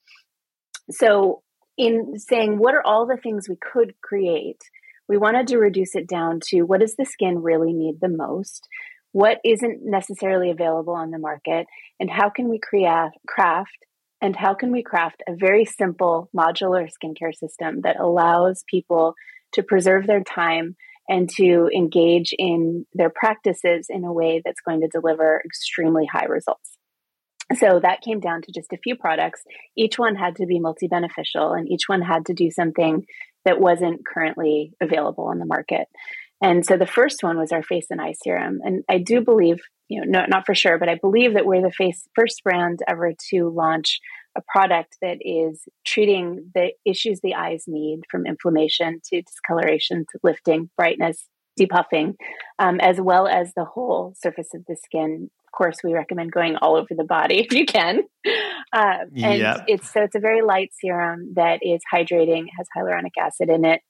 So, 0.90 1.42
in 1.78 2.18
saying 2.18 2.58
what 2.58 2.74
are 2.74 2.84
all 2.84 3.06
the 3.06 3.16
things 3.16 3.48
we 3.48 3.56
could 3.56 3.94
create, 4.02 4.60
we 5.08 5.16
wanted 5.16 5.46
to 5.48 5.58
reduce 5.58 5.94
it 5.94 6.06
down 6.06 6.40
to 6.48 6.62
what 6.62 6.80
does 6.80 6.96
the 6.96 7.06
skin 7.06 7.42
really 7.42 7.72
need 7.72 7.94
the 8.00 8.08
most? 8.08 8.68
What 9.12 9.38
isn't 9.44 9.80
necessarily 9.82 10.50
available 10.50 10.94
on 10.94 11.10
the 11.10 11.18
market? 11.18 11.66
And 11.98 12.10
how 12.10 12.30
can 12.30 12.48
we 12.48 12.58
create, 12.58 13.10
craft 13.26 13.76
and 14.22 14.36
how 14.36 14.54
can 14.54 14.70
we 14.70 14.84
craft 14.84 15.22
a 15.28 15.34
very 15.34 15.64
simple 15.64 16.30
modular 16.34 16.88
skincare 16.88 17.34
system 17.34 17.80
that 17.82 17.98
allows 17.98 18.62
people 18.70 19.14
to 19.52 19.62
preserve 19.62 20.06
their 20.06 20.22
time 20.22 20.76
and 21.08 21.28
to 21.28 21.68
engage 21.74 22.32
in 22.38 22.86
their 22.94 23.10
practices 23.10 23.86
in 23.90 24.04
a 24.04 24.12
way 24.12 24.40
that's 24.44 24.60
going 24.60 24.80
to 24.80 24.88
deliver 24.88 25.42
extremely 25.44 26.06
high 26.06 26.26
results. 26.26 26.78
So 27.56 27.80
that 27.82 28.00
came 28.00 28.20
down 28.20 28.42
to 28.42 28.52
just 28.52 28.72
a 28.72 28.78
few 28.78 28.96
products. 28.96 29.42
Each 29.76 29.98
one 29.98 30.14
had 30.14 30.36
to 30.36 30.46
be 30.46 30.58
multi 30.58 30.86
beneficial 30.86 31.52
and 31.52 31.68
each 31.70 31.88
one 31.88 32.00
had 32.00 32.26
to 32.26 32.34
do 32.34 32.50
something 32.50 33.04
that 33.44 33.60
wasn't 33.60 34.06
currently 34.06 34.72
available 34.80 35.24
on 35.24 35.38
the 35.38 35.44
market. 35.44 35.88
And 36.40 36.64
so 36.64 36.76
the 36.76 36.86
first 36.86 37.22
one 37.22 37.38
was 37.38 37.52
our 37.52 37.62
face 37.62 37.86
and 37.90 38.00
eye 38.00 38.14
serum. 38.22 38.60
And 38.64 38.84
I 38.88 38.98
do 38.98 39.20
believe, 39.20 39.58
you 39.88 40.00
know, 40.00 40.20
no, 40.20 40.26
not 40.28 40.46
for 40.46 40.54
sure, 40.54 40.78
but 40.78 40.88
I 40.88 40.96
believe 40.96 41.34
that 41.34 41.46
we're 41.46 41.62
the 41.62 41.70
face 41.70 42.08
first 42.14 42.42
brand 42.42 42.80
ever 42.88 43.12
to 43.30 43.48
launch 43.48 44.00
a 44.36 44.42
product 44.48 44.96
that 45.02 45.18
is 45.20 45.64
treating 45.84 46.50
the 46.54 46.72
issues 46.84 47.20
the 47.20 47.34
eyes 47.34 47.64
need 47.66 48.00
from 48.10 48.26
inflammation 48.26 49.00
to 49.04 49.22
discoloration 49.22 50.06
to 50.12 50.18
lifting, 50.22 50.70
brightness, 50.76 51.26
depuffing, 51.58 52.14
um, 52.58 52.80
as 52.80 53.00
well 53.00 53.26
as 53.26 53.52
the 53.54 53.64
whole 53.64 54.14
surface 54.16 54.48
of 54.54 54.64
the 54.66 54.76
skin. 54.76 55.30
Of 55.46 55.52
course, 55.52 55.78
we 55.84 55.92
recommend 55.92 56.32
going 56.32 56.56
all 56.56 56.76
over 56.76 56.94
the 56.96 57.04
body 57.04 57.40
if 57.50 57.52
you 57.52 57.66
can. 57.66 58.02
Uh, 58.72 58.98
and 59.16 59.40
yep. 59.40 59.64
it's 59.68 59.92
so 59.92 60.02
it's 60.02 60.14
a 60.14 60.20
very 60.20 60.42
light 60.42 60.70
serum 60.80 61.34
that 61.36 61.60
is 61.62 61.82
hydrating, 61.92 62.46
has 62.56 62.66
hyaluronic 62.76 63.12
acid 63.18 63.50
in 63.50 63.64
it. 63.64 63.80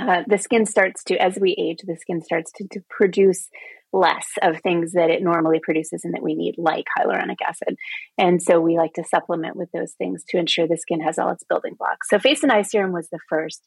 Uh, 0.00 0.22
the 0.28 0.38
skin 0.38 0.64
starts 0.66 1.02
to, 1.04 1.16
as 1.16 1.36
we 1.40 1.54
age, 1.58 1.78
the 1.84 1.96
skin 1.96 2.22
starts 2.22 2.52
to, 2.52 2.66
to 2.70 2.80
produce 2.88 3.48
less 3.92 4.26
of 4.42 4.60
things 4.60 4.92
that 4.92 5.10
it 5.10 5.22
normally 5.22 5.60
produces 5.62 6.04
and 6.04 6.14
that 6.14 6.22
we 6.22 6.34
need, 6.34 6.54
like 6.58 6.84
hyaluronic 6.98 7.36
acid. 7.46 7.76
And 8.18 8.42
so 8.42 8.60
we 8.60 8.76
like 8.76 8.92
to 8.94 9.04
supplement 9.04 9.56
with 9.56 9.70
those 9.72 9.92
things 9.92 10.24
to 10.28 10.38
ensure 10.38 10.68
the 10.68 10.76
skin 10.76 11.00
has 11.00 11.18
all 11.18 11.30
its 11.30 11.44
building 11.44 11.74
blocks. 11.78 12.08
So 12.08 12.18
face 12.18 12.42
and 12.42 12.52
eye 12.52 12.62
serum 12.62 12.92
was 12.92 13.08
the 13.10 13.18
first. 13.28 13.66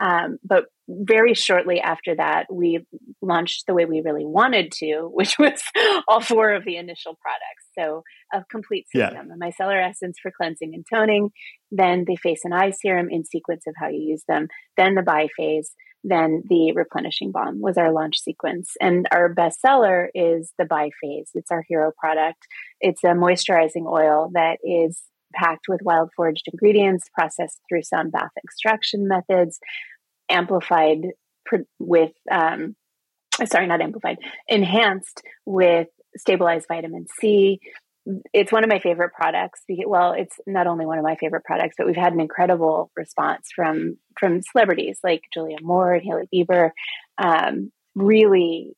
Um, 0.00 0.38
but 0.44 0.64
very 1.00 1.34
shortly 1.34 1.80
after 1.80 2.14
that, 2.16 2.46
we 2.52 2.84
launched 3.20 3.64
the 3.66 3.74
way 3.74 3.84
we 3.84 4.02
really 4.04 4.24
wanted 4.24 4.72
to, 4.72 5.08
which 5.12 5.38
was 5.38 5.62
all 6.08 6.20
four 6.20 6.52
of 6.52 6.64
the 6.64 6.76
initial 6.76 7.16
products. 7.20 7.66
So 7.78 8.02
a 8.32 8.44
complete 8.50 8.86
system, 8.94 9.28
yeah. 9.28 9.34
a 9.34 9.52
micellar 9.52 9.88
essence 9.88 10.18
for 10.22 10.32
cleansing 10.36 10.74
and 10.74 10.84
toning, 10.92 11.30
then 11.70 12.04
the 12.06 12.16
face 12.16 12.40
and 12.44 12.54
eye 12.54 12.70
serum 12.70 13.08
in 13.10 13.24
sequence 13.24 13.64
of 13.66 13.74
how 13.78 13.88
you 13.88 14.00
use 14.00 14.24
them, 14.28 14.48
then 14.76 14.94
the 14.94 15.02
biphase, 15.02 15.68
then 16.04 16.42
the 16.48 16.72
replenishing 16.74 17.30
balm 17.32 17.60
was 17.60 17.78
our 17.78 17.92
launch 17.92 18.18
sequence. 18.18 18.72
And 18.80 19.06
our 19.12 19.32
bestseller 19.32 20.08
is 20.14 20.52
the 20.58 20.64
biphase. 20.64 21.28
It's 21.34 21.50
our 21.50 21.64
hero 21.68 21.92
product. 21.98 22.46
It's 22.80 23.04
a 23.04 23.08
moisturizing 23.08 23.86
oil 23.86 24.30
that 24.34 24.58
is 24.64 25.00
packed 25.34 25.66
with 25.68 25.80
wild 25.82 26.10
foraged 26.14 26.48
ingredients, 26.52 27.08
processed 27.14 27.60
through 27.68 27.82
some 27.82 28.10
bath 28.10 28.30
extraction 28.44 29.08
methods, 29.08 29.58
amplified 30.32 31.08
with, 31.78 32.12
um, 32.30 32.74
sorry, 33.46 33.66
not 33.66 33.80
amplified, 33.80 34.18
enhanced 34.48 35.22
with 35.44 35.88
stabilized 36.16 36.66
vitamin 36.68 37.06
C, 37.20 37.60
it's 38.32 38.50
one 38.50 38.64
of 38.64 38.70
my 38.70 38.80
favorite 38.80 39.12
products. 39.14 39.62
Well, 39.86 40.12
it's 40.12 40.36
not 40.46 40.66
only 40.66 40.86
one 40.86 40.98
of 40.98 41.04
my 41.04 41.16
favorite 41.16 41.44
products, 41.44 41.76
but 41.78 41.86
we've 41.86 41.96
had 41.96 42.12
an 42.12 42.20
incredible 42.20 42.90
response 42.96 43.48
from 43.54 43.96
from 44.18 44.40
celebrities 44.42 44.98
like 45.04 45.22
Julia 45.32 45.58
Moore 45.62 45.94
and 45.94 46.02
Hailey 46.02 46.28
Bieber. 46.34 46.70
Um, 47.18 47.70
really 47.94 48.74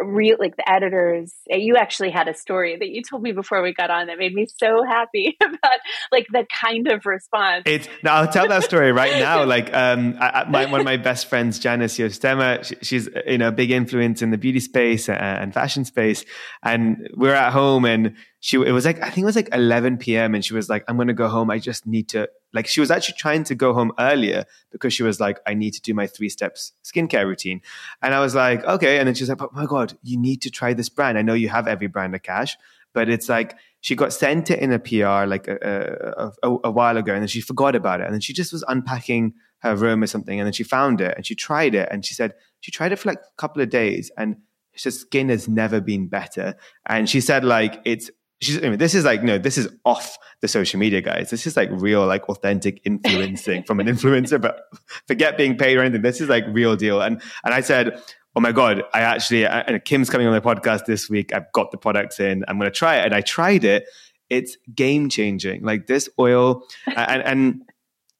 real 0.00 0.36
like 0.38 0.56
the 0.56 0.68
editors 0.68 1.32
you 1.46 1.76
actually 1.76 2.10
had 2.10 2.28
a 2.28 2.34
story 2.34 2.76
that 2.76 2.88
you 2.88 3.02
told 3.02 3.22
me 3.22 3.32
before 3.32 3.62
we 3.62 3.72
got 3.72 3.90
on 3.90 4.06
that 4.06 4.18
made 4.18 4.34
me 4.34 4.46
so 4.46 4.82
happy 4.84 5.36
about 5.42 5.78
like 6.12 6.26
the 6.32 6.46
kind 6.60 6.88
of 6.88 7.06
response. 7.06 7.62
It's 7.66 7.88
now 8.02 8.14
i'll 8.16 8.28
tell 8.28 8.48
that 8.48 8.64
story 8.64 8.92
right 8.92 9.18
now. 9.18 9.44
Like 9.44 9.72
um 9.74 10.16
I, 10.20 10.44
my, 10.48 10.66
one 10.66 10.80
of 10.80 10.84
my 10.84 10.96
best 10.96 11.26
friends 11.26 11.58
Janice 11.58 11.96
Joostema 11.98 12.64
she, 12.64 12.76
she's 12.82 13.08
you 13.26 13.38
know 13.38 13.48
a 13.48 13.52
big 13.52 13.70
influence 13.70 14.22
in 14.22 14.30
the 14.30 14.38
beauty 14.38 14.60
space 14.60 15.08
and, 15.08 15.18
and 15.18 15.54
fashion 15.54 15.84
space. 15.84 16.24
And 16.62 17.08
we're 17.14 17.34
at 17.34 17.52
home 17.52 17.84
and 17.84 18.16
she 18.40 18.56
it 18.56 18.72
was 18.72 18.84
like 18.84 19.00
I 19.02 19.10
think 19.10 19.18
it 19.18 19.26
was 19.26 19.36
like 19.36 19.48
11 19.52 19.98
p.m. 19.98 20.34
and 20.34 20.44
she 20.44 20.54
was 20.54 20.68
like 20.68 20.84
I'm 20.88 20.98
to 21.04 21.14
go 21.14 21.28
home. 21.28 21.50
I 21.50 21.58
just 21.58 21.86
need 21.86 22.08
to 22.10 22.28
like 22.54 22.66
she 22.66 22.80
was 22.80 22.90
actually 22.90 23.16
trying 23.18 23.44
to 23.44 23.54
go 23.54 23.74
home 23.74 23.92
earlier 23.98 24.46
because 24.72 24.94
she 24.94 25.02
was 25.02 25.20
like 25.20 25.40
I 25.46 25.52
need 25.52 25.72
to 25.72 25.82
do 25.82 25.92
my 25.92 26.06
three 26.06 26.30
steps 26.30 26.72
skincare 26.82 27.26
routine. 27.26 27.60
And 28.00 28.14
I 28.14 28.20
was 28.20 28.34
like 28.34 28.64
okay. 28.64 28.98
And 28.98 29.06
then 29.06 29.14
she's 29.14 29.28
like 29.28 29.42
oh 29.42 29.50
my 29.52 29.66
god 29.66 29.98
you 30.02 30.18
need 30.18 30.40
to 30.42 30.50
try 30.50 30.72
this 30.72 30.88
brand. 30.88 31.18
I 31.18 31.22
know 31.22 31.34
you 31.34 31.50
have 31.50 31.68
every 31.68 31.88
brand 31.88 32.14
of 32.14 32.22
cash 32.22 32.56
but 32.94 33.08
it's 33.08 33.28
like 33.28 33.56
she 33.80 33.94
got 33.96 34.12
sent 34.12 34.50
it 34.50 34.60
in 34.60 34.72
a 34.72 34.78
PR 34.78 35.26
like 35.26 35.48
a, 35.48 36.32
a, 36.42 36.48
a, 36.48 36.58
a 36.64 36.70
while 36.70 36.96
ago 36.96 37.12
and 37.12 37.20
then 37.20 37.28
she 37.28 37.42
forgot 37.42 37.74
about 37.74 38.00
it. 38.00 38.04
And 38.04 38.14
then 38.14 38.20
she 38.20 38.32
just 38.32 38.52
was 38.52 38.64
unpacking 38.68 39.34
her 39.58 39.76
room 39.76 40.02
or 40.02 40.06
something 40.06 40.38
and 40.40 40.46
then 40.46 40.52
she 40.52 40.62
found 40.62 41.00
it 41.00 41.14
and 41.16 41.26
she 41.26 41.34
tried 41.34 41.74
it 41.74 41.88
and 41.90 42.04
she 42.04 42.14
said 42.14 42.34
she 42.60 42.70
tried 42.70 42.92
it 42.92 42.98
for 42.98 43.08
like 43.10 43.18
a 43.18 43.36
couple 43.36 43.60
of 43.60 43.68
days 43.68 44.10
and 44.16 44.36
Her 44.82 44.90
skin 44.90 45.28
has 45.28 45.48
never 45.48 45.80
been 45.80 46.08
better. 46.08 46.56
And 46.86 47.08
she 47.08 47.20
said, 47.20 47.44
like, 47.44 47.80
it's 47.84 48.10
she's 48.40 48.58
I 48.58 48.68
mean, 48.68 48.78
this 48.78 48.94
is 48.94 49.04
like 49.04 49.22
no 49.22 49.38
this 49.38 49.58
is 49.58 49.68
off 49.84 50.18
the 50.40 50.48
social 50.48 50.78
media 50.78 51.00
guys. 51.00 51.30
This 51.30 51.46
is 51.46 51.56
like 51.56 51.70
real 51.72 52.06
like 52.06 52.28
authentic 52.28 52.80
influencing 52.84 53.64
from 53.64 53.80
an 53.80 53.86
influencer 53.86 54.40
but 54.40 54.60
forget 55.06 55.36
being 55.36 55.56
paid 55.56 55.76
or 55.76 55.82
anything. 55.82 56.02
This 56.02 56.20
is 56.20 56.28
like 56.28 56.44
real 56.48 56.76
deal. 56.76 57.00
And 57.00 57.20
and 57.44 57.54
i 57.54 57.60
said 57.60 58.00
oh 58.36 58.40
my 58.40 58.50
god 58.50 58.82
i 58.92 59.00
actually 59.00 59.46
and 59.46 59.84
kim's 59.84 60.10
coming 60.10 60.26
on 60.26 60.32
my 60.32 60.54
podcast 60.54 60.86
this 60.86 61.08
week. 61.08 61.32
I've 61.32 61.50
got 61.52 61.70
the 61.70 61.78
products 61.78 62.20
in. 62.20 62.44
I'm 62.48 62.58
going 62.58 62.70
to 62.70 62.76
try 62.76 62.96
it. 62.96 63.04
And 63.04 63.14
i 63.14 63.20
tried 63.20 63.64
it. 63.64 63.86
It's 64.30 64.56
game 64.74 65.08
changing. 65.08 65.62
Like 65.62 65.86
this 65.86 66.08
oil 66.18 66.64
and 66.96 67.22
and 67.22 67.62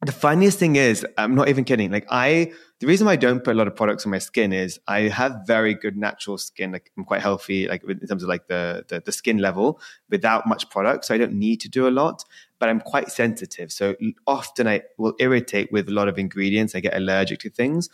the 0.05 0.13
funniest 0.13 0.59
thing 0.59 0.77
is 0.77 1.07
i'm 1.19 1.35
not 1.35 1.49
even 1.49 1.65
kidding 1.65 1.91
like 1.91 2.07
i 2.11 2.51
the 2.85 2.89
reason 2.89 3.07
why 3.07 3.13
I 3.13 3.17
don't 3.17 3.43
put 3.43 3.55
a 3.55 3.59
lot 3.59 3.67
of 3.67 3.77
products 3.77 4.05
on 4.05 4.11
my 4.11 4.19
skin 4.19 4.53
is 4.53 4.79
I 4.87 5.03
have 5.03 5.43
very 5.47 5.73
good 5.73 5.97
natural 5.97 6.37
skin. 6.37 6.73
Like 6.73 6.91
I'm 6.99 7.05
quite 7.05 7.23
healthy, 7.23 7.67
like 7.67 7.83
in 7.85 8.01
terms 8.01 8.23
of 8.23 8.29
like 8.29 8.49
the, 8.49 8.85
the, 8.89 9.01
the 9.01 9.11
skin 9.11 9.39
level 9.39 9.81
without 10.11 10.47
much 10.47 10.69
product. 10.69 11.07
So 11.07 11.15
I 11.15 11.19
don't 11.19 11.33
need 11.33 11.61
to 11.61 11.71
do 11.71 11.87
a 11.87 11.91
lot, 11.91 12.25
but 12.59 12.69
I'm 12.69 12.81
quite 12.81 13.11
sensitive. 13.11 13.73
So 13.73 13.95
often 14.27 14.67
I 14.67 14.83
will 14.99 15.15
irritate 15.19 15.73
with 15.73 15.89
a 15.89 15.93
lot 15.93 16.09
of 16.09 16.19
ingredients. 16.19 16.75
I 16.75 16.81
get 16.81 16.95
allergic 16.95 17.39
to 17.41 17.51
things. 17.51 17.89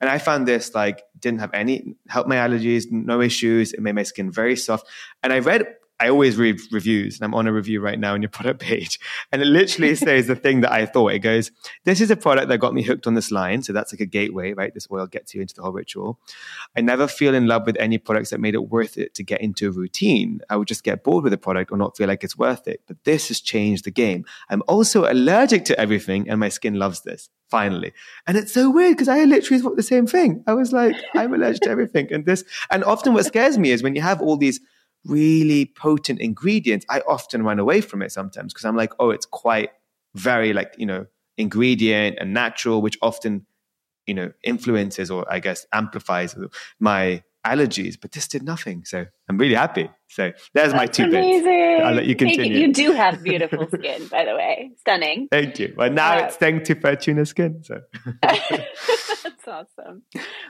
And 0.00 0.10
I 0.10 0.18
found 0.18 0.46
this 0.46 0.76
like 0.76 1.02
didn't 1.18 1.40
have 1.40 1.52
any 1.52 1.96
help 2.08 2.28
my 2.28 2.36
allergies, 2.36 2.84
no 2.90 3.22
issues. 3.22 3.72
It 3.72 3.80
made 3.80 3.96
my 3.96 4.04
skin 4.04 4.30
very 4.30 4.54
soft. 4.54 4.86
And 5.24 5.32
I 5.32 5.40
read 5.40 5.66
I 5.98 6.10
always 6.10 6.36
read 6.36 6.60
reviews, 6.72 7.16
and 7.16 7.24
I'm 7.24 7.34
on 7.34 7.46
a 7.46 7.52
review 7.52 7.80
right 7.80 7.98
now 7.98 8.14
on 8.14 8.22
your 8.22 8.28
product 8.36 8.60
page, 8.60 9.00
and 9.32 9.40
it 9.40 9.46
literally 9.46 9.94
says 9.94 10.26
the 10.26 10.36
thing 10.36 10.60
that 10.60 10.72
I 10.72 10.86
thought. 10.86 11.12
It 11.12 11.20
goes, 11.20 11.50
"This 11.84 12.00
is 12.00 12.10
a 12.10 12.16
product 12.16 12.48
that 12.48 12.58
got 12.58 12.74
me 12.74 12.82
hooked 12.82 13.06
on 13.06 13.14
this 13.14 13.30
line, 13.30 13.62
so 13.62 13.72
that's 13.72 13.92
like 13.92 14.00
a 14.00 14.06
gateway, 14.06 14.52
right? 14.52 14.74
This 14.74 14.86
oil 14.90 15.06
gets 15.06 15.34
you 15.34 15.40
into 15.40 15.54
the 15.54 15.62
whole 15.62 15.72
ritual. 15.72 16.18
I 16.76 16.80
never 16.82 17.08
feel 17.08 17.34
in 17.34 17.46
love 17.46 17.66
with 17.66 17.76
any 17.78 17.98
products 17.98 18.30
that 18.30 18.40
made 18.40 18.54
it 18.54 18.68
worth 18.68 18.98
it 18.98 19.14
to 19.14 19.22
get 19.22 19.40
into 19.40 19.68
a 19.68 19.72
routine. 19.72 20.40
I 20.50 20.56
would 20.56 20.68
just 20.68 20.84
get 20.84 21.02
bored 21.02 21.24
with 21.24 21.32
the 21.32 21.38
product 21.38 21.72
or 21.72 21.78
not 21.78 21.96
feel 21.96 22.08
like 22.08 22.24
it's 22.24 22.36
worth 22.36 22.68
it. 22.68 22.82
But 22.86 23.04
this 23.04 23.28
has 23.28 23.40
changed 23.40 23.84
the 23.84 23.90
game. 23.90 24.24
I'm 24.50 24.62
also 24.68 25.10
allergic 25.10 25.64
to 25.66 25.80
everything, 25.80 26.28
and 26.28 26.40
my 26.40 26.48
skin 26.48 26.74
loves 26.74 27.02
this." 27.02 27.30
Finally. 27.48 27.92
And 28.26 28.36
it's 28.36 28.52
so 28.52 28.68
weird 28.70 28.96
because 28.96 29.06
I 29.06 29.22
literally 29.22 29.62
thought 29.62 29.76
the 29.76 29.82
same 29.84 30.08
thing. 30.08 30.42
I 30.48 30.52
was 30.54 30.72
like, 30.72 30.96
I'm 31.14 31.32
allergic 31.32 31.62
to 31.62 31.70
everything. 31.70 32.12
And 32.12 32.26
this, 32.26 32.42
and 32.72 32.82
often 32.82 33.14
what 33.14 33.24
scares 33.24 33.56
me 33.56 33.70
is 33.70 33.84
when 33.84 33.94
you 33.94 34.02
have 34.02 34.20
all 34.20 34.36
these 34.36 34.58
really 35.06 35.66
potent 35.66 36.20
ingredients, 36.20 36.86
I 36.88 37.00
often 37.00 37.42
run 37.42 37.58
away 37.58 37.80
from 37.80 38.02
it 38.02 38.12
sometimes 38.12 38.52
because 38.52 38.64
I'm 38.64 38.76
like, 38.76 38.92
oh, 38.98 39.10
it's 39.10 39.26
quite 39.26 39.70
very 40.14 40.52
like, 40.52 40.74
you 40.78 40.86
know, 40.86 41.06
ingredient 41.36 42.18
and 42.20 42.32
natural, 42.32 42.82
which 42.82 42.98
often, 43.02 43.46
you 44.06 44.14
know, 44.14 44.32
influences 44.42 45.10
or 45.10 45.30
I 45.30 45.40
guess 45.40 45.66
amplifies 45.72 46.34
my 46.80 47.22
allergies. 47.44 47.96
But 48.00 48.12
this 48.12 48.26
did 48.26 48.42
nothing. 48.42 48.84
So 48.84 49.06
I'm 49.28 49.38
really 49.38 49.54
happy. 49.54 49.88
So 50.08 50.32
there's 50.54 50.74
my 50.74 50.86
two 50.86 51.04
amazing. 51.04 51.44
bits. 51.44 51.82
I'll 51.84 51.94
let 51.94 52.06
you 52.06 52.16
continue. 52.16 52.58
You 52.58 52.72
do 52.72 52.92
have 52.92 53.22
beautiful 53.22 53.68
skin, 53.72 54.06
by 54.08 54.24
the 54.24 54.34
way. 54.34 54.72
Stunning. 54.78 55.28
Thank 55.30 55.58
you. 55.58 55.74
Well, 55.76 55.90
now 55.90 56.16
uh, 56.16 56.26
it's 56.26 56.36
thanks 56.36 56.68
to 56.68 56.74
Furtuna 56.74 57.26
Skin. 57.26 57.62
So 57.62 57.80
that's 59.46 59.68
awesome. 59.78 60.02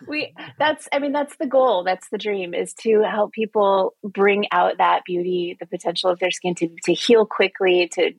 We 0.06 0.35
that's 0.59 0.88
I 0.92 0.98
mean 0.98 1.12
that's 1.12 1.37
the 1.38 1.46
goal. 1.46 1.85
That's 1.85 2.09
the 2.11 2.18
dream 2.18 2.54
is 2.54 2.74
to 2.82 3.02
help 3.02 3.32
people 3.32 3.94
bring 4.02 4.46
out 4.52 4.78
that 4.78 5.02
beauty, 5.06 5.56
the 5.59 5.66
potential 5.66 6.11
of 6.11 6.18
their 6.18 6.30
skin 6.30 6.54
to 6.56 6.68
to 6.85 6.92
heal 6.92 7.26
quickly, 7.26 7.88
to 7.94 8.12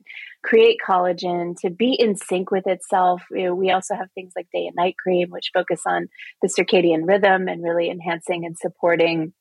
create 0.44 0.78
collagen, 0.86 1.54
to 1.60 1.70
be 1.70 1.94
in 1.98 2.16
sync 2.16 2.50
with 2.50 2.66
itself. 2.66 3.22
You 3.30 3.46
know, 3.46 3.54
we 3.54 3.70
also 3.70 3.94
have 3.94 4.10
things 4.12 4.32
like 4.36 4.48
day 4.52 4.66
and 4.66 4.76
night 4.76 4.96
cream, 5.02 5.30
which 5.30 5.50
focus 5.52 5.82
on 5.86 6.08
the 6.42 6.48
circadian 6.48 7.06
rhythm 7.06 7.48
and 7.48 7.62
really 7.62 7.90
enhancing 7.90 8.44
and 8.44 8.56
supporting 8.56 9.32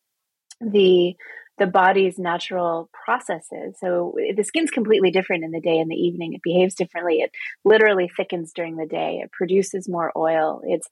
the 0.60 1.16
the 1.58 1.66
body's 1.66 2.20
natural 2.20 2.90
processes. 3.06 3.76
So 3.80 4.16
the 4.36 4.44
skin's 4.44 4.70
completely 4.70 5.10
different 5.12 5.44
in 5.44 5.52
the 5.52 5.60
day 5.60 5.80
and 5.80 5.90
the 5.90 5.96
evening. 5.96 6.34
It 6.34 6.44
behaves 6.44 6.76
differently. 6.76 7.22
It 7.22 7.32
literally 7.66 8.10
thickens 8.16 8.52
during 8.54 8.76
the 8.76 8.86
day. 8.86 9.22
It 9.24 9.32
produces 9.32 9.90
more 9.90 10.12
oil. 10.16 10.62
It's 10.66 10.88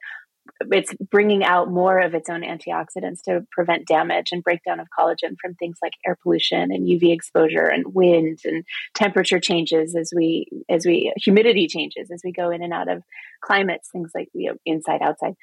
it's 0.71 0.93
bringing 1.11 1.43
out 1.43 1.69
more 1.69 1.99
of 1.99 2.13
its 2.13 2.29
own 2.29 2.41
antioxidants 2.41 3.21
to 3.23 3.45
prevent 3.51 3.87
damage 3.87 4.29
and 4.31 4.43
breakdown 4.43 4.79
of 4.79 4.87
collagen 4.97 5.35
from 5.41 5.55
things 5.55 5.77
like 5.81 5.93
air 6.05 6.17
pollution 6.21 6.71
and 6.71 6.87
UV 6.87 7.13
exposure 7.13 7.65
and 7.65 7.93
wind 7.93 8.39
and 8.45 8.63
temperature 8.93 9.39
changes 9.39 9.95
as 9.95 10.11
we 10.15 10.47
as 10.69 10.85
we 10.85 11.13
humidity 11.17 11.67
changes 11.67 12.09
as 12.11 12.21
we 12.23 12.31
go 12.31 12.51
in 12.51 12.63
and 12.63 12.73
out 12.73 12.89
of 12.89 13.03
climates 13.41 13.89
things 13.91 14.11
like 14.15 14.29
you 14.33 14.49
know 14.49 14.57
inside 14.65 15.01
outside 15.01 15.33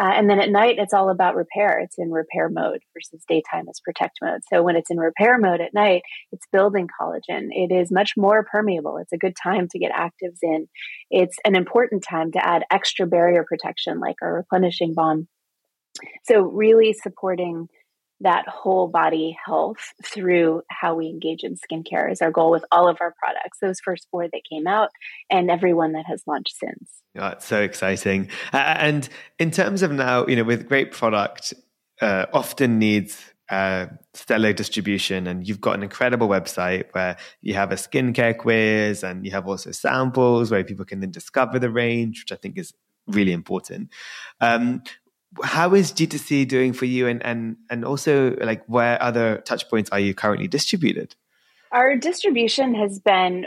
uh, 0.00 0.12
and 0.14 0.30
then 0.30 0.40
at 0.40 0.48
night, 0.48 0.76
it's 0.78 0.94
all 0.94 1.10
about 1.10 1.36
repair. 1.36 1.78
It's 1.78 1.98
in 1.98 2.10
repair 2.10 2.48
mode 2.48 2.80
versus 2.94 3.22
daytime 3.28 3.66
is 3.68 3.80
protect 3.84 4.18
mode. 4.22 4.40
So 4.50 4.62
when 4.62 4.74
it's 4.74 4.90
in 4.90 4.96
repair 4.96 5.36
mode 5.36 5.60
at 5.60 5.74
night, 5.74 6.02
it's 6.32 6.46
building 6.50 6.88
collagen. 6.98 7.48
It 7.50 7.70
is 7.70 7.92
much 7.92 8.12
more 8.16 8.46
permeable. 8.50 8.96
It's 8.96 9.12
a 9.12 9.18
good 9.18 9.36
time 9.40 9.68
to 9.68 9.78
get 9.78 9.92
actives 9.92 10.38
in. 10.42 10.68
It's 11.10 11.36
an 11.44 11.54
important 11.54 12.02
time 12.02 12.32
to 12.32 12.42
add 12.42 12.64
extra 12.70 13.06
barrier 13.06 13.44
protection 13.46 14.00
like 14.00 14.16
our 14.22 14.32
replenishing 14.32 14.94
balm. 14.94 15.28
So 16.24 16.40
really 16.40 16.94
supporting 16.94 17.68
that 18.20 18.46
whole 18.48 18.86
body 18.88 19.36
health 19.44 19.92
through 20.04 20.62
how 20.68 20.94
we 20.94 21.08
engage 21.08 21.42
in 21.42 21.56
skincare 21.56 22.10
is 22.10 22.20
our 22.20 22.30
goal 22.30 22.50
with 22.50 22.64
all 22.70 22.88
of 22.88 22.98
our 23.00 23.14
products. 23.18 23.58
Those 23.60 23.80
first 23.80 24.06
four 24.10 24.28
that 24.28 24.42
came 24.48 24.66
out 24.66 24.90
and 25.30 25.50
everyone 25.50 25.92
that 25.92 26.04
has 26.06 26.22
launched 26.26 26.56
since. 26.56 27.02
Yeah, 27.14 27.30
it's 27.32 27.46
so 27.46 27.60
exciting. 27.60 28.28
Uh, 28.52 28.58
and 28.78 29.08
in 29.38 29.50
terms 29.50 29.82
of 29.82 29.90
now, 29.90 30.26
you 30.26 30.36
know, 30.36 30.44
with 30.44 30.68
great 30.68 30.92
product, 30.92 31.54
uh, 32.00 32.26
often 32.32 32.78
needs 32.78 33.32
uh, 33.50 33.86
stellar 34.14 34.52
distribution. 34.52 35.26
And 35.26 35.46
you've 35.46 35.60
got 35.60 35.74
an 35.74 35.82
incredible 35.82 36.28
website 36.28 36.84
where 36.92 37.16
you 37.40 37.54
have 37.54 37.72
a 37.72 37.76
skincare 37.76 38.36
quiz 38.36 39.02
and 39.02 39.24
you 39.24 39.32
have 39.32 39.46
also 39.46 39.72
samples 39.72 40.50
where 40.50 40.62
people 40.62 40.84
can 40.84 41.00
then 41.00 41.10
discover 41.10 41.58
the 41.58 41.70
range, 41.70 42.22
which 42.22 42.32
I 42.32 42.36
think 42.36 42.58
is 42.58 42.72
really 43.08 43.32
important. 43.32 43.90
Um, 44.40 44.82
how 45.42 45.74
is 45.74 45.92
D2C 45.92 46.48
doing 46.48 46.72
for 46.72 46.86
you 46.86 47.06
and, 47.06 47.24
and, 47.24 47.56
and 47.70 47.84
also 47.84 48.36
like 48.36 48.64
where 48.66 49.00
other 49.02 49.38
touch 49.38 49.68
points 49.68 49.90
are 49.90 50.00
you 50.00 50.14
currently 50.14 50.48
distributed? 50.48 51.14
Our 51.72 51.96
distribution 51.96 52.74
has 52.74 52.98
been 52.98 53.46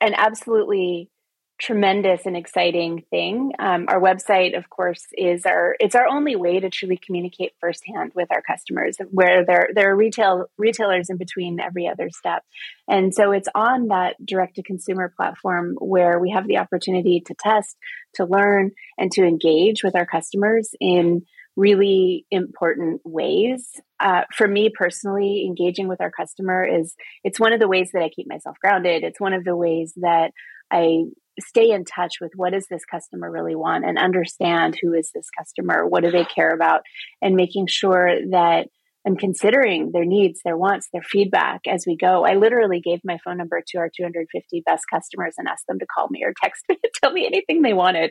an 0.00 0.14
absolutely 0.14 1.10
tremendous 1.58 2.24
and 2.24 2.36
exciting 2.36 3.04
thing. 3.10 3.52
Um, 3.58 3.86
our 3.88 4.00
website, 4.00 4.56
of 4.56 4.70
course, 4.70 5.06
is 5.12 5.44
our 5.44 5.76
it's 5.80 5.94
our 5.94 6.06
only 6.06 6.36
way 6.36 6.60
to 6.60 6.70
truly 6.70 6.96
communicate 6.96 7.52
firsthand 7.60 8.12
with 8.14 8.28
our 8.30 8.42
customers, 8.42 8.96
where 9.10 9.44
there 9.44 9.68
there 9.74 9.90
are 9.90 9.96
retail 9.96 10.46
retailers 10.56 11.10
in 11.10 11.16
between 11.16 11.60
every 11.60 11.88
other 11.88 12.10
step, 12.10 12.42
and 12.88 13.14
so 13.14 13.32
it's 13.32 13.48
on 13.54 13.88
that 13.88 14.14
direct 14.24 14.56
to 14.56 14.62
consumer 14.62 15.12
platform 15.14 15.76
where 15.80 16.18
we 16.18 16.30
have 16.30 16.46
the 16.46 16.58
opportunity 16.58 17.20
to 17.26 17.34
test, 17.34 17.76
to 18.14 18.24
learn, 18.24 18.70
and 18.96 19.10
to 19.12 19.24
engage 19.24 19.82
with 19.82 19.96
our 19.96 20.06
customers 20.06 20.70
in 20.80 21.22
really 21.58 22.24
important 22.30 23.00
ways. 23.04 23.68
Uh, 23.98 24.22
for 24.32 24.46
me 24.46 24.70
personally, 24.72 25.44
engaging 25.44 25.88
with 25.88 26.00
our 26.00 26.10
customer 26.10 26.64
is 26.64 26.94
it's 27.24 27.40
one 27.40 27.52
of 27.52 27.58
the 27.58 27.68
ways 27.68 27.90
that 27.92 28.02
I 28.02 28.10
keep 28.14 28.28
myself 28.28 28.56
grounded. 28.62 29.02
It's 29.02 29.20
one 29.20 29.32
of 29.32 29.44
the 29.44 29.56
ways 29.56 29.92
that 29.96 30.30
I 30.70 31.06
stay 31.40 31.70
in 31.70 31.84
touch 31.84 32.14
with 32.20 32.32
what 32.36 32.52
does 32.52 32.66
this 32.68 32.84
customer 32.84 33.30
really 33.30 33.56
want 33.56 33.84
and 33.84 33.98
understand 33.98 34.76
who 34.80 34.92
is 34.92 35.10
this 35.14 35.28
customer 35.36 35.86
what 35.86 36.02
do 36.02 36.10
they 36.10 36.24
care 36.24 36.52
about 36.52 36.80
and 37.22 37.36
making 37.36 37.66
sure 37.68 38.10
that 38.30 38.66
i'm 39.06 39.16
considering 39.16 39.92
their 39.92 40.04
needs 40.04 40.40
their 40.44 40.56
wants 40.56 40.88
their 40.92 41.02
feedback 41.02 41.60
as 41.68 41.84
we 41.86 41.96
go 41.96 42.24
i 42.24 42.34
literally 42.34 42.80
gave 42.80 42.98
my 43.04 43.18
phone 43.24 43.36
number 43.36 43.62
to 43.64 43.78
our 43.78 43.88
250 43.96 44.62
best 44.66 44.82
customers 44.92 45.34
and 45.38 45.46
asked 45.46 45.66
them 45.68 45.78
to 45.78 45.86
call 45.86 46.08
me 46.10 46.24
or 46.24 46.32
text 46.42 46.64
me 46.68 46.76
tell 47.02 47.12
me 47.12 47.24
anything 47.24 47.62
they 47.62 47.72
wanted 47.72 48.10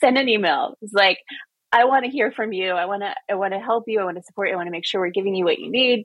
send 0.00 0.16
an 0.16 0.28
email 0.28 0.76
it's 0.80 0.92
like 0.92 1.18
i 1.72 1.84
want 1.84 2.04
to 2.04 2.10
hear 2.10 2.32
from 2.32 2.52
you. 2.52 2.72
I 2.72 2.86
want 2.86 3.02
to 3.02 3.14
i 3.28 3.34
want 3.34 3.52
to 3.52 3.60
help 3.60 3.84
you. 3.86 4.00
I 4.00 4.04
want 4.04 4.16
to 4.16 4.22
support 4.22 4.48
you. 4.48 4.54
I 4.54 4.56
want 4.56 4.66
to 4.66 4.72
make 4.72 4.86
sure 4.86 5.00
we're 5.00 5.10
giving 5.10 5.34
you 5.34 5.44
what 5.44 5.58
you 5.58 5.70
need. 5.70 6.04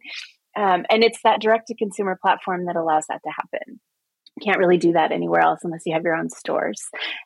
Um, 0.58 0.86
and 0.90 1.04
it's 1.04 1.20
that 1.24 1.42
direct 1.42 1.68
to 1.68 1.76
consumer 1.76 2.18
platform 2.22 2.66
that 2.66 2.76
allows 2.76 3.06
that 3.10 3.22
to 3.24 3.30
happen. 3.30 3.80
You 4.40 4.46
can't 4.46 4.60
really 4.60 4.78
do 4.78 4.94
that 4.94 5.12
anywhere 5.12 5.42
else 5.42 5.62
unless 5.64 5.84
you 5.86 5.94
have 5.94 6.04
your 6.04 6.16
own 6.16 6.30
stores. 6.30 6.82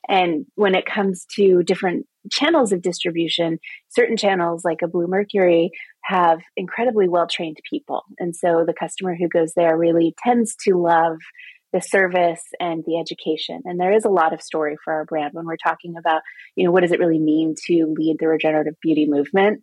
And 0.07 0.45
when 0.55 0.75
it 0.75 0.85
comes 0.85 1.25
to 1.35 1.63
different 1.63 2.05
channels 2.31 2.71
of 2.71 2.81
distribution, 2.81 3.59
certain 3.89 4.17
channels 4.17 4.63
like 4.63 4.81
a 4.83 4.87
Bluemercury 4.87 5.69
have 6.03 6.39
incredibly 6.55 7.07
well 7.07 7.27
trained 7.27 7.57
people. 7.67 8.03
And 8.19 8.35
so 8.35 8.63
the 8.65 8.73
customer 8.73 9.15
who 9.15 9.27
goes 9.27 9.53
there 9.55 9.77
really 9.77 10.13
tends 10.23 10.55
to 10.65 10.75
love 10.75 11.17
the 11.71 11.81
service 11.81 12.41
and 12.59 12.83
the 12.85 12.99
education. 12.99 13.61
And 13.65 13.79
there 13.79 13.93
is 13.93 14.05
a 14.05 14.09
lot 14.09 14.33
of 14.33 14.41
story 14.41 14.75
for 14.83 14.93
our 14.93 15.05
brand 15.05 15.33
when 15.33 15.45
we're 15.45 15.57
talking 15.57 15.95
about, 15.97 16.21
you 16.55 16.65
know, 16.65 16.71
what 16.71 16.81
does 16.81 16.91
it 16.91 16.99
really 16.99 17.19
mean 17.19 17.55
to 17.67 17.93
lead 17.97 18.17
the 18.19 18.27
regenerative 18.27 18.75
beauty 18.81 19.07
movement? 19.07 19.61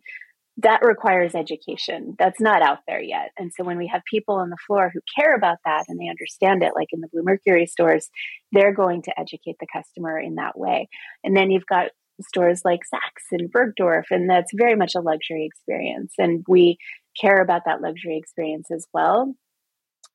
that 0.59 0.81
requires 0.81 1.35
education. 1.35 2.15
That's 2.17 2.41
not 2.41 2.63
out 2.63 2.79
there 2.87 3.01
yet. 3.01 3.29
And 3.37 3.51
so 3.55 3.63
when 3.63 3.77
we 3.77 3.87
have 3.87 4.01
people 4.11 4.35
on 4.35 4.49
the 4.49 4.57
floor 4.65 4.89
who 4.91 5.01
care 5.15 5.35
about 5.35 5.59
that 5.65 5.85
and 5.87 5.99
they 5.99 6.09
understand 6.09 6.63
it, 6.63 6.73
like 6.75 6.87
in 6.91 6.99
the 6.99 7.09
Bluemercury 7.09 7.67
stores, 7.67 8.09
they're 8.51 8.73
going 8.73 9.03
to 9.03 9.19
educate 9.19 9.57
the 9.59 9.67
customer 9.71 10.19
in 10.19 10.35
that 10.35 10.57
way. 10.57 10.89
And 11.23 11.37
then 11.37 11.51
you've 11.51 11.67
got 11.67 11.91
stores 12.21 12.61
like 12.65 12.79
Saks 12.91 13.31
and 13.31 13.51
Bergdorf, 13.53 14.05
and 14.09 14.27
that's 14.27 14.51
very 14.55 14.75
much 14.75 14.95
a 14.95 15.01
luxury 15.01 15.45
experience. 15.45 16.13
And 16.17 16.43
we 16.47 16.77
care 17.19 17.39
about 17.39 17.61
that 17.65 17.81
luxury 17.81 18.17
experience 18.17 18.71
as 18.71 18.87
well 18.91 19.35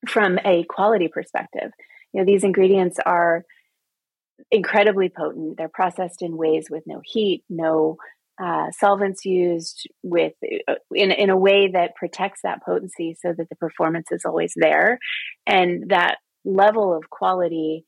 from 0.06 0.38
a 0.44 0.64
quality 0.64 1.08
perspective. 1.08 1.70
You 2.12 2.20
know, 2.20 2.26
these 2.26 2.44
ingredients 2.44 2.98
are 3.04 3.44
incredibly 4.50 5.08
potent. 5.08 5.56
They're 5.56 5.68
processed 5.68 6.22
in 6.22 6.36
ways 6.36 6.66
with 6.70 6.82
no 6.86 7.00
heat, 7.04 7.44
no 7.48 7.96
uh, 8.42 8.70
solvents 8.72 9.24
used 9.24 9.88
with 10.02 10.32
uh, 10.68 10.74
in 10.94 11.10
in 11.10 11.30
a 11.30 11.36
way 11.36 11.70
that 11.72 11.94
protects 11.94 12.40
that 12.42 12.62
potency 12.64 13.16
so 13.20 13.32
that 13.36 13.48
the 13.48 13.56
performance 13.56 14.08
is 14.10 14.24
always 14.24 14.52
there 14.56 14.98
and 15.46 15.90
that 15.90 16.16
level 16.44 16.96
of 16.96 17.10
quality 17.10 17.84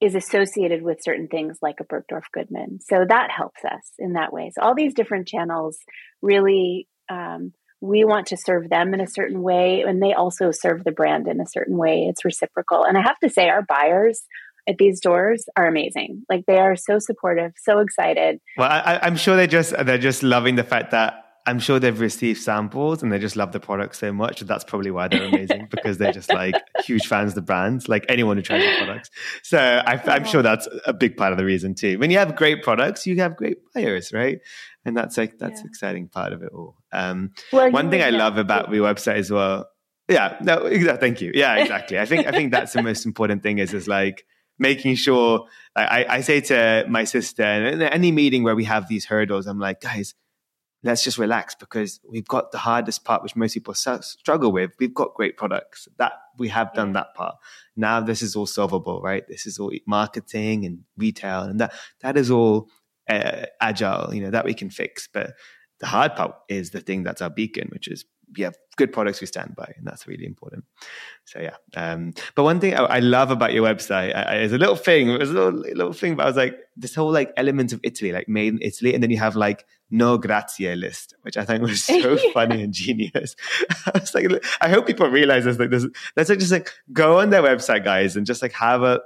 is 0.00 0.14
associated 0.14 0.82
with 0.82 1.02
certain 1.02 1.26
things 1.28 1.58
like 1.62 1.76
a 1.80 1.84
Bergdorf 1.84 2.24
Goodman. 2.32 2.80
So 2.82 3.04
that 3.08 3.30
helps 3.30 3.64
us 3.64 3.92
in 3.98 4.12
that 4.12 4.32
way. 4.32 4.52
So 4.54 4.62
all 4.62 4.74
these 4.74 4.94
different 4.94 5.26
channels 5.26 5.78
really 6.20 6.86
um, 7.08 7.52
we 7.80 8.04
want 8.04 8.26
to 8.28 8.36
serve 8.36 8.68
them 8.68 8.94
in 8.94 9.00
a 9.00 9.06
certain 9.06 9.42
way 9.42 9.82
and 9.86 10.02
they 10.02 10.12
also 10.12 10.50
serve 10.50 10.84
the 10.84 10.92
brand 10.92 11.28
in 11.28 11.40
a 11.40 11.46
certain 11.46 11.76
way. 11.76 12.06
It's 12.08 12.24
reciprocal. 12.24 12.84
And 12.84 12.96
I 12.96 13.02
have 13.02 13.18
to 13.20 13.28
say 13.28 13.48
our 13.48 13.62
buyers 13.62 14.22
at 14.68 14.78
these 14.78 15.00
doors 15.00 15.44
are 15.56 15.66
amazing. 15.66 16.24
Like 16.28 16.46
they 16.46 16.58
are 16.58 16.76
so 16.76 16.98
supportive, 16.98 17.52
so 17.56 17.78
excited. 17.78 18.40
Well, 18.56 18.68
I, 18.70 18.98
I'm 19.02 19.16
sure 19.16 19.36
they 19.36 19.46
just 19.46 19.74
they're 19.84 19.98
just 19.98 20.22
loving 20.22 20.56
the 20.56 20.64
fact 20.64 20.90
that 20.90 21.22
I'm 21.48 21.60
sure 21.60 21.78
they've 21.78 21.98
received 21.98 22.42
samples 22.42 23.04
and 23.04 23.12
they 23.12 23.20
just 23.20 23.36
love 23.36 23.52
the 23.52 23.60
product 23.60 23.94
so 23.94 24.12
much. 24.12 24.40
That's 24.40 24.64
probably 24.64 24.90
why 24.90 25.06
they're 25.06 25.28
amazing 25.28 25.68
because 25.70 25.96
they're 25.96 26.12
just 26.12 26.32
like 26.32 26.56
huge 26.84 27.06
fans 27.06 27.30
of 27.30 27.34
the 27.36 27.42
brands, 27.42 27.88
like 27.88 28.04
anyone 28.08 28.36
who 28.36 28.42
tries 28.42 28.64
the 28.64 28.84
products. 28.84 29.10
So 29.44 29.58
I, 29.58 30.16
am 30.16 30.24
sure 30.24 30.42
that's 30.42 30.66
a 30.86 30.92
big 30.92 31.16
part 31.16 31.30
of 31.30 31.38
the 31.38 31.44
reason 31.44 31.76
too. 31.76 32.00
When 32.00 32.10
you 32.10 32.18
have 32.18 32.34
great 32.34 32.64
products, 32.64 33.06
you 33.06 33.16
have 33.20 33.36
great 33.36 33.58
buyers, 33.72 34.12
right? 34.12 34.40
And 34.86 34.96
that's 34.96 35.18
like 35.18 35.38
that's 35.38 35.60
yeah. 35.60 35.66
exciting 35.66 36.08
part 36.08 36.32
of 36.32 36.42
it 36.42 36.52
all. 36.54 36.76
Um, 36.92 37.32
well, 37.52 37.70
one 37.72 37.90
thing 37.90 38.02
I 38.02 38.10
love 38.10 38.38
about 38.38 38.70
the 38.70 38.78
website 38.78 39.16
as 39.16 39.30
well. 39.30 39.68
Yeah, 40.08 40.36
no, 40.40 40.66
exactly. 40.66 41.08
Thank 41.08 41.20
you. 41.20 41.32
Yeah, 41.34 41.56
exactly. 41.56 41.98
I 41.98 42.06
think 42.06 42.26
I 42.26 42.30
think 42.30 42.52
that's 42.52 42.72
the 42.72 42.82
most 42.82 43.04
important 43.04 43.42
thing 43.42 43.58
is 43.58 43.74
is 43.74 43.88
like 43.88 44.24
making 44.58 44.94
sure 44.94 45.46
I, 45.74 46.06
I 46.08 46.20
say 46.20 46.40
to 46.42 46.86
my 46.88 47.04
sister 47.04 47.42
in 47.42 47.82
any 47.82 48.12
meeting 48.12 48.44
where 48.44 48.56
we 48.56 48.64
have 48.64 48.88
these 48.88 49.04
hurdles, 49.04 49.46
I'm 49.46 49.58
like, 49.58 49.80
guys, 49.80 50.14
let's 50.82 51.02
just 51.02 51.18
relax 51.18 51.54
because 51.54 52.00
we've 52.08 52.26
got 52.26 52.52
the 52.52 52.58
hardest 52.58 53.04
part, 53.04 53.22
which 53.22 53.36
most 53.36 53.54
people 53.54 53.74
struggle 53.74 54.52
with. 54.52 54.70
We've 54.78 54.94
got 54.94 55.14
great 55.14 55.36
products 55.36 55.88
that 55.98 56.12
we 56.38 56.48
have 56.48 56.72
done 56.72 56.92
that 56.92 57.14
part. 57.14 57.34
Now 57.76 58.00
this 58.00 58.22
is 58.22 58.36
all 58.36 58.46
solvable, 58.46 59.02
right? 59.02 59.26
This 59.28 59.46
is 59.46 59.58
all 59.58 59.72
marketing 59.86 60.64
and 60.64 60.84
retail, 60.96 61.42
and 61.42 61.60
that 61.60 61.74
that 62.00 62.16
is 62.16 62.30
all 62.30 62.68
uh, 63.08 63.46
agile, 63.60 64.14
you 64.14 64.22
know, 64.22 64.30
that 64.30 64.44
we 64.44 64.54
can 64.54 64.70
fix. 64.70 65.08
But 65.12 65.34
the 65.80 65.86
hard 65.86 66.14
part 66.14 66.34
is 66.48 66.70
the 66.70 66.80
thing 66.80 67.02
that's 67.02 67.22
our 67.22 67.30
beacon, 67.30 67.68
which 67.72 67.88
is 67.88 68.04
we 68.36 68.42
have 68.42 68.56
good 68.76 68.92
products 68.92 69.20
we 69.20 69.26
stand 69.26 69.54
by, 69.56 69.72
and 69.76 69.86
that's 69.86 70.06
really 70.06 70.26
important. 70.26 70.64
So 71.24 71.40
yeah. 71.40 71.56
Um, 71.76 72.12
but 72.34 72.42
one 72.42 72.60
thing 72.60 72.74
I, 72.74 72.84
I, 72.84 72.98
love 72.98 73.30
about 73.30 73.52
your 73.52 73.64
website 73.64 74.14
I, 74.14 74.38
is 74.38 74.52
a 74.52 74.58
little 74.58 74.76
thing. 74.76 75.10
It 75.10 75.18
was 75.18 75.30
a 75.30 75.34
little, 75.34 75.52
little 75.52 75.92
thing, 75.92 76.16
but 76.16 76.24
I 76.24 76.26
was 76.26 76.36
like 76.36 76.58
this 76.76 76.94
whole 76.94 77.12
like 77.12 77.32
element 77.36 77.72
of 77.72 77.80
Italy, 77.82 78.12
like 78.12 78.28
made 78.28 78.54
in 78.54 78.58
Italy, 78.62 78.94
and 78.94 79.02
then 79.02 79.10
you 79.10 79.18
have 79.18 79.36
like 79.36 79.64
no 79.90 80.18
grazie 80.18 80.74
list, 80.74 81.14
which 81.22 81.36
I 81.36 81.44
think 81.44 81.62
was 81.62 81.84
so 81.84 82.16
funny 82.34 82.62
and 82.62 82.72
genius. 82.72 83.36
I 83.86 83.98
was 83.98 84.14
like, 84.14 84.26
I 84.60 84.68
hope 84.68 84.86
people 84.86 85.08
realize 85.08 85.44
this. 85.44 85.58
Like 85.58 85.70
this, 85.70 85.86
let's 86.16 86.28
like 86.28 86.40
just 86.40 86.52
like 86.52 86.72
go 86.92 87.20
on 87.20 87.30
their 87.30 87.42
website, 87.42 87.84
guys, 87.84 88.16
and 88.16 88.26
just 88.26 88.42
like 88.42 88.52
have 88.52 88.82
a 88.82 89.00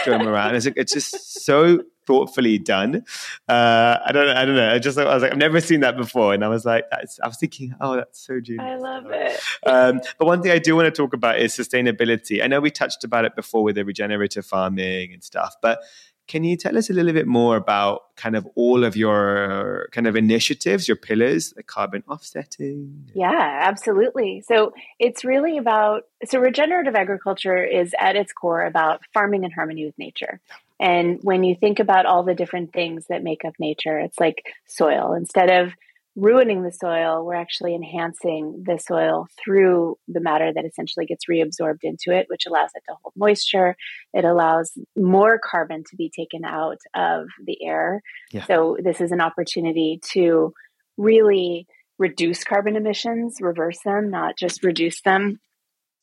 strum 0.00 0.26
around. 0.26 0.56
It's 0.56 0.66
like 0.66 0.76
it's 0.76 0.92
just 0.92 1.44
so 1.44 1.82
thoughtfully 2.08 2.58
done. 2.58 3.04
Uh, 3.48 3.98
I 4.04 4.10
don't, 4.12 4.28
I 4.28 4.44
don't 4.46 4.56
know. 4.56 4.72
I 4.72 4.78
just, 4.78 4.98
I 4.98 5.04
was 5.04 5.22
like, 5.22 5.32
I've 5.32 5.38
never 5.38 5.60
seen 5.60 5.80
that 5.80 5.96
before, 5.96 6.34
and 6.34 6.42
I 6.42 6.48
was 6.48 6.64
like, 6.64 6.84
I 6.90 7.28
was 7.28 7.36
thinking, 7.36 7.74
oh, 7.80 7.96
that's 7.96 8.18
so 8.26 8.40
genius. 8.40 8.66
I 8.66 8.76
love 8.76 9.04
it. 9.10 9.40
Um, 9.64 10.00
but 10.18 10.26
one 10.26 10.42
thing 10.42 10.50
I 10.50 10.58
do 10.58 10.74
want 10.74 10.86
to 10.86 10.90
talk 10.90 11.12
about 11.12 11.38
is 11.38 11.56
sustainability. 11.56 12.42
I 12.42 12.46
know 12.46 12.60
we 12.60 12.70
touched 12.70 13.04
about 13.04 13.24
it 13.26 13.36
before 13.36 13.62
with 13.62 13.76
the 13.76 13.84
regenerative 13.84 14.46
farming 14.46 15.12
and 15.12 15.22
stuff, 15.22 15.54
but 15.62 15.78
can 16.26 16.44
you 16.44 16.56
tell 16.58 16.76
us 16.76 16.90
a 16.90 16.92
little 16.92 17.14
bit 17.14 17.26
more 17.26 17.56
about 17.56 18.14
kind 18.16 18.36
of 18.36 18.46
all 18.54 18.84
of 18.84 18.96
your 18.96 19.88
kind 19.92 20.06
of 20.06 20.14
initiatives, 20.14 20.86
your 20.86 20.96
pillars, 20.96 21.54
the 21.56 21.62
carbon 21.62 22.04
offsetting? 22.06 23.10
Yeah, 23.14 23.60
absolutely. 23.62 24.42
So 24.46 24.72
it's 24.98 25.24
really 25.24 25.56
about 25.56 26.02
so 26.26 26.38
regenerative 26.38 26.94
agriculture 26.94 27.64
is 27.64 27.94
at 27.98 28.14
its 28.14 28.34
core 28.34 28.64
about 28.64 29.00
farming 29.14 29.44
in 29.44 29.50
harmony 29.50 29.86
with 29.86 29.98
nature. 29.98 30.40
And 30.80 31.18
when 31.22 31.44
you 31.44 31.56
think 31.58 31.80
about 31.80 32.06
all 32.06 32.22
the 32.22 32.34
different 32.34 32.72
things 32.72 33.06
that 33.08 33.22
make 33.22 33.44
up 33.44 33.54
nature, 33.58 33.98
it's 33.98 34.18
like 34.18 34.42
soil. 34.66 35.12
Instead 35.12 35.50
of 35.50 35.72
ruining 36.18 36.62
the 36.62 36.72
soil, 36.72 37.24
we're 37.24 37.34
actually 37.34 37.74
enhancing 37.74 38.64
the 38.66 38.78
soil 38.78 39.28
through 39.42 39.96
the 40.08 40.20
matter 40.20 40.52
that 40.52 40.64
essentially 40.64 41.06
gets 41.06 41.26
reabsorbed 41.26 41.82
into 41.82 42.16
it, 42.16 42.26
which 42.28 42.46
allows 42.46 42.70
it 42.74 42.82
to 42.88 42.94
hold 43.02 43.14
moisture. 43.16 43.76
It 44.12 44.24
allows 44.24 44.72
more 44.96 45.38
carbon 45.38 45.84
to 45.90 45.96
be 45.96 46.10
taken 46.10 46.44
out 46.44 46.78
of 46.94 47.26
the 47.44 47.64
air. 47.64 48.02
Yeah. 48.32 48.44
So, 48.46 48.76
this 48.82 49.00
is 49.00 49.12
an 49.12 49.20
opportunity 49.20 50.00
to 50.12 50.52
really 50.96 51.66
reduce 51.98 52.44
carbon 52.44 52.76
emissions, 52.76 53.38
reverse 53.40 53.78
them, 53.84 54.10
not 54.10 54.36
just 54.36 54.64
reduce 54.64 55.00
them 55.02 55.40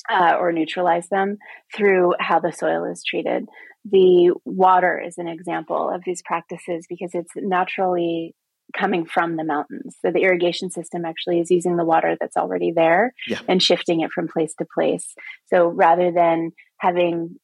uh, 0.10 0.36
or 0.39 0.52
neutralize 0.52 1.08
them 1.10 1.38
through 1.76 2.13
how 2.20 2.39
the 2.39 2.52
soil 2.52 2.86
is 2.86 3.04
treated. 3.04 3.46
The 3.84 4.34
water 4.46 5.00
is 5.00 5.18
an 5.18 5.28
example 5.28 5.89
of 5.89 6.04
these 6.06 6.22
practices 6.24 6.86
because 6.89 7.12
it's 7.13 7.32
naturally 7.36 8.36
coming 8.76 9.06
from 9.06 9.38
the 9.38 9.44
mountains. 9.44 9.96
So 10.02 10.12
the 10.12 10.22
irrigation 10.22 10.72
system 10.72 11.06
actually 11.06 11.39
is 11.39 11.52
using 11.52 11.78
the 11.78 11.86
water 11.86 12.18
that's 12.20 12.38
already 12.38 12.72
there 12.72 13.13
yeah. 13.28 13.39
and 13.48 13.62
shifting 13.62 14.02
it 14.02 14.12
from 14.12 14.28
place 14.28 14.54
to 14.60 14.65
place. 14.74 15.13
So 15.48 15.68
rather 15.68 16.12
than 16.12 16.52
having 16.80 17.36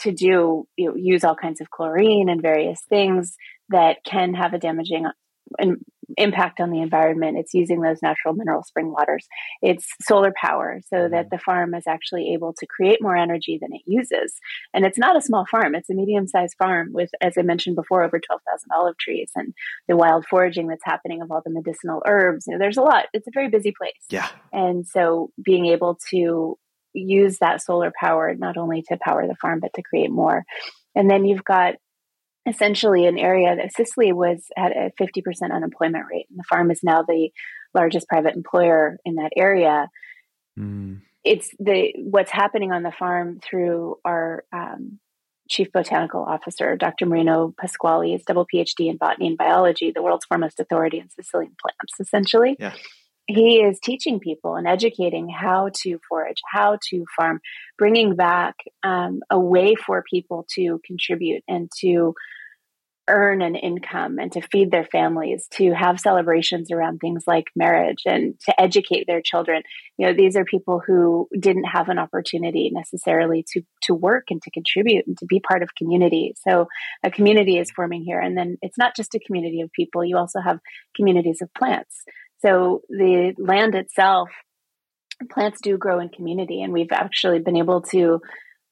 to 0.00 0.12
do 0.12 0.66
you 0.76 0.88
know, 0.88 0.96
use 0.96 1.24
all 1.24 1.34
kinds 1.34 1.60
of 1.60 1.70
chlorine 1.70 2.28
and 2.28 2.42
various 2.42 2.80
things 2.88 3.36
that 3.70 3.98
can 4.04 4.34
have 4.34 4.52
a 4.52 4.58
damaging 4.58 5.06
impact 6.16 6.60
on 6.60 6.70
the 6.70 6.80
environment. 6.80 7.38
It's 7.38 7.54
using 7.54 7.80
those 7.80 8.02
natural 8.02 8.34
mineral 8.34 8.62
spring 8.62 8.92
waters. 8.92 9.26
It's 9.62 9.86
solar 10.02 10.32
power 10.40 10.80
so 10.88 11.08
that 11.08 11.26
mm-hmm. 11.26 11.28
the 11.30 11.38
farm 11.38 11.74
is 11.74 11.84
actually 11.86 12.32
able 12.34 12.54
to 12.58 12.66
create 12.66 13.02
more 13.02 13.16
energy 13.16 13.58
than 13.60 13.72
it 13.72 13.82
uses. 13.86 14.34
And 14.74 14.84
it's 14.84 14.98
not 14.98 15.16
a 15.16 15.20
small 15.20 15.46
farm, 15.50 15.74
it's 15.74 15.90
a 15.90 15.94
medium 15.94 16.26
sized 16.26 16.56
farm 16.58 16.90
with, 16.92 17.10
as 17.20 17.34
I 17.38 17.42
mentioned 17.42 17.76
before, 17.76 18.02
over 18.02 18.18
12,000 18.18 18.68
olive 18.74 18.98
trees 18.98 19.30
and 19.36 19.54
the 19.88 19.96
wild 19.96 20.26
foraging 20.26 20.68
that's 20.68 20.84
happening 20.84 21.22
of 21.22 21.30
all 21.30 21.42
the 21.44 21.50
medicinal 21.50 22.02
herbs. 22.06 22.44
You 22.46 22.54
know, 22.54 22.58
there's 22.58 22.78
a 22.78 22.82
lot. 22.82 23.06
It's 23.12 23.26
a 23.26 23.32
very 23.32 23.48
busy 23.48 23.72
place. 23.76 23.92
Yeah. 24.10 24.28
And 24.52 24.86
so 24.86 25.30
being 25.42 25.66
able 25.66 25.98
to 26.10 26.58
use 26.92 27.38
that 27.38 27.62
solar 27.62 27.92
power 27.98 28.34
not 28.34 28.56
only 28.56 28.82
to 28.88 28.98
power 29.00 29.26
the 29.26 29.36
farm, 29.36 29.60
but 29.60 29.72
to 29.74 29.82
create 29.82 30.10
more. 30.10 30.44
And 30.94 31.08
then 31.08 31.24
you've 31.24 31.44
got 31.44 31.76
essentially 32.50 33.06
an 33.06 33.18
area 33.18 33.56
that 33.56 33.72
Sicily 33.72 34.12
was 34.12 34.46
at 34.56 34.72
a 34.72 34.92
50% 35.00 35.22
unemployment 35.52 36.04
rate. 36.10 36.26
And 36.30 36.38
the 36.38 36.44
farm 36.44 36.70
is 36.70 36.80
now 36.82 37.02
the 37.02 37.30
largest 37.74 38.08
private 38.08 38.34
employer 38.34 38.98
in 39.04 39.14
that 39.16 39.32
area. 39.36 39.88
Mm. 40.58 41.00
It's 41.24 41.50
the 41.58 41.92
what's 41.98 42.30
happening 42.30 42.72
on 42.72 42.82
the 42.82 42.92
farm 42.92 43.40
through 43.42 43.96
our 44.04 44.44
um, 44.52 44.98
chief 45.48 45.70
botanical 45.72 46.22
officer, 46.22 46.76
Dr. 46.76 47.06
Marino 47.06 47.54
Pasquale, 47.58 48.14
is 48.14 48.22
double 48.24 48.46
PhD 48.52 48.88
in 48.88 48.96
botany 48.96 49.26
and 49.26 49.36
biology, 49.36 49.92
the 49.94 50.02
world's 50.02 50.24
foremost 50.24 50.60
authority 50.60 50.98
in 50.98 51.10
Sicilian 51.10 51.54
plants, 51.60 51.94
essentially. 52.00 52.56
Yeah 52.58 52.74
he 53.30 53.60
is 53.60 53.78
teaching 53.80 54.20
people 54.20 54.56
and 54.56 54.66
educating 54.66 55.28
how 55.28 55.70
to 55.82 55.98
forage, 56.08 56.40
how 56.50 56.78
to 56.90 57.04
farm, 57.16 57.40
bringing 57.78 58.16
back 58.16 58.56
um, 58.82 59.20
a 59.30 59.38
way 59.38 59.74
for 59.74 60.04
people 60.08 60.46
to 60.54 60.80
contribute 60.84 61.42
and 61.48 61.70
to 61.80 62.14
earn 63.08 63.42
an 63.42 63.56
income 63.56 64.18
and 64.18 64.30
to 64.32 64.40
feed 64.40 64.70
their 64.70 64.84
families, 64.84 65.48
to 65.50 65.72
have 65.72 65.98
celebrations 65.98 66.70
around 66.70 66.98
things 66.98 67.24
like 67.26 67.46
marriage 67.56 68.02
and 68.06 68.38
to 68.40 68.60
educate 68.60 69.04
their 69.06 69.20
children. 69.20 69.62
You 69.98 70.06
know, 70.06 70.14
these 70.14 70.36
are 70.36 70.44
people 70.44 70.80
who 70.84 71.28
didn't 71.38 71.64
have 71.64 71.88
an 71.88 71.98
opportunity 71.98 72.70
necessarily 72.72 73.44
to 73.52 73.62
to 73.82 73.94
work 73.94 74.24
and 74.30 74.40
to 74.42 74.50
contribute 74.50 75.06
and 75.06 75.18
to 75.18 75.26
be 75.26 75.40
part 75.40 75.62
of 75.62 75.74
community. 75.74 76.34
So 76.46 76.68
a 77.02 77.10
community 77.10 77.58
is 77.58 77.70
forming 77.70 78.02
here. 78.02 78.20
And 78.20 78.36
then 78.36 78.58
it's 78.62 78.78
not 78.78 78.94
just 78.96 79.14
a 79.14 79.20
community 79.20 79.60
of 79.60 79.72
people, 79.72 80.04
you 80.04 80.16
also 80.16 80.40
have 80.40 80.60
communities 80.94 81.42
of 81.42 81.52
plants. 81.54 82.02
So 82.40 82.82
the 82.88 83.34
land 83.38 83.74
itself, 83.74 84.30
plants 85.30 85.60
do 85.60 85.76
grow 85.76 86.00
in 86.00 86.08
community, 86.08 86.62
and 86.62 86.72
we've 86.72 86.92
actually 86.92 87.40
been 87.40 87.56
able 87.56 87.82
to 87.82 88.20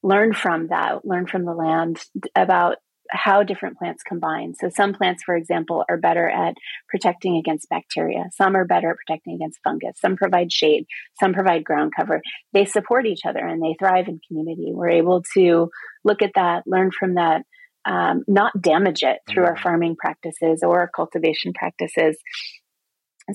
learn 0.03 0.33
from 0.33 0.69
that, 0.69 1.05
learn 1.05 1.27
from 1.27 1.45
the 1.45 1.53
land 1.53 2.01
about 2.35 2.77
how 3.11 3.43
different 3.43 3.79
plants 3.79 4.03
combine. 4.03 4.55
So 4.55 4.69
some 4.69 4.93
plants, 4.93 5.23
for 5.25 5.37
example, 5.37 5.85
are 5.89 5.97
better 5.97 6.29
at 6.29 6.55
protecting 6.89 7.37
against 7.37 7.69
bacteria. 7.69 8.25
Some 8.33 8.57
are 8.57 8.65
better 8.65 8.91
at 8.91 8.97
protecting 8.97 9.35
against 9.35 9.61
fungus. 9.65 9.99
Some 10.01 10.17
provide 10.17 10.53
shade. 10.53 10.87
Some 11.21 11.33
provide 11.33 11.65
ground 11.65 11.93
cover. 11.97 12.21
They 12.53 12.65
support 12.65 13.07
each 13.07 13.23
other 13.27 13.41
and 13.41 13.63
they 13.63 13.77
thrive 13.79 14.09
in 14.09 14.21
community. 14.27 14.73
We're 14.73 14.91
able 14.91 15.23
to 15.35 15.71
look 16.05 16.23
at 16.23 16.33
that, 16.35 16.65
learn 16.67 16.91
from 16.91 17.15
that, 17.15 17.43
um, 17.85 18.25
not 18.29 18.61
damage 18.61 19.03
it 19.03 19.19
through 19.29 19.45
our 19.45 19.55
mm-hmm. 19.55 19.63
farming 19.63 19.97
practices 19.97 20.63
or 20.63 20.81
our 20.81 20.91
cultivation 20.95 21.53
practices 21.53 22.17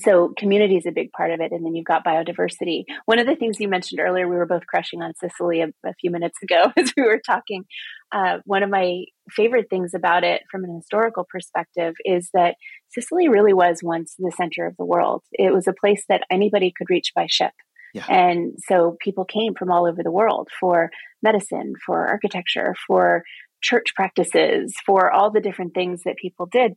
so 0.00 0.32
community 0.36 0.76
is 0.76 0.86
a 0.86 0.92
big 0.92 1.12
part 1.12 1.30
of 1.30 1.40
it. 1.40 1.52
And 1.52 1.64
then 1.64 1.74
you've 1.74 1.84
got 1.84 2.04
biodiversity. 2.04 2.84
One 3.06 3.18
of 3.18 3.26
the 3.26 3.36
things 3.36 3.60
you 3.60 3.68
mentioned 3.68 4.00
earlier 4.00 4.28
we 4.28 4.36
were 4.36 4.46
both 4.46 4.66
crushing 4.66 5.02
on 5.02 5.14
sicily 5.14 5.60
a, 5.60 5.68
a 5.86 5.94
few 6.00 6.10
minutes 6.10 6.42
ago 6.42 6.72
as 6.76 6.92
we 6.96 7.04
were 7.04 7.20
talking. 7.24 7.64
Uh, 8.12 8.38
one 8.44 8.62
of 8.62 8.70
my 8.70 9.04
favorite 9.30 9.68
things 9.70 9.94
about 9.94 10.24
it 10.24 10.42
from 10.50 10.64
an 10.64 10.74
historical 10.74 11.26
perspective 11.30 11.94
is 12.04 12.28
that 12.34 12.56
sicily 12.90 13.28
really 13.28 13.52
was 13.52 13.80
once 13.82 14.14
the 14.18 14.32
center 14.36 14.66
of 14.66 14.76
the 14.76 14.84
world. 14.84 15.22
It 15.32 15.52
was 15.52 15.66
a 15.68 15.72
place 15.72 16.04
that 16.08 16.24
anybody 16.30 16.72
could 16.76 16.90
reach 16.90 17.12
by 17.14 17.26
ship. 17.28 17.52
Yeah. 17.94 18.06
and 18.08 18.54
so 18.66 18.96
people 19.00 19.24
came 19.24 19.54
from 19.54 19.70
all 19.70 19.86
over 19.86 20.02
the 20.02 20.10
world 20.10 20.48
for 20.58 20.90
medicine 21.22 21.74
for 21.86 22.08
architecture 22.08 22.74
for 22.88 23.22
church 23.62 23.94
practices 23.94 24.74
for 24.84 25.12
all 25.12 25.30
the 25.30 25.40
different 25.40 25.74
things 25.74 26.02
that 26.04 26.16
people 26.16 26.46
did. 26.46 26.72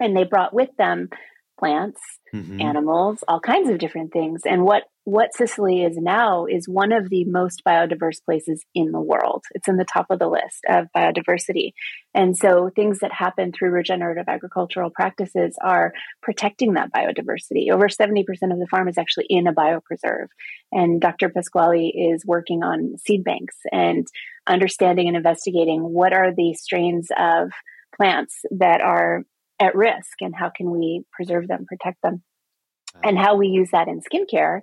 And 0.00 0.16
they 0.16 0.24
brought 0.24 0.54
with 0.54 0.70
them 0.78 1.10
plants, 1.60 2.00
mm-hmm. 2.34 2.60
animals, 2.60 3.22
all 3.28 3.38
kinds 3.38 3.70
of 3.70 3.78
different 3.78 4.12
things. 4.12 4.40
And 4.44 4.64
what 4.64 4.84
what 5.04 5.34
Sicily 5.34 5.82
is 5.82 5.96
now 5.96 6.46
is 6.46 6.68
one 6.68 6.92
of 6.92 7.08
the 7.08 7.24
most 7.24 7.62
biodiverse 7.66 8.22
places 8.24 8.64
in 8.74 8.92
the 8.92 9.00
world. 9.00 9.44
It's 9.52 9.66
in 9.66 9.76
the 9.76 9.84
top 9.84 10.06
of 10.10 10.18
the 10.18 10.28
list 10.28 10.64
of 10.68 10.86
biodiversity. 10.96 11.72
And 12.14 12.36
so 12.36 12.70
things 12.76 13.00
that 13.00 13.12
happen 13.12 13.50
through 13.50 13.70
regenerative 13.70 14.26
agricultural 14.28 14.90
practices 14.90 15.56
are 15.62 15.92
protecting 16.22 16.74
that 16.74 16.92
biodiversity. 16.92 17.70
Over 17.72 17.88
70% 17.88 18.20
of 18.52 18.58
the 18.58 18.68
farm 18.70 18.88
is 18.88 18.98
actually 18.98 19.26
in 19.30 19.46
a 19.46 19.54
biopreserve. 19.54 20.28
And 20.70 21.00
Dr. 21.00 21.30
Pasquale 21.30 21.88
is 21.88 22.24
working 22.26 22.62
on 22.62 22.96
seed 22.98 23.24
banks 23.24 23.56
and 23.72 24.06
understanding 24.46 25.08
and 25.08 25.16
investigating 25.16 25.82
what 25.82 26.12
are 26.12 26.32
the 26.34 26.54
strains 26.54 27.08
of 27.18 27.50
plants 27.96 28.42
that 28.52 28.80
are 28.80 29.24
at 29.60 29.74
risk 29.74 30.20
and 30.20 30.34
how 30.34 30.50
can 30.54 30.70
we 30.70 31.04
preserve 31.12 31.46
them, 31.46 31.66
protect 31.66 32.02
them. 32.02 32.22
And 33.04 33.16
how 33.16 33.36
we 33.36 33.48
use 33.48 33.68
that 33.72 33.86
in 33.86 34.00
skincare 34.00 34.62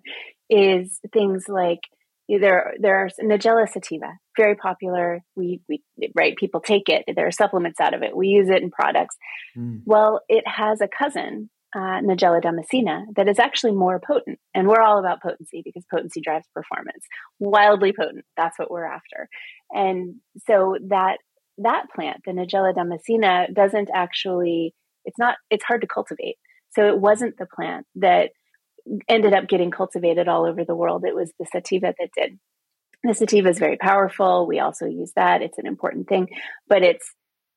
is 0.49 0.99
things 1.13 1.45
like 1.47 1.79
there 2.27 2.73
there's 2.79 3.13
Nigella 3.23 3.69
sativa, 3.69 4.12
very 4.36 4.55
popular. 4.55 5.21
We 5.36 5.62
we 5.69 5.81
right 6.13 6.36
people 6.36 6.60
take 6.60 6.89
it. 6.89 7.05
There 7.15 7.27
are 7.27 7.31
supplements 7.31 7.79
out 7.79 7.93
of 7.93 8.03
it. 8.03 8.15
We 8.15 8.27
use 8.27 8.49
it 8.49 8.62
in 8.62 8.69
products. 8.69 9.15
Mm. 9.57 9.81
Well, 9.86 10.21
it 10.27 10.43
has 10.45 10.81
a 10.81 10.89
cousin, 10.89 11.49
uh, 11.73 12.01
Nigella 12.01 12.41
damascena, 12.41 13.05
that 13.15 13.29
is 13.29 13.39
actually 13.39 13.71
more 13.73 14.01
potent. 14.05 14.39
And 14.53 14.67
we're 14.67 14.81
all 14.81 14.99
about 14.99 15.21
potency 15.21 15.62
because 15.63 15.86
potency 15.89 16.19
drives 16.19 16.47
performance. 16.53 17.05
Wildly 17.39 17.93
potent. 17.97 18.25
That's 18.36 18.60
what 18.60 18.69
we're 18.69 18.86
after. 18.86 19.29
And 19.71 20.15
so 20.47 20.77
that 20.89 21.19
that 21.60 21.86
plant, 21.95 22.21
the 22.25 22.33
Nigella 22.33 22.75
damascena, 22.75 23.53
doesn't 23.53 23.89
actually 23.93 24.73
it's 25.08 25.17
not 25.17 25.38
it's 25.50 25.63
hard 25.63 25.82
to 25.82 25.88
cultivate. 25.88 26.36
So 26.76 26.88
it 26.88 27.00
wasn't 27.00 27.38
the 27.38 27.48
plant 27.48 27.88
that 27.96 28.32
ended 29.10 29.34
up 29.34 29.48
getting 29.48 29.72
cultivated 29.72 30.28
all 30.28 30.46
over 30.46 30.63
the 30.63 30.76
world. 30.76 31.04
It 31.06 31.15
was 31.15 31.32
the 31.39 31.48
sativa 31.52 31.93
that 31.98 32.10
did. 32.15 32.39
The 33.04 33.13
sativa 33.13 33.50
is 33.50 33.60
very 33.60 33.78
powerful. 33.78 34.46
We 34.46 34.60
also 34.60 34.86
use 34.86 35.12
that. 35.15 35.41
It's 35.41 35.58
an 35.58 35.65
important 35.65 36.08
thing 36.08 36.30
but 36.67 36.84
it's 36.84 37.12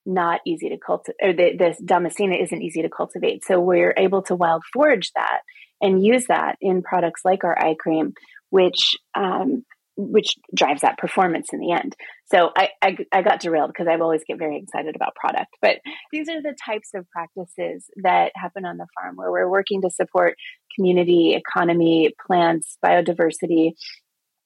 not 0.06 0.40
easy 0.46 0.70
to 0.70 0.78
cultivate 0.78 1.16
or 1.22 1.32
the, 1.34 1.56
this 1.58 1.76
damascena 1.82 2.42
isn't 2.42 2.62
easy 2.62 2.82
to 2.82 2.88
cultivate. 2.88 3.44
So 3.44 3.60
we're 3.60 3.94
able 3.96 4.22
to 4.22 4.34
wild 4.34 4.62
forage 4.72 5.12
that 5.14 5.40
and 5.82 6.04
use 6.04 6.26
that 6.28 6.56
in 6.60 6.82
products 6.82 7.22
like 7.24 7.44
our 7.44 7.58
eye 7.58 7.76
cream 7.78 8.14
which 8.50 8.96
um, 9.14 9.64
which 10.08 10.36
drives 10.54 10.82
that 10.82 10.98
performance 10.98 11.52
in 11.52 11.60
the 11.60 11.72
end. 11.72 11.94
So 12.26 12.50
I, 12.56 12.70
I, 12.82 12.96
I 13.12 13.22
got 13.22 13.40
derailed 13.40 13.70
because 13.72 13.88
I 13.88 13.98
always 13.98 14.22
get 14.26 14.38
very 14.38 14.58
excited 14.58 14.96
about 14.96 15.14
product. 15.14 15.56
But 15.60 15.78
these 16.12 16.28
are 16.28 16.40
the 16.40 16.56
types 16.64 16.90
of 16.94 17.08
practices 17.10 17.86
that 18.02 18.32
happen 18.34 18.64
on 18.64 18.76
the 18.76 18.86
farm 18.94 19.16
where 19.16 19.30
we're 19.30 19.50
working 19.50 19.82
to 19.82 19.90
support 19.90 20.36
community, 20.76 21.34
economy, 21.34 22.14
plants, 22.26 22.78
biodiversity, 22.84 23.72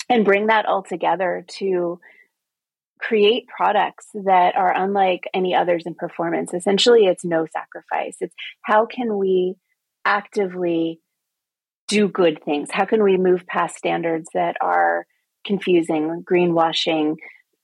and 0.09 0.25
bring 0.25 0.47
that 0.47 0.67
all 0.67 0.83
together 0.83 1.45
to 1.59 1.99
create 3.01 3.47
products 3.49 4.07
that 4.15 4.57
are 4.57 4.75
unlike 4.75 5.29
any 5.35 5.55
others 5.55 5.85
in 5.87 5.95
performance. 5.95 6.55
Essentially, 6.55 7.05
it's 7.05 7.25
no 7.25 7.47
sacrifice. 7.53 8.17
It's 8.21 8.35
how 8.63 8.87
can 8.87 9.19
we 9.19 9.57
actively 10.05 11.01
do 11.89 12.09
good 12.09 12.43
things? 12.45 12.71
How 12.71 12.85
can 12.85 13.03
we 13.03 13.17
move 13.17 13.47
past 13.47 13.77
standards 13.77 14.29
that 14.35 14.57
are 14.61 15.07
confusing, 15.45 16.25
greenwashing, 16.29 17.17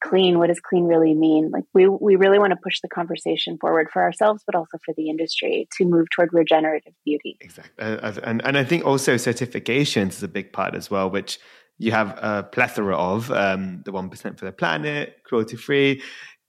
clean. 0.03 0.39
What 0.39 0.49
does 0.49 0.61
clean 0.61 0.85
really 0.85 1.15
mean? 1.15 1.51
Like 1.51 1.65
we 1.75 1.89
we 1.89 2.17
really 2.17 2.39
want 2.39 2.53
to 2.53 2.59
push 2.63 2.81
the 2.81 2.89
conversation 2.89 3.59
forward 3.59 3.89
for 3.93 4.03
ourselves, 4.03 4.43
but 4.47 4.55
also 4.55 4.79
for 4.85 4.95
the 4.97 5.09
industry 5.09 5.69
to 5.79 5.85
move 5.85 6.09
toward 6.11 6.33
regenerative 6.33 6.95
beauty. 7.05 7.37
Exactly, 7.41 7.85
uh, 7.85 8.13
and 8.25 8.45
and 8.45 8.59
I 8.59 8.65
think 8.65 8.85
also 8.85 9.15
certifications 9.15 10.11
is 10.11 10.23
a 10.23 10.29
big 10.29 10.53
part 10.53 10.75
as 10.75 10.91
well, 10.91 11.11
which 11.11 11.39
you 11.79 11.93
have 11.93 12.19
a 12.19 12.43
plethora 12.43 12.97
of 12.97 13.31
um, 13.31 13.83
the 13.85 13.93
one 13.93 14.11
percent 14.11 14.39
for 14.39 14.45
the 14.45 14.53
planet, 14.53 15.19
cruelty 15.25 15.57
free. 15.57 16.03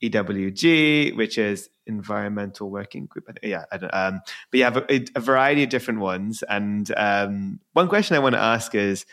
EWG, 0.04 1.16
which 1.16 1.38
is 1.38 1.70
Environmental 1.86 2.72
Working 2.72 3.06
Group. 3.06 3.38
Yeah, 3.44 3.66
um, 3.72 4.22
but 4.50 4.58
you 4.58 4.64
have 4.64 4.78
a, 4.78 5.06
a, 5.16 5.20
variety 5.20 5.62
of 5.64 5.70
different 5.70 6.00
ones. 6.00 6.44
And 6.50 6.92
um, 6.98 7.60
one 7.74 7.88
question 7.88 8.16
I 8.16 8.20
want 8.20 8.34
to 8.34 8.42
ask 8.42 8.74
is, 8.74 9.06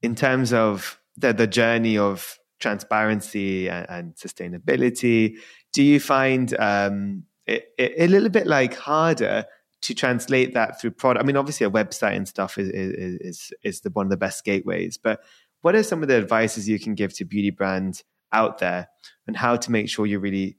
in 0.00 0.14
terms 0.14 0.52
of 0.52 1.00
the, 1.18 1.32
the 1.32 1.46
journey 1.46 1.98
of 1.98 2.38
transparency 2.60 3.68
and, 3.68 3.86
and 3.88 4.14
sustainability, 4.14 5.38
do 5.72 5.82
you 5.82 6.00
find 6.00 6.58
um, 6.58 7.24
it, 7.46 7.68
it, 7.78 7.94
a 7.98 8.06
little 8.08 8.28
bit 8.28 8.46
like 8.46 8.74
harder 8.74 9.44
to 9.82 9.94
translate 9.94 10.54
that 10.54 10.80
through 10.80 10.92
product? 10.92 11.22
I 11.22 11.26
mean, 11.26 11.36
obviously, 11.36 11.66
a 11.66 11.70
website 11.70 12.16
and 12.16 12.26
stuff 12.26 12.58
is 12.58 12.68
is 12.70 13.52
is, 13.62 13.80
the, 13.80 13.90
one 13.90 14.06
of 14.06 14.10
the 14.10 14.16
best 14.16 14.44
gateways. 14.44 14.98
But 14.98 15.20
what 15.62 15.74
are 15.74 15.82
some 15.82 16.02
of 16.02 16.08
the 16.08 16.16
advices 16.16 16.68
you 16.68 16.78
can 16.78 16.94
give 16.94 17.14
to 17.14 17.24
beauty 17.24 17.50
brands 17.50 18.04
out 18.32 18.58
there, 18.58 18.88
and 19.26 19.36
how 19.36 19.56
to 19.56 19.70
make 19.70 19.88
sure 19.88 20.06
you're 20.06 20.20
really 20.20 20.56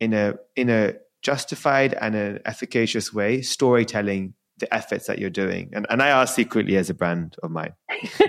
in 0.00 0.12
a 0.12 0.34
in 0.56 0.70
a 0.70 0.94
justified 1.22 1.94
and 1.94 2.14
an 2.14 2.40
efficacious 2.44 3.12
way 3.12 3.40
storytelling 3.40 4.34
the 4.58 4.72
efforts 4.72 5.06
that 5.06 5.18
you're 5.18 5.30
doing? 5.30 5.70
And 5.72 5.86
and 5.90 6.02
I 6.02 6.08
ask 6.08 6.34
secretly 6.34 6.76
as 6.76 6.90
a 6.90 6.94
brand 6.94 7.36
of 7.42 7.50
mine. 7.50 7.74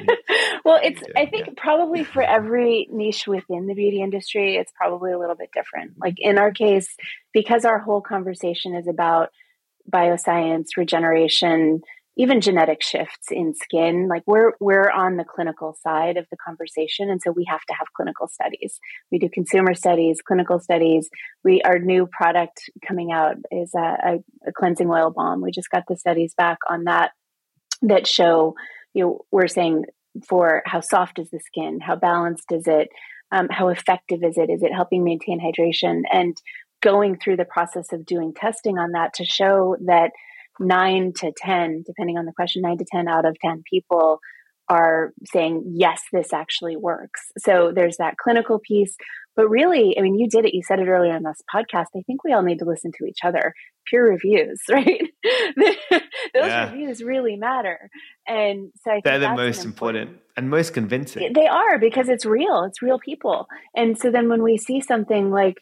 well, 0.65 0.79
it's 0.83 1.01
I 1.15 1.25
think 1.25 1.47
yeah. 1.47 1.53
probably 1.57 2.03
for 2.03 2.21
every 2.21 2.87
niche 2.91 3.27
within 3.27 3.67
the 3.67 3.73
beauty 3.73 4.01
industry, 4.01 4.55
it's 4.55 4.71
probably 4.75 5.11
a 5.11 5.19
little 5.19 5.35
bit 5.35 5.49
different. 5.53 5.93
Like 5.97 6.15
in 6.17 6.37
our 6.37 6.51
case, 6.51 6.95
because 7.33 7.65
our 7.65 7.79
whole 7.79 8.01
conversation 8.01 8.75
is 8.75 8.87
about 8.87 9.29
bioscience, 9.91 10.69
regeneration, 10.77 11.81
even 12.17 12.39
genetic 12.39 12.81
shifts 12.81 13.27
in 13.29 13.53
skin 13.53 14.07
like 14.07 14.23
we're 14.25 14.53
we're 14.59 14.89
on 14.89 15.17
the 15.17 15.25
clinical 15.25 15.77
side 15.81 16.17
of 16.17 16.25
the 16.31 16.37
conversation 16.37 17.09
and 17.09 17.21
so 17.21 17.31
we 17.31 17.45
have 17.45 17.63
to 17.67 17.73
have 17.73 17.87
clinical 17.95 18.27
studies. 18.27 18.79
We 19.11 19.19
do 19.19 19.29
consumer 19.29 19.73
studies 19.73 20.21
clinical 20.25 20.59
studies. 20.59 21.09
We 21.43 21.61
our 21.63 21.79
new 21.79 22.07
product 22.07 22.69
coming 22.87 23.11
out 23.11 23.35
is 23.51 23.73
a, 23.75 23.79
a, 23.79 24.23
a 24.47 24.51
cleansing 24.53 24.89
oil 24.89 25.11
balm. 25.11 25.41
We 25.41 25.51
just 25.51 25.69
got 25.69 25.83
the 25.87 25.97
studies 25.97 26.33
back 26.35 26.57
on 26.69 26.85
that 26.85 27.11
that 27.81 28.07
show 28.07 28.55
you 28.93 29.03
know 29.03 29.19
we're 29.31 29.47
saying 29.47 29.85
for 30.27 30.63
how 30.65 30.79
soft 30.79 31.19
is 31.19 31.29
the 31.29 31.39
skin 31.39 31.79
how 31.81 31.95
balanced 31.95 32.51
is 32.51 32.63
it 32.67 32.89
um, 33.31 33.47
how 33.49 33.67
effective 33.69 34.23
is 34.23 34.37
it 34.37 34.49
is 34.49 34.63
it 34.63 34.73
helping 34.73 35.03
maintain 35.03 35.39
hydration 35.39 36.03
and 36.11 36.37
going 36.81 37.17
through 37.17 37.35
the 37.35 37.45
process 37.45 37.91
of 37.91 38.05
doing 38.05 38.33
testing 38.33 38.77
on 38.77 38.91
that 38.91 39.13
to 39.15 39.25
show 39.25 39.75
that 39.85 40.11
nine 40.59 41.13
to 41.17 41.31
10, 41.35 41.83
depending 41.85 42.17
on 42.17 42.25
the 42.25 42.33
question, 42.33 42.61
nine 42.61 42.77
to 42.77 42.85
10 42.89 43.07
out 43.07 43.25
of 43.25 43.37
10 43.41 43.63
people 43.69 44.19
are 44.67 45.13
saying, 45.25 45.63
yes, 45.67 46.01
this 46.11 46.33
actually 46.33 46.75
works. 46.75 47.21
So 47.37 47.71
there's 47.73 47.97
that 47.97 48.17
clinical 48.17 48.59
piece. 48.59 48.95
But 49.35 49.49
really, 49.49 49.97
I 49.97 50.01
mean, 50.01 50.15
you 50.15 50.29
did 50.29 50.45
it. 50.45 50.53
You 50.53 50.63
said 50.63 50.79
it 50.79 50.87
earlier 50.87 51.15
in 51.15 51.23
this 51.23 51.41
podcast. 51.53 51.87
I 51.95 52.01
think 52.07 52.23
we 52.23 52.31
all 52.31 52.41
need 52.41 52.59
to 52.59 52.65
listen 52.65 52.91
to 52.97 53.05
each 53.05 53.19
other. 53.23 53.53
Peer 53.89 54.09
reviews, 54.09 54.61
right? 54.69 55.01
Those 55.55 55.75
yeah. 56.33 56.71
reviews 56.71 57.03
really 57.03 57.35
matter. 57.35 57.89
And 58.27 58.71
so 58.83 58.91
I 58.91 58.93
think 58.95 59.03
they're 59.03 59.19
the 59.19 59.35
most 59.35 59.65
important, 59.65 60.09
important 60.09 60.21
and 60.37 60.49
most 60.49 60.73
convincing. 60.73 61.33
They 61.33 61.47
are 61.47 61.77
because 61.77 62.07
it's 62.07 62.25
real. 62.25 62.63
It's 62.63 62.81
real 62.81 62.97
people. 62.97 63.47
And 63.75 63.97
so 63.97 64.09
then 64.09 64.29
when 64.29 64.41
we 64.41 64.57
see 64.57 64.81
something 64.81 65.31
like, 65.31 65.55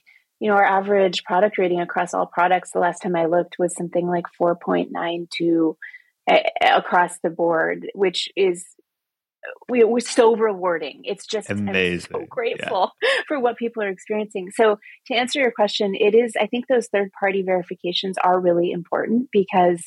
you 0.43 0.49
know, 0.49 0.55
our 0.55 0.65
average 0.65 1.23
product 1.23 1.57
rating 1.57 1.79
across 1.79 2.13
all 2.13 2.25
products, 2.25 2.71
the 2.71 2.79
last 2.79 2.99
time 2.99 3.15
I 3.15 3.27
looked 3.27 3.55
was 3.57 3.73
something 3.73 4.05
like 4.05 4.25
4.92 4.37 5.75
eh, 6.27 6.43
eh, 6.61 6.77
across 6.77 7.17
the 7.19 7.29
board, 7.29 7.89
which 7.95 8.27
is 8.35 8.65
we 9.69 9.85
was 9.85 10.05
so 10.05 10.35
rewarding. 10.35 11.03
It's 11.05 11.25
just 11.27 11.49
amazing. 11.49 12.11
I'm 12.13 12.23
so 12.23 12.27
grateful 12.29 12.91
yeah. 13.01 13.09
for 13.29 13.39
what 13.39 13.55
people 13.55 13.83
are 13.83 13.87
experiencing. 13.87 14.51
So 14.51 14.79
to 15.07 15.13
answer 15.13 15.39
your 15.39 15.51
question, 15.51 15.95
it 15.95 16.13
is 16.13 16.33
I 16.37 16.47
think 16.47 16.67
those 16.67 16.87
third 16.87 17.13
party 17.17 17.41
verifications 17.43 18.17
are 18.17 18.37
really 18.37 18.71
important 18.71 19.29
because 19.31 19.81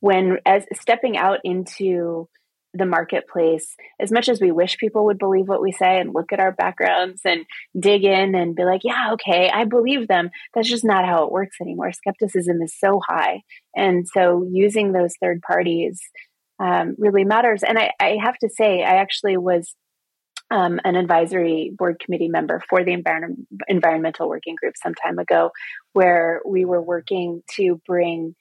when 0.00 0.38
as 0.44 0.64
stepping 0.74 1.18
out 1.18 1.38
into 1.44 2.28
the 2.72 2.86
marketplace 2.86 3.74
as 3.98 4.12
much 4.12 4.28
as 4.28 4.40
we 4.40 4.52
wish 4.52 4.78
people 4.78 5.06
would 5.06 5.18
believe 5.18 5.48
what 5.48 5.62
we 5.62 5.72
say 5.72 5.98
and 5.98 6.14
look 6.14 6.32
at 6.32 6.38
our 6.38 6.52
backgrounds 6.52 7.20
and 7.24 7.44
dig 7.78 8.04
in 8.04 8.34
and 8.34 8.54
be 8.54 8.64
like 8.64 8.82
yeah 8.84 9.10
okay 9.12 9.50
i 9.52 9.64
believe 9.64 10.08
them. 10.10 10.30
That's 10.54 10.68
just 10.68 10.84
not 10.84 11.06
how 11.06 11.24
it 11.24 11.32
works 11.32 11.56
anymore. 11.60 11.92
Skepticism 11.92 12.60
is 12.62 12.74
so 12.78 13.00
high. 13.06 13.42
And 13.74 14.06
so 14.06 14.46
using 14.50 14.92
those 14.92 15.14
third 15.20 15.40
parties 15.40 16.00
um, 16.58 16.94
really 16.98 17.24
matters. 17.24 17.62
And 17.62 17.78
I, 17.78 17.92
I, 17.98 18.18
have 18.22 18.36
to 18.38 18.50
say, 18.50 18.82
I 18.82 18.96
actually 18.96 19.38
was 19.38 19.74
um, 20.50 20.78
an 20.84 20.96
advisory 20.96 21.72
board 21.74 22.00
committee 22.04 22.28
member 22.28 22.60
for 22.68 22.84
the 22.84 22.92
environment, 22.92 23.46
environmental 23.68 24.28
working 24.28 24.56
group 24.56 24.74
some 24.82 24.94
time 24.94 25.18
ago, 25.18 25.52
where 25.94 26.42
we 26.46 26.66
were 26.66 26.82
working 26.82 27.42
to 27.56 27.80
bring 27.86 28.34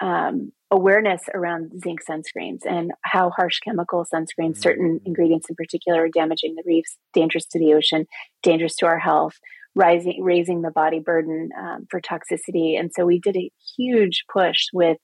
um, 0.00 0.50
awareness 0.70 1.22
around 1.34 1.72
zinc 1.82 2.00
sunscreens 2.08 2.60
and 2.64 2.92
how 3.02 3.30
harsh 3.30 3.58
chemical 3.58 4.04
sunscreens, 4.04 4.52
mm-hmm. 4.52 4.60
certain 4.60 5.00
ingredients 5.04 5.48
in 5.48 5.56
particular, 5.56 6.04
are 6.04 6.08
damaging 6.08 6.54
the 6.54 6.62
reefs, 6.64 6.96
dangerous 7.12 7.46
to 7.46 7.58
the 7.58 7.74
ocean, 7.74 8.06
dangerous 8.42 8.76
to 8.76 8.86
our 8.86 8.98
health, 8.98 9.34
rising, 9.74 10.22
raising 10.22 10.62
the 10.62 10.70
body 10.70 11.00
burden 11.00 11.50
um, 11.58 11.86
for 11.90 12.00
toxicity. 12.00 12.78
And 12.78 12.90
so 12.94 13.04
we 13.04 13.18
did 13.18 13.36
a 13.36 13.50
huge 13.76 14.24
push 14.32 14.66
with 14.72 14.98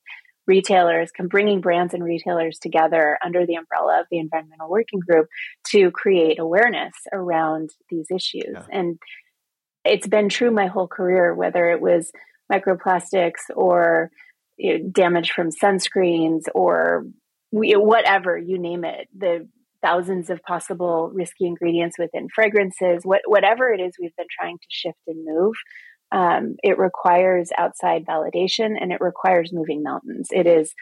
retailers, 0.47 1.11
bringing 1.29 1.61
brands 1.61 1.93
and 1.93 2.05
retailers 2.05 2.59
together 2.59 3.19
under 3.25 3.45
the 3.45 3.57
umbrella 3.57 4.01
of 4.01 4.07
the 4.11 4.19
Environmental 4.19 4.71
Working 4.71 5.01
Group 5.01 5.27
to 5.71 5.91
create 5.91 6.39
awareness 6.39 6.95
around 7.13 7.71
these 7.91 8.07
issues. 8.11 8.53
Yeah. 8.53 8.67
And 8.71 8.99
it's 9.85 10.07
been 10.07 10.29
true 10.29 10.51
my 10.51 10.67
whole 10.67 10.87
career, 10.87 11.35
whether 11.35 11.71
it 11.71 11.81
was 11.81 12.13
microplastics 12.53 13.51
or 13.55 14.11
you 14.57 14.79
know, 14.79 14.89
damage 14.91 15.33
from 15.33 15.51
sunscreens 15.51 16.43
or 16.55 17.05
whatever 17.51 18.37
you 18.37 18.59
name 18.59 18.85
it 18.85 19.09
the 19.17 19.49
thousands 19.83 20.31
of 20.31 20.43
possible 20.43 21.11
risky 21.15 21.47
ingredients 21.47 21.97
within 21.99 22.29
fragrances 22.35 23.03
what, 23.05 23.21
whatever 23.27 23.73
it 23.73 23.81
is 23.81 23.95
we've 24.01 24.17
been 24.17 24.27
trying 24.39 24.59
to 24.59 24.67
shift 24.69 24.99
and 25.07 25.25
move 25.25 25.55
um, 26.13 26.57
it 26.63 26.79
requires 26.79 27.51
outside 27.57 28.07
validation 28.07 28.77
and 28.81 28.93
it 28.93 29.01
requires 29.01 29.53
moving 29.53 29.83
mountains. 29.83 30.29
It 30.31 30.47
is 30.47 30.73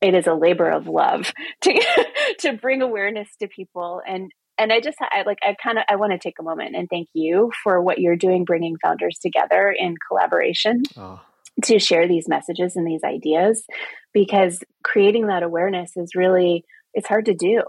it 0.00 0.14
is 0.14 0.26
a 0.26 0.34
labor 0.34 0.68
of 0.68 0.88
love 0.88 1.32
to 1.62 2.06
to 2.40 2.52
bring 2.54 2.82
awareness 2.82 3.28
to 3.40 3.48
people. 3.48 4.02
And 4.06 4.30
and 4.58 4.72
i 4.72 4.80
just 4.80 4.98
i 5.00 5.22
like 5.26 5.38
i 5.42 5.56
kind 5.62 5.78
of 5.78 5.84
i 5.88 5.96
want 5.96 6.12
to 6.12 6.18
take 6.18 6.34
a 6.38 6.42
moment 6.42 6.76
and 6.76 6.86
thank 6.88 7.08
you 7.14 7.50
for 7.62 7.80
what 7.80 7.98
you're 7.98 8.16
doing 8.16 8.44
bringing 8.44 8.76
founders 8.82 9.18
together 9.18 9.74
in 9.76 9.94
collaboration. 10.08 10.82
Oh 10.96 11.20
to 11.64 11.78
share 11.78 12.08
these 12.08 12.28
messages 12.28 12.76
and 12.76 12.86
these 12.86 13.04
ideas 13.04 13.64
because 14.12 14.58
creating 14.82 15.26
that 15.26 15.42
awareness 15.42 15.96
is 15.96 16.14
really 16.14 16.64
it's 16.94 17.08
hard 17.08 17.26
to 17.26 17.34
do. 17.34 17.62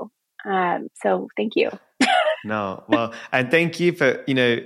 Um, 0.45 0.87
so 1.01 1.27
thank 1.37 1.53
you. 1.55 1.69
No 2.45 2.83
well 2.89 3.13
and 3.31 3.49
thank 3.49 3.79
you 3.79 3.93
for 3.93 4.21
you 4.27 4.33
know 4.33 4.59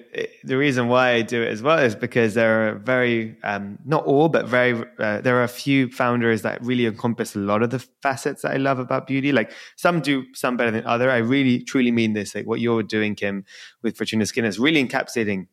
the 0.43 0.57
reason 0.57 0.87
why 0.87 1.11
i 1.11 1.21
do 1.21 1.43
it 1.43 1.49
as 1.49 1.61
well 1.61 1.77
is 1.77 1.93
because 1.93 2.33
there 2.33 2.69
are 2.69 2.75
very 2.79 3.37
um, 3.43 3.77
not 3.85 4.03
all 4.05 4.29
but 4.29 4.47
very 4.47 4.83
uh, 4.97 5.21
there 5.21 5.37
are 5.37 5.43
a 5.43 5.47
few 5.47 5.87
founders 5.91 6.41
that 6.41 6.59
really 6.63 6.87
encompass 6.87 7.35
a 7.35 7.39
lot 7.39 7.61
of 7.61 7.69
the 7.69 7.85
facets 8.01 8.41
that 8.41 8.51
i 8.51 8.57
love 8.57 8.79
about 8.79 9.05
beauty. 9.05 9.31
Like 9.31 9.51
some 9.75 10.01
do 10.01 10.25
some 10.33 10.57
better 10.57 10.71
than 10.71 10.87
other. 10.87 11.11
I 11.11 11.17
really 11.17 11.61
truly 11.63 11.91
mean 11.91 12.13
this. 12.13 12.33
Like 12.33 12.47
what 12.47 12.59
you're 12.59 12.81
doing 12.81 13.13
kim 13.13 13.45
with 13.83 13.95
Furtuna 13.95 14.25
Skin 14.25 14.43
is 14.45 14.57
really 14.57 14.83
encapsulating 14.83 15.45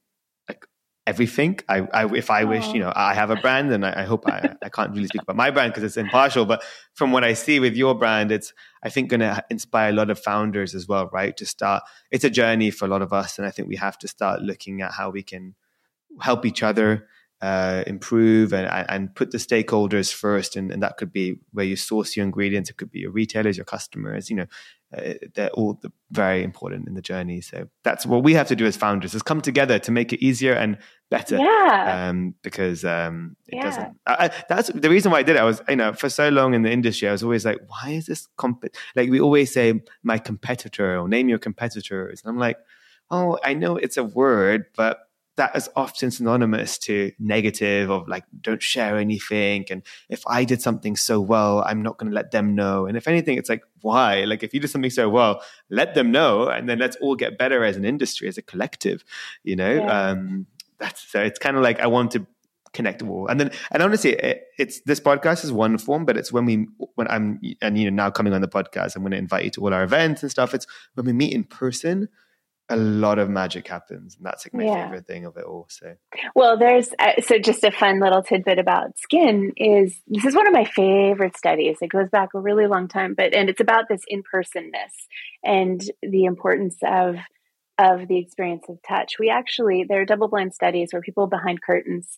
everything. 1.06 1.58
I, 1.68 1.80
I 1.92 2.14
if 2.14 2.30
I 2.30 2.44
wish, 2.44 2.66
you 2.68 2.80
know, 2.80 2.92
I 2.94 3.14
have 3.14 3.30
a 3.30 3.36
brand, 3.36 3.72
and 3.72 3.84
I, 3.84 4.02
I 4.02 4.04
hope 4.04 4.26
I, 4.26 4.54
I 4.62 4.68
can't 4.68 4.92
really 4.92 5.06
speak 5.06 5.22
about 5.22 5.36
my 5.36 5.50
brand 5.50 5.72
because 5.72 5.84
it's 5.84 5.96
impartial. 5.96 6.46
But 6.46 6.62
from 6.94 7.12
what 7.12 7.24
I 7.24 7.34
see 7.34 7.60
with 7.60 7.76
your 7.76 7.94
brand, 7.94 8.32
it's 8.32 8.52
I 8.82 8.88
think 8.88 9.10
going 9.10 9.20
to 9.20 9.44
inspire 9.50 9.90
a 9.90 9.92
lot 9.92 10.10
of 10.10 10.18
founders 10.18 10.74
as 10.74 10.88
well, 10.88 11.08
right? 11.12 11.36
To 11.36 11.46
start, 11.46 11.82
it's 12.10 12.24
a 12.24 12.30
journey 12.30 12.70
for 12.70 12.84
a 12.86 12.88
lot 12.88 13.02
of 13.02 13.12
us, 13.12 13.38
and 13.38 13.46
I 13.46 13.50
think 13.50 13.68
we 13.68 13.76
have 13.76 13.98
to 13.98 14.08
start 14.08 14.42
looking 14.42 14.80
at 14.82 14.92
how 14.92 15.10
we 15.10 15.22
can 15.22 15.54
help 16.20 16.46
each 16.46 16.62
other 16.62 17.08
uh, 17.44 17.84
improve 17.86 18.54
and, 18.54 18.66
and 18.88 19.14
put 19.14 19.30
the 19.30 19.38
stakeholders 19.38 20.12
first. 20.12 20.56
And, 20.56 20.70
and, 20.70 20.82
that 20.82 20.96
could 20.96 21.12
be 21.12 21.40
where 21.52 21.66
you 21.66 21.76
source 21.76 22.16
your 22.16 22.24
ingredients. 22.24 22.70
It 22.70 22.78
could 22.78 22.90
be 22.90 23.00
your 23.00 23.10
retailers, 23.10 23.58
your 23.58 23.66
customers, 23.66 24.30
you 24.30 24.36
know, 24.36 24.46
uh, 24.96 25.14
they're 25.34 25.50
all 25.50 25.80
very 26.10 26.42
important 26.42 26.86
in 26.88 26.94
the 26.94 27.02
journey. 27.02 27.40
So 27.40 27.68
that's 27.82 28.06
what 28.06 28.22
we 28.22 28.34
have 28.34 28.48
to 28.48 28.56
do 28.56 28.64
as 28.64 28.76
founders 28.76 29.14
is 29.14 29.22
come 29.22 29.40
together 29.40 29.78
to 29.80 29.92
make 29.92 30.12
it 30.12 30.24
easier 30.24 30.54
and 30.54 30.78
better. 31.10 31.36
Yeah. 31.38 32.08
Um, 32.08 32.34
because 32.42 32.84
um, 32.84 33.36
it 33.46 33.56
yeah. 33.56 33.62
doesn't, 33.62 33.96
I, 34.06 34.30
that's 34.48 34.70
the 34.70 34.90
reason 34.90 35.12
why 35.12 35.18
I 35.18 35.22
did 35.22 35.36
it. 35.36 35.40
I 35.40 35.44
was, 35.44 35.62
you 35.68 35.76
know, 35.76 35.92
for 35.92 36.08
so 36.08 36.28
long 36.28 36.54
in 36.54 36.62
the 36.62 36.70
industry, 36.70 37.08
I 37.08 37.12
was 37.12 37.22
always 37.22 37.44
like, 37.44 37.58
why 37.66 37.90
is 37.90 38.06
this 38.06 38.28
comp, 38.36 38.64
like 38.96 39.10
we 39.10 39.20
always 39.20 39.52
say 39.52 39.82
my 40.02 40.18
competitor 40.18 40.98
or 40.98 41.08
name 41.08 41.28
your 41.28 41.38
competitors. 41.38 42.22
And 42.22 42.30
I'm 42.30 42.38
like, 42.38 42.58
oh, 43.10 43.38
I 43.44 43.54
know 43.54 43.76
it's 43.76 43.96
a 43.96 44.04
word, 44.04 44.66
but 44.76 44.98
that 45.36 45.56
is 45.56 45.68
often 45.74 46.10
synonymous 46.10 46.78
to 46.78 47.10
negative 47.18 47.90
of 47.90 48.06
like 48.08 48.24
don't 48.40 48.62
share 48.62 48.96
anything 48.96 49.64
and 49.70 49.82
if 50.08 50.22
i 50.26 50.44
did 50.44 50.62
something 50.62 50.96
so 50.96 51.20
well 51.20 51.62
i'm 51.66 51.82
not 51.82 51.98
going 51.98 52.10
to 52.10 52.14
let 52.14 52.30
them 52.30 52.54
know 52.54 52.86
and 52.86 52.96
if 52.96 53.08
anything 53.08 53.36
it's 53.36 53.48
like 53.48 53.62
why 53.80 54.24
like 54.24 54.42
if 54.42 54.54
you 54.54 54.60
did 54.60 54.70
something 54.70 54.90
so 54.90 55.08
well 55.08 55.42
let 55.70 55.94
them 55.94 56.10
know 56.10 56.48
and 56.48 56.68
then 56.68 56.78
let's 56.78 56.96
all 57.00 57.16
get 57.16 57.36
better 57.36 57.64
as 57.64 57.76
an 57.76 57.84
industry 57.84 58.28
as 58.28 58.38
a 58.38 58.42
collective 58.42 59.04
you 59.42 59.56
know 59.56 59.74
yeah. 59.74 60.10
um 60.10 60.46
that's 60.78 61.10
so 61.10 61.20
it's 61.20 61.38
kind 61.38 61.56
of 61.56 61.62
like 61.62 61.80
i 61.80 61.86
want 61.86 62.10
to 62.10 62.26
connect 62.74 63.02
all 63.02 63.28
and 63.28 63.40
then 63.40 63.50
and 63.70 63.82
honestly 63.82 64.10
it, 64.12 64.48
it's 64.58 64.80
this 64.82 65.00
podcast 65.00 65.44
is 65.44 65.52
one 65.52 65.78
form 65.78 66.04
but 66.04 66.16
it's 66.16 66.32
when 66.32 66.44
we 66.44 66.66
when 66.96 67.08
i'm 67.08 67.40
and 67.62 67.78
you 67.78 67.90
know 67.90 68.04
now 68.04 68.10
coming 68.10 68.34
on 68.34 68.40
the 68.40 68.48
podcast 68.48 68.96
i'm 68.96 69.02
going 69.02 69.12
to 69.12 69.16
invite 69.16 69.44
you 69.44 69.50
to 69.50 69.60
all 69.62 69.72
our 69.72 69.84
events 69.84 70.22
and 70.22 70.30
stuff. 70.30 70.52
It's 70.54 70.66
when 70.94 71.06
we 71.06 71.12
meet 71.12 71.32
in 71.32 71.44
person 71.44 72.08
a 72.70 72.76
lot 72.76 73.18
of 73.18 73.28
magic 73.28 73.68
happens 73.68 74.16
and 74.16 74.24
that's 74.24 74.46
like 74.46 74.54
my 74.54 74.64
yeah. 74.64 74.86
favorite 74.86 75.06
thing 75.06 75.26
of 75.26 75.36
it 75.36 75.44
all 75.44 75.66
so. 75.68 75.94
Well 76.34 76.58
there's 76.58 76.88
uh, 76.98 77.20
so 77.22 77.38
just 77.38 77.62
a 77.62 77.70
fun 77.70 78.00
little 78.00 78.22
tidbit 78.22 78.58
about 78.58 78.98
skin 78.98 79.52
is 79.56 80.00
this 80.06 80.24
is 80.24 80.34
one 80.34 80.46
of 80.46 80.52
my 80.54 80.64
favorite 80.64 81.36
studies. 81.36 81.76
It 81.82 81.90
goes 81.90 82.08
back 82.10 82.30
a 82.34 82.40
really 82.40 82.66
long 82.66 82.88
time 82.88 83.14
but 83.14 83.34
and 83.34 83.48
it's 83.50 83.60
about 83.60 83.84
this 83.88 84.00
in-personness 84.08 84.92
and 85.44 85.80
the 86.02 86.24
importance 86.24 86.76
of 86.82 87.16
of 87.78 88.06
the 88.08 88.18
experience 88.18 88.64
of 88.68 88.78
touch. 88.86 89.14
We 89.18 89.30
actually 89.30 89.84
there 89.88 90.00
are 90.00 90.06
double 90.06 90.28
blind 90.28 90.54
studies 90.54 90.90
where 90.92 91.02
people 91.02 91.26
behind 91.26 91.62
curtains 91.62 92.16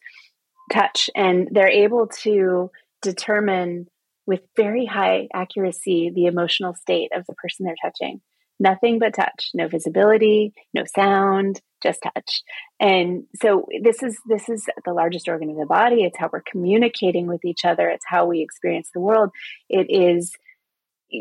touch 0.73 1.09
and 1.15 1.49
they're 1.51 1.69
able 1.69 2.09
to 2.23 2.71
determine 3.03 3.87
with 4.27 4.41
very 4.57 4.85
high 4.85 5.29
accuracy 5.33 6.11
the 6.15 6.27
emotional 6.27 6.75
state 6.75 7.11
of 7.15 7.25
the 7.27 7.35
person 7.35 7.65
they're 7.65 7.77
touching. 7.83 8.21
Nothing 8.59 8.99
but 8.99 9.15
touch. 9.15 9.51
No 9.55 9.69
visibility 9.69 10.53
no 10.75 10.85
sound 10.95 11.61
just 11.83 12.01
touch. 12.03 12.43
And 12.81 13.25
so 13.41 13.67
this 13.83 14.03
is 14.03 14.19
this 14.27 14.49
is 14.49 14.67
the 14.85 14.93
largest 14.93 15.29
organ 15.29 15.51
of 15.51 15.57
the 15.57 15.67
body. 15.67 16.05
It's 16.05 16.19
how 16.19 16.31
we're 16.33 16.43
communicating 16.43 17.27
with 17.27 17.45
each 17.45 17.65
other. 17.65 17.89
It's 17.89 18.05
how 18.07 18.27
we 18.27 18.43
experience 18.43 18.91
the 18.93 19.01
world. 19.01 19.31
It 19.69 19.87
is 19.89 20.33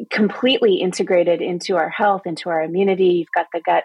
completely 0.10 0.76
integrated 0.76 1.42
into 1.42 1.76
our 1.76 1.90
health 1.90 2.24
into 2.26 2.50
our 2.50 2.62
immunity. 2.62 3.06
You've 3.06 3.28
got 3.36 3.48
the 3.54 3.62
gut 3.62 3.84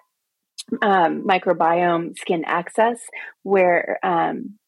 um, 0.82 1.24
microbiome 1.26 2.16
skin 2.16 2.44
axis 2.46 2.98
where 3.42 3.98
um, 4.02 4.58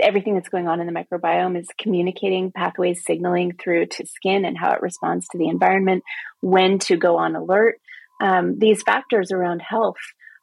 everything 0.00 0.34
that's 0.34 0.48
going 0.48 0.68
on 0.68 0.80
in 0.80 0.86
the 0.86 0.92
microbiome 0.92 1.58
is 1.58 1.66
communicating 1.78 2.52
pathways 2.52 3.02
signaling 3.04 3.52
through 3.62 3.86
to 3.86 4.06
skin 4.06 4.44
and 4.44 4.56
how 4.56 4.72
it 4.72 4.82
responds 4.82 5.26
to 5.28 5.38
the 5.38 5.48
environment 5.48 6.02
when 6.40 6.78
to 6.78 6.96
go 6.96 7.16
on 7.16 7.34
alert 7.34 7.76
um, 8.22 8.58
these 8.58 8.82
factors 8.82 9.32
around 9.32 9.60
health 9.60 9.96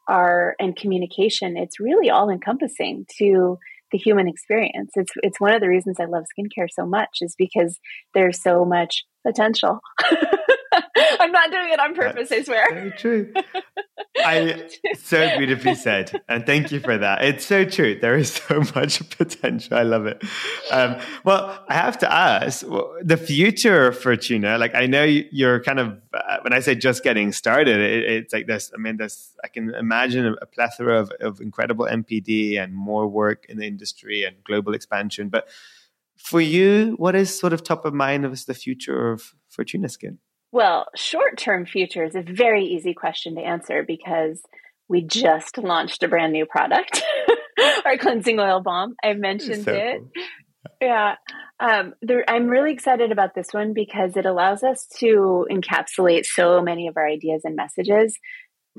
are 0.07 0.55
and 0.59 0.75
communication 0.75 1.57
it's 1.57 1.79
really 1.79 2.09
all 2.09 2.29
encompassing 2.29 3.05
to 3.17 3.57
the 3.91 3.97
human 3.97 4.27
experience 4.27 4.91
it's 4.95 5.11
it's 5.23 5.39
one 5.39 5.53
of 5.53 5.61
the 5.61 5.67
reasons 5.67 5.97
i 5.99 6.05
love 6.05 6.23
skincare 6.23 6.67
so 6.69 6.85
much 6.85 7.17
is 7.21 7.35
because 7.37 7.79
there's 8.13 8.41
so 8.41 8.65
much 8.65 9.05
potential 9.25 9.79
I'm 11.19 11.31
not 11.31 11.51
doing 11.51 11.69
it 11.71 11.79
on 11.79 11.95
purpose, 11.95 12.29
That's 12.29 12.49
I 12.49 12.51
swear. 12.51 12.67
Very 12.71 12.91
true. 12.91 13.33
I 14.19 14.69
so 14.97 15.37
beautifully 15.37 15.75
said, 15.75 16.21
and 16.27 16.45
thank 16.45 16.71
you 16.71 16.79
for 16.79 16.97
that. 16.97 17.23
It's 17.23 17.45
so 17.45 17.65
true. 17.65 17.99
There 17.99 18.15
is 18.15 18.33
so 18.33 18.63
much 18.75 19.07
potential. 19.17 19.77
I 19.77 19.83
love 19.83 20.05
it. 20.05 20.23
Um, 20.71 20.97
well, 21.23 21.63
I 21.67 21.73
have 21.73 21.97
to 21.99 22.11
ask 22.13 22.65
the 23.01 23.17
future 23.17 23.91
Furtuna. 23.91 24.59
Like, 24.59 24.75
I 24.75 24.85
know 24.85 25.03
you're 25.03 25.61
kind 25.61 25.79
of 25.79 25.99
uh, 26.13 26.37
when 26.41 26.53
I 26.53 26.59
say 26.59 26.75
just 26.75 27.03
getting 27.03 27.31
started, 27.31 27.79
it, 27.79 28.03
it's 28.03 28.33
like 28.33 28.47
this. 28.47 28.71
I 28.73 28.77
mean, 28.77 28.97
this. 28.97 29.33
I 29.43 29.47
can 29.47 29.73
imagine 29.75 30.25
a, 30.25 30.33
a 30.41 30.45
plethora 30.45 30.99
of, 30.99 31.11
of 31.19 31.41
incredible 31.41 31.85
NPD 31.85 32.61
and 32.61 32.73
more 32.73 33.07
work 33.07 33.45
in 33.49 33.57
the 33.57 33.67
industry 33.67 34.23
and 34.23 34.43
global 34.43 34.73
expansion, 34.73 35.29
but 35.29 35.47
for 36.17 36.41
you, 36.41 36.95
what 36.97 37.15
is 37.15 37.37
sort 37.37 37.53
of 37.53 37.63
top 37.63 37.85
of 37.85 37.93
mind 37.93 38.25
as 38.25 38.45
the 38.45 38.53
future 38.53 39.11
of 39.11 39.33
Furtuna 39.55 39.89
Skin? 39.89 40.17
Well, 40.57 40.87
short 40.95 41.37
term 41.37 41.67
future 41.67 42.03
is 42.03 42.15
a 42.15 42.23
very 42.23 42.65
easy 42.65 42.95
question 42.95 43.35
to 43.35 43.41
answer 43.41 43.83
because 43.83 44.41
we 44.89 45.03
just 45.03 45.59
launched 45.59 46.01
a 46.01 46.07
brand 46.07 46.33
new 46.33 46.47
product, 46.47 47.03
our 47.85 47.99
cleansing 47.99 48.39
oil 48.39 48.59
balm. 48.61 48.95
I 49.03 49.13
mentioned 49.13 49.65
so 49.65 49.71
it. 49.71 49.99
Cool. 49.99 50.25
Yeah. 50.81 51.15
Um, 51.59 51.93
there, 52.01 52.25
I'm 52.27 52.47
really 52.47 52.73
excited 52.73 53.11
about 53.11 53.35
this 53.35 53.49
one 53.51 53.73
because 53.73 54.17
it 54.17 54.25
allows 54.25 54.63
us 54.63 54.87
to 54.97 55.45
encapsulate 55.51 56.25
so 56.25 56.59
many 56.63 56.87
of 56.87 56.97
our 56.97 57.07
ideas 57.07 57.43
and 57.45 57.55
messages 57.55 58.17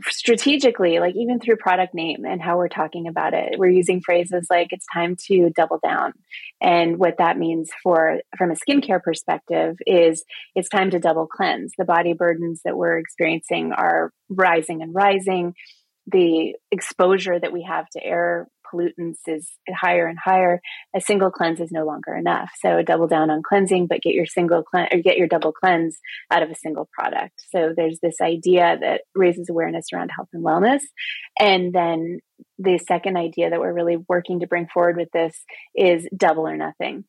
strategically, 0.09 0.99
like 0.99 1.15
even 1.17 1.41
through 1.41 1.57
product 1.57 1.95
name 1.95 2.25
and 2.25 2.41
how 2.41 2.57
we're 2.57 2.69
talking 2.69 3.07
about 3.07 3.35
it, 3.35 3.59
we're 3.59 3.71
using 3.71 4.01
phrases 4.01 4.47
like 4.51 4.69
it's 4.71 4.87
time 4.93 5.17
to 5.27 5.51
double 5.55 5.79
down. 5.83 6.13
And 6.61 6.99
what 6.99 7.19
that 7.19 7.39
means 7.39 7.71
for 7.83 8.21
from 8.37 8.51
a 8.51 8.55
skincare 8.55 9.03
perspective 9.03 9.77
is 9.87 10.25
it's 10.55 10.69
time 10.69 10.91
to 10.91 10.99
double 10.99 11.27
cleanse. 11.27 11.73
The 11.79 11.85
body 11.85 12.13
burdens 12.13 12.61
that 12.65 12.77
we're 12.77 12.99
experiencing 12.99 13.73
are 13.73 14.13
rising 14.29 14.83
and 14.83 14.95
rising. 14.95 15.55
The 16.07 16.55
exposure 16.71 17.39
that 17.39 17.53
we 17.53 17.65
have 17.65 17.89
to 17.91 18.03
air 18.03 18.49
pollutants 18.73 19.19
is 19.27 19.51
higher 19.69 20.07
and 20.07 20.19
higher, 20.19 20.61
a 20.95 21.01
single 21.01 21.31
cleanse 21.31 21.61
is 21.61 21.71
no 21.73 21.85
longer 21.85 22.14
enough. 22.14 22.51
So 22.61 22.83
double 22.83 23.07
down 23.07 23.31
on 23.31 23.43
cleansing, 23.43 23.87
but 23.87 24.03
get 24.03 24.14
your 24.14 24.27
single 24.27 24.62
cleanse 24.62 24.89
or 24.93 25.01
get 25.01 25.16
your 25.16 25.29
double 25.29 25.53
cleanse 25.53 25.99
out 26.31 26.43
of 26.43 26.51
a 26.51 26.55
single 26.55 26.89
product. 26.93 27.43
So 27.51 27.73
there's 27.77 27.99
this 28.01 28.21
idea 28.21 28.77
that 28.81 29.03
raises 29.14 29.49
awareness 29.49 29.87
around 29.93 30.11
health 30.11 30.29
and 30.33 30.45
wellness. 30.45 30.83
And 31.39 31.73
then 31.73 32.21
the 32.59 32.79
second 32.79 33.16
idea 33.16 33.51
that 33.51 33.61
we're 33.61 33.73
really 33.73 33.97
working 34.09 34.41
to 34.41 34.47
bring 34.47 34.66
forward 34.73 34.97
with 34.97 35.11
this 35.12 35.37
is 35.75 36.07
double 36.16 36.47
or 36.47 36.57
nothing. 36.57 37.05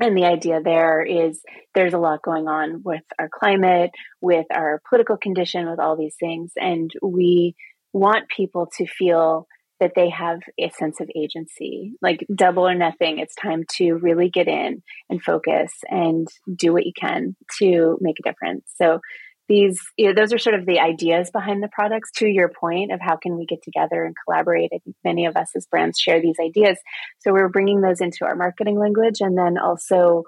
And 0.00 0.16
the 0.16 0.24
idea 0.24 0.60
there 0.62 1.02
is 1.02 1.42
there's 1.74 1.92
a 1.92 1.98
lot 1.98 2.22
going 2.22 2.48
on 2.48 2.82
with 2.82 3.02
our 3.18 3.28
climate, 3.28 3.90
with 4.20 4.46
our 4.52 4.80
political 4.88 5.16
condition, 5.16 5.68
with 5.68 5.78
all 5.78 5.96
these 5.96 6.16
things. 6.18 6.52
And 6.56 6.90
we 7.02 7.54
want 7.92 8.28
people 8.34 8.68
to 8.78 8.86
feel 8.86 9.46
that 9.82 9.92
they 9.96 10.08
have 10.10 10.38
a 10.60 10.70
sense 10.70 11.00
of 11.00 11.10
agency. 11.16 11.94
Like 12.00 12.24
double 12.32 12.68
or 12.68 12.74
nothing 12.74 13.18
it's 13.18 13.34
time 13.34 13.64
to 13.78 13.94
really 13.94 14.30
get 14.30 14.46
in 14.46 14.80
and 15.10 15.20
focus 15.20 15.72
and 15.90 16.28
do 16.54 16.72
what 16.72 16.86
you 16.86 16.92
can 16.98 17.34
to 17.58 17.98
make 18.00 18.16
a 18.20 18.22
difference. 18.22 18.64
So 18.76 19.00
these 19.48 19.80
you 19.96 20.06
know, 20.06 20.14
those 20.14 20.32
are 20.32 20.38
sort 20.38 20.54
of 20.54 20.66
the 20.66 20.78
ideas 20.78 21.30
behind 21.32 21.64
the 21.64 21.68
products. 21.72 22.12
To 22.18 22.28
your 22.28 22.48
point 22.48 22.92
of 22.92 23.00
how 23.00 23.16
can 23.16 23.36
we 23.36 23.44
get 23.44 23.62
together 23.64 24.04
and 24.04 24.14
collaborate 24.24 24.70
i 24.72 24.78
think 24.78 24.94
many 25.04 25.26
of 25.26 25.36
us 25.36 25.50
as 25.56 25.66
brands 25.66 25.98
share 25.98 26.22
these 26.22 26.36
ideas. 26.40 26.78
So 27.18 27.32
we're 27.32 27.48
bringing 27.48 27.80
those 27.80 28.00
into 28.00 28.24
our 28.24 28.36
marketing 28.36 28.78
language 28.78 29.20
and 29.20 29.36
then 29.36 29.58
also 29.58 30.22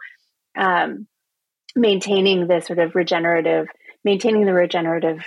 um, 0.58 1.06
maintaining 1.76 2.48
the 2.48 2.60
sort 2.60 2.80
of 2.80 2.96
regenerative 2.96 3.68
maintaining 4.04 4.46
the 4.46 4.52
regenerative 4.52 5.20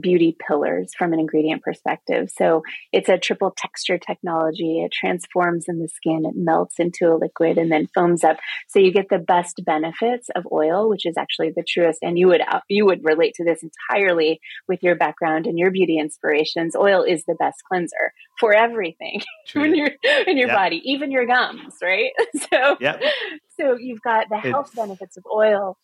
beauty 0.00 0.36
pillars 0.46 0.92
from 0.96 1.12
an 1.12 1.20
ingredient 1.20 1.62
perspective. 1.62 2.30
So 2.36 2.62
it's 2.92 3.08
a 3.08 3.18
triple 3.18 3.52
texture 3.56 3.98
technology. 3.98 4.80
It 4.80 4.92
transforms 4.92 5.64
in 5.68 5.78
the 5.78 5.88
skin, 5.88 6.24
it 6.26 6.34
melts 6.36 6.78
into 6.78 7.12
a 7.12 7.16
liquid 7.16 7.58
and 7.58 7.70
then 7.70 7.88
foams 7.94 8.24
up. 8.24 8.38
So 8.68 8.78
you 8.78 8.92
get 8.92 9.08
the 9.10 9.18
best 9.18 9.62
benefits 9.64 10.28
of 10.34 10.46
oil, 10.52 10.88
which 10.88 11.06
is 11.06 11.16
actually 11.16 11.52
the 11.54 11.64
truest. 11.66 11.98
And 12.02 12.18
you 12.18 12.28
would 12.28 12.40
uh, 12.40 12.60
you 12.68 12.86
would 12.86 13.04
relate 13.04 13.34
to 13.36 13.44
this 13.44 13.62
entirely 13.62 14.40
with 14.68 14.82
your 14.82 14.96
background 14.96 15.46
and 15.46 15.58
your 15.58 15.70
beauty 15.70 15.98
inspirations. 15.98 16.76
Oil 16.76 17.02
is 17.02 17.24
the 17.24 17.34
best 17.34 17.62
cleanser 17.68 18.12
for 18.38 18.54
everything 18.54 19.22
in 19.54 19.74
your 19.74 19.90
in 20.26 20.36
your 20.36 20.48
yep. 20.48 20.56
body, 20.56 20.82
even 20.84 21.10
your 21.10 21.26
gums, 21.26 21.74
right? 21.82 22.12
so 22.50 22.76
yep. 22.80 23.02
so 23.58 23.76
you've 23.76 24.02
got 24.02 24.28
the 24.28 24.38
health 24.38 24.68
it's... 24.68 24.76
benefits 24.76 25.16
of 25.16 25.24
oil 25.32 25.78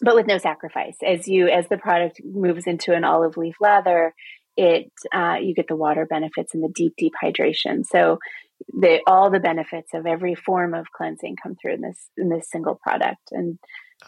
but 0.00 0.14
with 0.14 0.26
no 0.26 0.38
sacrifice. 0.38 0.96
As 1.06 1.28
you 1.28 1.48
as 1.48 1.68
the 1.68 1.78
product 1.78 2.20
moves 2.24 2.66
into 2.66 2.92
an 2.94 3.04
olive 3.04 3.36
leaf 3.36 3.56
lather, 3.60 4.14
it 4.56 4.92
uh, 5.12 5.36
you 5.40 5.54
get 5.54 5.68
the 5.68 5.76
water 5.76 6.06
benefits 6.06 6.54
and 6.54 6.62
the 6.62 6.72
deep 6.74 6.94
deep 6.96 7.12
hydration. 7.22 7.84
So 7.84 8.18
the 8.68 9.00
all 9.06 9.30
the 9.30 9.40
benefits 9.40 9.94
of 9.94 10.06
every 10.06 10.34
form 10.34 10.74
of 10.74 10.86
cleansing 10.96 11.36
come 11.42 11.56
through 11.60 11.74
in 11.74 11.80
this 11.80 12.08
in 12.16 12.28
this 12.28 12.48
single 12.50 12.76
product 12.76 13.30
and 13.32 13.58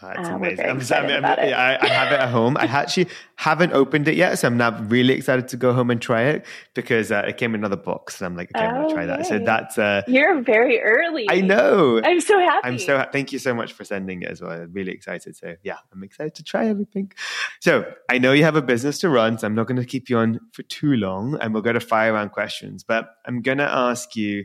Oh, 0.03 0.11
it's 0.11 0.29
uh, 0.29 0.33
amazing. 0.35 0.67
I'm, 0.67 0.81
I'm, 0.81 1.11
I'm, 1.11 1.25
I, 1.25 1.79
I, 1.81 1.87
have 1.89 2.13
it 2.13 2.21
at 2.21 2.29
home. 2.29 2.57
I 2.57 2.65
actually 2.65 3.09
haven't 3.37 3.73
opened 3.73 4.09
it 4.09 4.15
yet, 4.15 4.39
so 4.39 4.49
I'm 4.49 4.57
now 4.57 4.79
really 4.85 5.15
excited 5.15 5.49
to 5.49 5.57
go 5.57 5.73
home 5.73 5.91
and 5.91 6.01
try 6.01 6.23
it 6.25 6.45
because 6.75 7.11
uh, 7.11 7.25
it 7.27 7.39
came 7.39 7.55
in 7.55 7.61
another 7.61 7.77
box, 7.77 8.21
and 8.21 8.27
I'm 8.27 8.37
like, 8.37 8.51
okay, 8.55 8.65
I'm 8.65 8.83
gonna 8.83 8.95
try 8.95 9.07
that. 9.07 9.27
So 9.27 9.39
that's 9.39 9.79
uh, 9.79 10.03
you're 10.07 10.43
very 10.43 10.81
early. 10.81 11.27
I 11.31 11.41
know. 11.41 12.01
I'm 12.05 12.21
so 12.21 12.39
happy. 12.39 12.69
I'm 12.69 12.79
so. 12.79 12.99
Ha- 12.99 13.09
thank 13.11 13.33
you 13.33 13.39
so 13.39 13.55
much 13.55 13.73
for 13.73 13.85
sending 13.85 14.23
it 14.23 14.29
as 14.29 14.43
well. 14.43 14.53
I'm 14.53 14.73
really 14.73 14.93
excited. 14.93 15.35
So 15.37 15.57
yeah, 15.63 15.79
I'm 15.93 16.03
excited 16.03 16.35
to 16.35 16.45
try 16.45 16.67
everything. 16.67 17.13
So 17.61 17.91
I 18.09 18.19
know 18.19 18.33
you 18.33 18.45
have 18.45 18.57
a 18.57 18.63
business 18.63 18.99
to 18.99 19.09
run, 19.09 19.39
so 19.39 19.47
I'm 19.47 19.55
not 19.55 19.67
going 19.67 19.81
to 19.81 19.87
keep 19.87 20.11
you 20.11 20.19
on 20.19 20.41
for 20.53 20.63
too 20.65 20.95
long, 20.95 21.39
and 21.41 21.55
we'll 21.55 21.63
go 21.63 21.73
to 21.73 21.81
fire 21.81 22.13
round 22.13 22.33
questions. 22.33 22.85
But 22.85 23.09
I'm 23.25 23.41
going 23.41 23.59
to 23.59 23.71
ask 23.71 24.15
you 24.15 24.45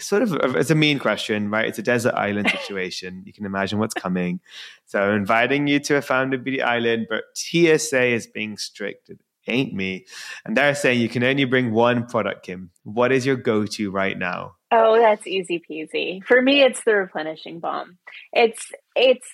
sort 0.00 0.22
of 0.22 0.56
it's 0.56 0.70
a 0.70 0.74
mean 0.74 0.98
question, 0.98 1.50
right? 1.50 1.66
It's 1.66 1.78
a 1.78 1.82
desert 1.82 2.14
island 2.14 2.50
situation. 2.50 3.22
you 3.26 3.32
can 3.32 3.46
imagine 3.46 3.78
what's 3.78 3.94
coming. 3.94 4.40
So 4.86 5.12
inviting 5.12 5.66
you 5.66 5.80
to 5.80 5.96
a 5.96 6.02
Found 6.02 6.30
Beauty 6.44 6.62
Island, 6.62 7.06
but 7.08 7.24
TSA 7.34 8.04
is 8.06 8.26
being 8.26 8.56
strict. 8.56 9.10
It 9.10 9.18
ain't 9.48 9.74
me. 9.74 10.06
And 10.44 10.56
they're 10.56 10.74
saying 10.74 11.00
you 11.00 11.08
can 11.08 11.24
only 11.24 11.44
bring 11.44 11.72
one 11.72 12.06
product, 12.06 12.44
Kim. 12.44 12.70
What 12.84 13.12
is 13.12 13.26
your 13.26 13.36
go-to 13.36 13.90
right 13.90 14.18
now? 14.18 14.56
Oh, 14.72 14.98
that's 14.98 15.26
easy 15.26 15.62
peasy. 15.70 16.24
For 16.24 16.42
me, 16.42 16.62
it's 16.62 16.82
the 16.84 16.94
replenishing 16.94 17.60
balm. 17.60 17.98
It's 18.32 18.72
it's 18.94 19.28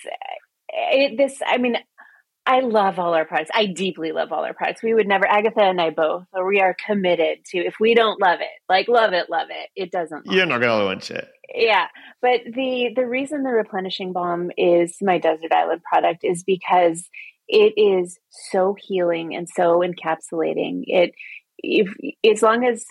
it, 0.68 1.16
this. 1.16 1.40
I 1.46 1.58
mean, 1.58 1.78
I 2.44 2.60
love 2.60 2.98
all 2.98 3.14
our 3.14 3.24
products. 3.24 3.50
I 3.54 3.66
deeply 3.66 4.10
love 4.12 4.32
all 4.32 4.44
our 4.44 4.54
products. 4.54 4.82
We 4.82 4.94
would 4.94 5.06
never, 5.06 5.26
Agatha 5.26 5.62
and 5.62 5.80
I 5.80 5.90
both, 5.90 6.24
we 6.44 6.60
are 6.60 6.74
committed 6.74 7.44
to 7.46 7.58
if 7.58 7.76
we 7.78 7.94
don't 7.94 8.20
love 8.20 8.40
it, 8.40 8.48
like 8.68 8.88
love 8.88 9.12
it, 9.12 9.30
love 9.30 9.48
it, 9.50 9.70
it 9.76 9.92
doesn't. 9.92 10.26
You're 10.26 10.46
not 10.46 10.60
gonna 10.60 10.84
launch 10.84 11.10
it. 11.10 11.28
Yeah, 11.54 11.86
but 12.20 12.40
the 12.44 12.90
the 12.96 13.06
reason 13.06 13.42
the 13.42 13.50
replenishing 13.50 14.12
balm 14.12 14.50
is 14.56 14.96
my 15.00 15.18
desert 15.18 15.52
island 15.52 15.82
product 15.82 16.24
is 16.24 16.42
because 16.42 17.08
it 17.46 17.74
is 17.76 18.18
so 18.30 18.74
healing 18.78 19.34
and 19.34 19.48
so 19.48 19.80
encapsulating. 19.80 20.82
It 20.86 21.12
if 21.58 21.94
as 22.28 22.42
long 22.42 22.64
as 22.64 22.84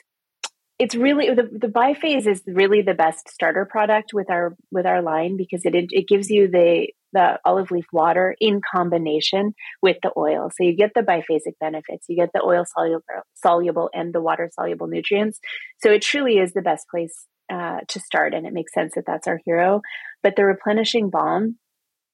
it's 0.82 0.96
really 0.96 1.28
the, 1.30 1.44
the 1.44 1.68
biphase 1.68 2.26
is 2.26 2.42
really 2.48 2.82
the 2.82 2.96
best 2.96 3.30
starter 3.30 3.66
product 3.66 4.16
with 4.16 4.32
our 4.32 4.56
with 4.72 4.88
our 4.88 5.04
line 5.04 5.38
because 5.38 5.62
it 5.64 5.76
it 5.76 6.08
gives 6.08 6.32
you 6.32 6.48
the 6.48 6.88
the 7.14 7.40
olive 7.46 7.70
leaf 7.70 7.86
water 7.94 8.36
in 8.40 8.62
combination 8.62 9.54
with 9.84 9.98
the 10.02 10.12
oil. 10.18 10.50
So 10.50 10.64
you 10.64 10.76
get 10.76 10.94
the 10.96 11.02
biphasic 11.02 11.60
benefits. 11.60 12.08
You 12.10 12.16
get 12.16 12.32
the 12.34 12.42
oil 12.42 12.66
soluble, 12.66 13.04
soluble 13.36 13.90
and 13.94 14.12
the 14.12 14.22
water 14.22 14.50
soluble 14.56 14.88
nutrients. 14.88 15.40
So 15.84 15.92
it 15.92 16.02
truly 16.02 16.40
is 16.40 16.54
the 16.54 16.64
best 16.64 16.88
place 16.90 17.14
uh, 17.54 17.82
to 17.88 18.00
start, 18.00 18.34
and 18.34 18.48
it 18.48 18.54
makes 18.54 18.74
sense 18.74 18.94
that 18.96 19.06
that's 19.06 19.28
our 19.28 19.40
hero. 19.46 19.82
But 20.24 20.36
the 20.36 20.46
replenishing 20.46 21.12
balm 21.12 21.60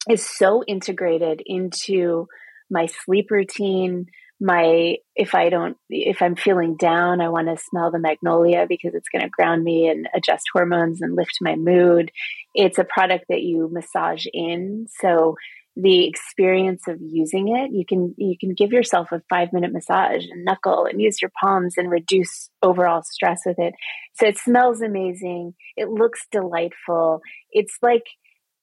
is 0.09 0.25
so 0.25 0.61
integrated 0.65 1.41
into 1.45 2.27
my 2.69 2.87
sleep 2.87 3.31
routine, 3.31 4.07
my 4.39 4.97
if 5.15 5.33
i 5.33 5.49
don't 5.49 5.77
if 5.89 6.21
i'm 6.21 6.35
feeling 6.35 6.75
down 6.75 7.21
i 7.21 7.29
want 7.29 7.47
to 7.47 7.57
smell 7.57 7.89
the 7.89 7.97
magnolia 7.97 8.65
because 8.69 8.93
it's 8.93 9.09
going 9.09 9.23
to 9.23 9.29
ground 9.29 9.63
me 9.63 9.87
and 9.87 10.07
adjust 10.13 10.45
hormones 10.53 11.01
and 11.01 11.15
lift 11.15 11.37
my 11.41 11.55
mood. 11.55 12.11
It's 12.53 12.77
a 12.77 12.83
product 12.83 13.25
that 13.29 13.41
you 13.41 13.69
massage 13.71 14.25
in. 14.33 14.87
So 14.99 15.35
the 15.75 16.07
experience 16.07 16.87
of 16.87 16.97
using 16.99 17.55
it 17.55 17.69
you 17.71 17.85
can 17.87 18.15
you 18.17 18.35
can 18.39 18.55
give 18.55 18.71
yourself 18.71 19.11
a 19.11 19.21
five 19.29 19.53
minute 19.53 19.71
massage 19.71 20.23
and 20.31 20.43
knuckle 20.43 20.85
and 20.85 20.99
use 20.99 21.21
your 21.21 21.31
palms 21.39 21.75
and 21.77 21.91
reduce 21.91 22.49
overall 22.63 23.03
stress 23.03 23.41
with 23.45 23.59
it. 23.59 23.75
So 24.15 24.25
it 24.25 24.39
smells 24.39 24.81
amazing. 24.81 25.53
It 25.75 25.89
looks 25.89 26.25
delightful. 26.31 27.21
It's 27.51 27.77
like 27.81 28.05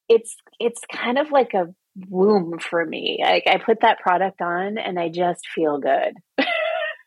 it's 0.09 0.35
it's 0.59 0.81
kind 0.93 1.18
of 1.18 1.31
like 1.31 1.55
a 1.55 1.72
womb 2.09 2.59
for 2.59 2.85
me. 2.85 3.19
Like 3.23 3.45
I 3.47 3.59
put 3.59 3.81
that 3.81 4.01
product 4.01 4.41
on 4.41 4.79
and 4.79 4.99
I 4.99 5.09
just 5.09 5.47
feel 5.55 5.79
good. 5.79 6.15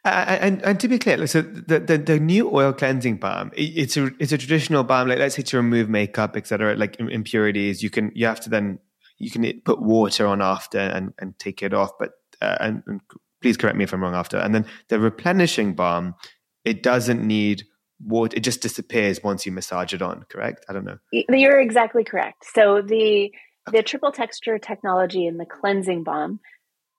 Uh, 0.06 0.38
and, 0.40 0.62
and 0.64 0.80
to 0.80 0.88
be 0.88 0.98
clear, 0.98 1.28
so 1.28 1.42
the, 1.42 1.82
the, 1.82 1.98
the 1.98 2.18
new 2.18 2.50
oil 2.56 2.72
cleansing 2.72 3.18
balm, 3.18 3.52
it's 3.58 3.98
a 3.98 4.10
it's 4.20 4.32
a 4.32 4.38
traditional 4.38 4.86
balm. 4.86 5.10
Like 5.10 5.20
let's 5.20 5.36
say 5.36 5.42
to 5.42 5.58
remove 5.58 5.90
makeup, 5.90 6.38
etc., 6.38 6.76
like 6.76 6.98
impurities. 6.98 7.84
You 7.84 7.90
can 7.90 8.14
you 8.16 8.26
have 8.26 8.40
to 8.42 8.50
then 8.50 8.80
you 9.18 9.30
can 9.30 9.62
put 9.66 9.82
water 9.82 10.26
on 10.26 10.42
after 10.42 10.80
and, 10.80 11.14
and 11.20 11.38
take 11.40 11.62
it 11.62 11.74
off. 11.74 11.92
But 12.00 12.12
uh, 12.42 12.56
and, 12.62 12.84
and 12.88 13.02
please 13.42 13.58
correct 13.58 13.76
me 13.76 13.84
if 13.84 13.94
I'm 13.94 14.02
wrong 14.02 14.16
after. 14.16 14.38
And 14.38 14.56
then 14.56 14.66
the 14.88 14.98
replenishing 14.98 15.74
balm, 15.74 16.16
it 16.64 16.84
doesn't 16.84 17.26
need 17.26 17.64
water. 18.00 18.38
It 18.38 18.42
just 18.42 18.62
disappears 18.62 19.22
once 19.24 19.46
you 19.46 19.52
massage 19.52 19.94
it 19.94 20.02
on. 20.02 20.24
Correct? 20.30 20.66
I 20.70 20.74
don't 20.74 20.86
know. 20.86 21.00
You're 21.12 21.60
exactly 21.60 22.04
correct. 22.04 22.46
So 22.54 22.82
the 22.82 23.30
the 23.72 23.84
triple 23.84 24.12
texture 24.12 24.58
technology 24.58 25.26
in 25.26 25.38
the 25.38 25.46
cleansing 25.46 26.04
balm 26.04 26.40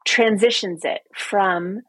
transitions 0.06 0.82
it 0.84 1.00
from 1.14 1.80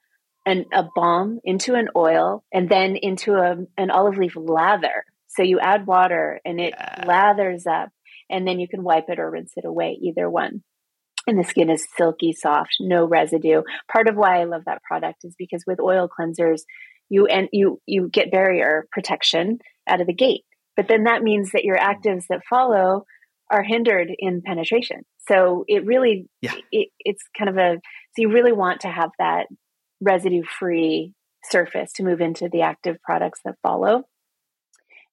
an, 0.45 0.65
a 0.73 0.85
balm 0.95 1.39
into 1.43 1.75
an 1.75 1.87
oil 1.95 2.43
and 2.53 2.69
then 2.69 2.95
into 2.95 3.35
a, 3.35 3.57
an 3.77 3.91
olive 3.91 4.17
leaf 4.17 4.33
lather. 4.35 5.03
So 5.27 5.43
you 5.43 5.59
add 5.59 5.85
water 5.85 6.39
and 6.43 6.59
it 6.59 6.73
yeah. 6.75 7.05
lathers 7.05 7.67
up, 7.67 7.89
and 8.29 8.47
then 8.47 8.59
you 8.59 8.67
can 8.67 8.83
wipe 8.83 9.05
it 9.09 9.19
or 9.19 9.29
rinse 9.29 9.53
it 9.55 9.65
away, 9.65 9.97
either 10.01 10.29
one. 10.29 10.63
And 11.27 11.37
the 11.37 11.43
skin 11.43 11.69
is 11.69 11.87
silky 11.97 12.33
soft, 12.33 12.75
no 12.79 13.05
residue. 13.05 13.61
Part 13.91 14.07
of 14.07 14.15
why 14.15 14.41
I 14.41 14.45
love 14.45 14.63
that 14.65 14.81
product 14.83 15.23
is 15.23 15.35
because 15.37 15.63
with 15.67 15.79
oil 15.79 16.09
cleansers, 16.09 16.61
you 17.09 17.27
and 17.27 17.49
you 17.51 17.79
you 17.85 18.09
get 18.09 18.31
barrier 18.31 18.87
protection 18.91 19.59
out 19.87 20.01
of 20.01 20.07
the 20.07 20.13
gate. 20.13 20.43
But 20.75 20.87
then 20.87 21.03
that 21.03 21.21
means 21.21 21.51
that 21.51 21.65
your 21.65 21.77
actives 21.77 22.25
that 22.29 22.41
follow 22.49 23.03
are 23.51 23.63
hindered 23.63 24.09
in 24.17 24.41
penetration. 24.41 25.01
So 25.27 25.63
it 25.67 25.85
really, 25.85 26.27
yeah. 26.41 26.53
it, 26.71 26.89
it's 26.99 27.23
kind 27.37 27.49
of 27.49 27.57
a, 27.57 27.75
so 27.75 28.21
you 28.21 28.31
really 28.31 28.51
want 28.51 28.81
to 28.81 28.89
have 28.89 29.09
that 29.19 29.47
residue 30.01 30.43
free 30.43 31.13
surface 31.45 31.93
to 31.93 32.03
move 32.03 32.21
into 32.21 32.49
the 32.51 32.61
active 32.61 32.97
products 33.03 33.39
that 33.45 33.55
follow. 33.63 34.03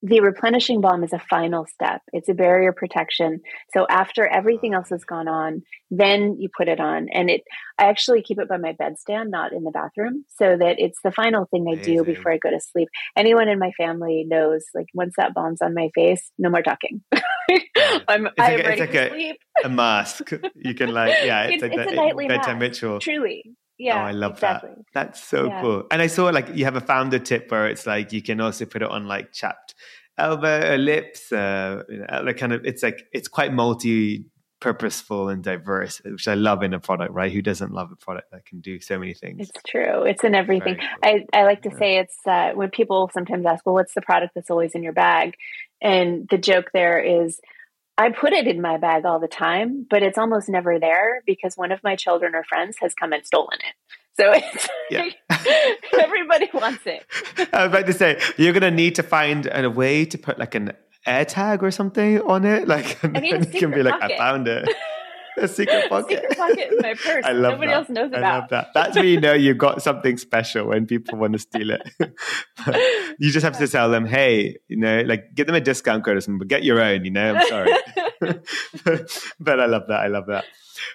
The 0.03 0.21
replenishing 0.21 0.81
balm 0.81 1.03
is 1.03 1.13
a 1.13 1.19
final 1.19 1.67
step. 1.67 2.03
It's 2.13 2.29
a 2.29 2.35
barrier 2.35 2.73
protection. 2.73 3.41
So 3.73 3.87
after 3.89 4.27
everything 4.27 4.75
else 4.75 4.91
has 4.91 5.05
gone 5.05 5.27
on, 5.27 5.63
then 5.91 6.37
you 6.39 6.49
put 6.57 6.69
it 6.69 6.81
on. 6.81 7.09
And 7.13 7.31
it 7.31 7.43
I 7.79 7.87
actually 7.87 8.23
keep 8.23 8.39
it 8.39 8.49
by 8.49 8.57
my 8.59 8.73
bedstand, 8.73 9.31
not 9.31 9.53
in 9.53 9.65
the 9.65 9.71
bathroom, 9.71 10.25
so 10.39 10.57
that 10.57 10.77
it's 10.79 10.99
the 11.03 11.13
final 11.13 11.47
thing 11.51 11.67
I 11.69 11.75
Amazing. 11.75 11.97
do 11.97 12.05
before 12.05 12.33
I 12.33 12.39
go 12.39 12.51
to 12.51 12.61
sleep. 12.61 12.89
Anyone 13.17 13.49
in 13.49 13.59
my 13.59 13.71
family 13.73 14.25
knows 14.27 14.65
like 14.75 14.87
once 14.95 15.15
that 15.17 15.35
balm's 15.35 15.63
on 15.63 15.75
my 15.75 15.91
face, 15.95 16.31
no 16.39 16.51
more 16.51 16.63
talking. 16.63 17.03
I'm, 17.13 17.19
it's 17.49 18.09
I'm 18.09 18.27
like, 18.39 18.39
ready 18.39 18.63
it's 18.63 18.81
like 18.81 18.91
to 18.93 19.07
a, 19.07 19.11
sleep. 19.11 19.37
a 19.65 19.69
mask. 19.69 20.31
You 20.57 20.75
can 20.75 20.93
like 20.93 21.15
yeah, 21.25 21.43
it's, 21.45 21.55
it's 21.55 21.63
like 21.63 21.73
it's 21.73 21.85
that, 21.85 21.93
a 21.93 21.97
nightly 21.97 22.29
bedtime 22.29 22.59
mask, 22.59 22.83
ritual. 22.83 22.99
Truly. 23.01 23.45
Yeah. 23.79 24.03
Oh, 24.03 24.07
I 24.07 24.13
love 24.13 24.33
exactly. 24.33 24.71
that. 24.71 24.85
That's 24.95 25.23
so 25.23 25.47
yeah. 25.47 25.61
cool. 25.61 25.85
And 25.91 26.01
I 26.01 26.07
saw 26.07 26.27
like 26.31 26.49
you 26.55 26.65
have 26.65 26.77
a 26.77 26.81
founder 26.81 27.19
tip 27.19 27.51
where 27.51 27.69
it's 27.69 27.87
like 27.87 28.13
you 28.13 28.23
can 28.23 28.41
also 28.41 28.65
put 28.65 28.83
it 28.83 28.89
on 28.89 29.07
like 29.07 29.33
chapped 29.33 29.75
elbow, 30.19 30.75
uh, 30.75 30.77
lips, 30.77 31.31
uh, 31.33 31.83
like 32.25 32.39
kind 32.39 32.53
of. 32.53 32.65
It's 32.65 32.83
like 32.83 33.05
it's 33.13 33.29
quite 33.29 33.53
multi 33.53 34.27
purposeful 34.61 35.29
and 35.29 35.45
diverse, 35.45 36.01
which 36.05 36.27
I 36.27 36.35
love 36.35 36.63
in 36.63 36.73
a 36.73 36.81
product, 36.81 37.13
right? 37.13 37.31
Who 37.31 37.43
doesn't 37.43 37.73
love 37.73 37.93
a 37.93 37.97
product 37.97 38.31
that 38.33 38.47
can 38.47 38.61
do 38.61 38.81
so 38.81 38.99
many 38.99 39.15
things? 39.15 39.49
It's 39.49 39.63
true. 39.67 40.03
It's 40.03 40.25
in 40.25 40.35
everything. 40.35 40.77
Cool. 40.77 40.89
I, 41.03 41.25
I 41.33 41.45
like 41.45 41.63
to 41.63 41.71
yeah. 41.73 41.79
say 41.79 41.99
it's 41.99 42.17
uh, 42.27 42.53
when 42.55 42.71
people 42.71 43.11
sometimes 43.13 43.45
ask, 43.47 43.65
well, 43.67 43.75
what's 43.75 43.95
the 43.95 44.01
product 44.01 44.35
that's 44.35 44.51
always 44.51 44.75
in 44.75 44.83
your 44.83 44.95
bag? 44.95 45.35
And 45.83 46.27
the 46.31 46.39
joke 46.39 46.71
there 46.73 46.99
is, 46.99 47.39
I 47.99 48.11
put 48.11 48.33
it 48.33 48.47
in 48.47 48.61
my 48.61 48.77
bag 48.77 49.07
all 49.07 49.19
the 49.19 49.29
time, 49.29 49.87
but 49.89 50.03
it's 50.03 50.19
almost 50.19 50.49
never 50.49 50.79
there 50.79 51.23
because 51.27 51.57
one 51.57 51.73
of 51.73 51.83
my 51.83 51.97
children 51.97 52.35
or 52.35 52.45
friends 52.45 52.77
has 52.81 52.95
come 52.95 53.13
and 53.13 53.25
stolen 53.25 53.59
it. 53.61 53.75
So 54.19 54.33
it's 54.37 54.69
yeah. 54.91 55.09
everybody 55.99 56.49
wants 56.53 56.83
it. 56.87 57.05
I 57.53 57.67
was 57.67 57.75
about 57.75 57.87
to 57.87 57.93
say 57.93 58.21
you're 58.37 58.53
gonna 58.53 58.71
need 58.71 58.97
to 58.97 59.03
find 59.03 59.49
a 59.51 59.71
way 59.71 60.05
to 60.07 60.19
put 60.19 60.39
like 60.39 60.55
an 60.55 60.73
air 61.07 61.25
tag 61.25 61.63
or 61.63 61.71
something 61.71 62.21
on 62.23 62.45
it. 62.45 62.69
Like 62.69 63.03
I 63.05 63.21
need 63.21 63.35
a 63.35 63.39
you 63.39 63.61
can 63.61 63.71
be 63.71 63.83
like, 63.83 64.01
pocket. 64.01 64.15
I 64.15 64.19
found 64.19 64.49
it. 64.49 64.69
A 65.43 65.49
secret 65.49 65.89
pocket. 65.89 66.21
secret 66.21 66.39
pocket 66.39 66.69
in 66.73 66.79
my 66.81 66.95
purse. 67.05 67.25
I 67.25 67.33
love 67.33 67.53
Nobody 67.53 67.69
that. 67.69 67.77
else 67.77 67.89
knows 67.89 68.09
about. 68.09 68.25
I 68.25 68.39
love 68.39 68.49
that. 68.51 68.69
That's 68.75 68.97
when 68.97 69.07
you 69.07 69.21
know 69.21 69.35
you've 69.35 69.59
got 69.59 69.83
something 69.83 70.17
special 70.17 70.69
when 70.69 70.87
people 70.87 71.19
want 71.19 71.35
to 71.35 71.39
steal 71.39 71.71
it. 71.71 71.83
you 73.19 73.31
just 73.31 73.45
have 73.45 73.59
to 73.59 73.69
tell 73.69 73.91
them, 73.91 74.07
hey, 74.07 74.57
you 74.69 74.77
know, 74.79 75.03
like 75.03 75.35
give 75.35 75.47
them 75.47 75.57
a 75.57 75.61
discount 75.61 76.05
code 76.05 76.17
or 76.17 76.21
something, 76.21 76.39
but 76.39 76.49
get 76.49 76.65
your 76.65 76.81
own, 76.81 77.05
you 77.05 77.11
know, 77.11 77.35
I'm 77.35 77.47
sorry. 77.49 77.73
but, 78.85 79.23
but 79.39 79.61
I 79.61 79.67
love 79.67 79.83
that. 79.89 80.01
I 80.01 80.07
love 80.07 80.27
that. 80.29 80.45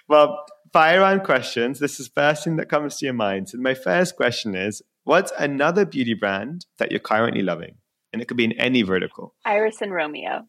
Well, 0.08 0.44
fire 0.72 1.02
on 1.02 1.20
questions. 1.20 1.78
This 1.78 2.00
is 2.00 2.08
first 2.08 2.44
thing 2.44 2.56
that 2.56 2.68
comes 2.68 2.96
to 2.96 3.04
your 3.04 3.14
mind. 3.14 3.48
So 3.50 3.58
my 3.58 3.74
first 3.74 4.16
question 4.16 4.54
is, 4.54 4.82
what's 5.04 5.32
another 5.38 5.84
beauty 5.84 6.14
brand 6.14 6.66
that 6.78 6.90
you're 6.90 7.00
currently 7.00 7.42
loving? 7.42 7.76
And 8.12 8.20
it 8.20 8.28
could 8.28 8.36
be 8.36 8.44
in 8.44 8.52
any 8.52 8.82
vertical. 8.82 9.34
Iris 9.44 9.80
and 9.80 9.92
Romeo. 9.92 10.42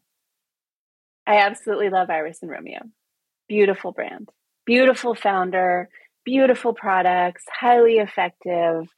I 1.26 1.38
absolutely 1.38 1.88
love 1.88 2.10
Iris 2.10 2.40
and 2.42 2.50
Romeo. 2.50 2.80
Beautiful 3.48 3.92
brand, 3.92 4.30
beautiful 4.64 5.14
founder, 5.14 5.88
beautiful 6.24 6.72
products, 6.74 7.44
highly 7.48 7.98
effective. 7.98 8.88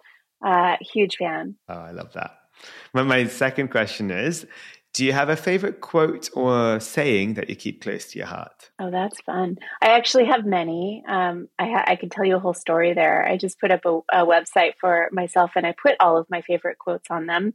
Uh, 0.45 0.77
huge 0.81 1.17
fan. 1.17 1.57
Oh, 1.69 1.75
I 1.75 1.93
love 1.93 2.13
that. 2.13 2.39
But 2.93 3.07
my 3.07 3.27
second 3.27 3.69
question 3.69 4.11
is 4.11 4.47
do 4.97 5.05
you 5.05 5.13
have 5.13 5.29
a 5.29 5.37
favorite 5.37 5.83
quote 5.83 6.31
or 6.33 6.81
saying 6.81 7.35
that 7.35 7.51
you 7.51 7.55
keep 7.55 7.83
close 7.83 8.07
to 8.07 8.19
your 8.19 8.27
heart? 8.27 8.71
Oh, 8.79 8.91
that's 8.91 9.21
fun. 9.21 9.59
I 9.83 9.89
actually 9.89 10.25
have 10.25 10.47
many. 10.47 11.05
Um, 11.07 11.49
I, 11.59 11.67
ha- 11.67 11.85
I 11.87 11.97
could 11.97 12.11
tell 12.11 12.25
you 12.25 12.37
a 12.37 12.41
whole 12.41 12.55
story 12.55 12.95
there. 12.95 13.23
I 13.29 13.37
just 13.37 13.61
put 13.61 13.71
up 13.71 13.85
a, 13.85 13.99
a, 14.11 14.27
website 14.27 14.73
for 14.81 15.11
myself 15.13 15.51
and 15.55 15.67
I 15.67 15.75
put 15.81 15.97
all 16.01 16.17
of 16.17 16.31
my 16.31 16.41
favorite 16.41 16.79
quotes 16.79 17.11
on 17.11 17.27
them, 17.27 17.53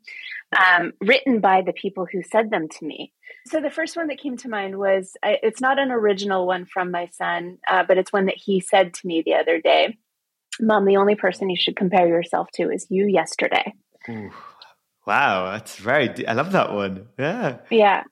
um, 0.56 0.94
written 1.02 1.40
by 1.40 1.64
the 1.64 1.74
people 1.74 2.06
who 2.06 2.22
said 2.22 2.52
them 2.52 2.70
to 2.78 2.86
me. 2.86 3.12
So 3.48 3.60
the 3.60 3.72
first 3.72 3.98
one 3.98 4.06
that 4.10 4.20
came 4.20 4.38
to 4.38 4.48
mind 4.48 4.78
was 4.78 5.14
I, 5.24 5.40
it's 5.42 5.62
not 5.62 5.80
an 5.80 5.90
original 5.90 6.46
one 6.46 6.68
from 6.68 6.92
my 6.92 7.08
son, 7.12 7.58
uh, 7.68 7.84
but 7.88 7.98
it's 7.98 8.14
one 8.14 8.28
that 8.28 8.38
he 8.38 8.60
said 8.60 8.94
to 8.94 9.08
me 9.08 9.24
the 9.26 9.34
other 9.34 9.60
day. 9.60 9.98
Mom, 10.60 10.86
the 10.86 10.98
only 10.98 11.16
person 11.16 11.50
you 11.50 11.58
should 11.60 11.76
compare 11.76 12.08
yourself 12.08 12.50
to 12.54 12.70
is 12.70 12.86
you 12.92 13.08
yesterday. 13.08 13.74
Ooh. 14.10 14.32
Wow, 15.06 15.52
that's 15.52 15.76
very. 15.78 16.28
I 16.28 16.34
love 16.34 16.52
that 16.52 16.74
one. 16.74 17.08
Yeah. 17.18 17.58
Yeah, 17.70 18.04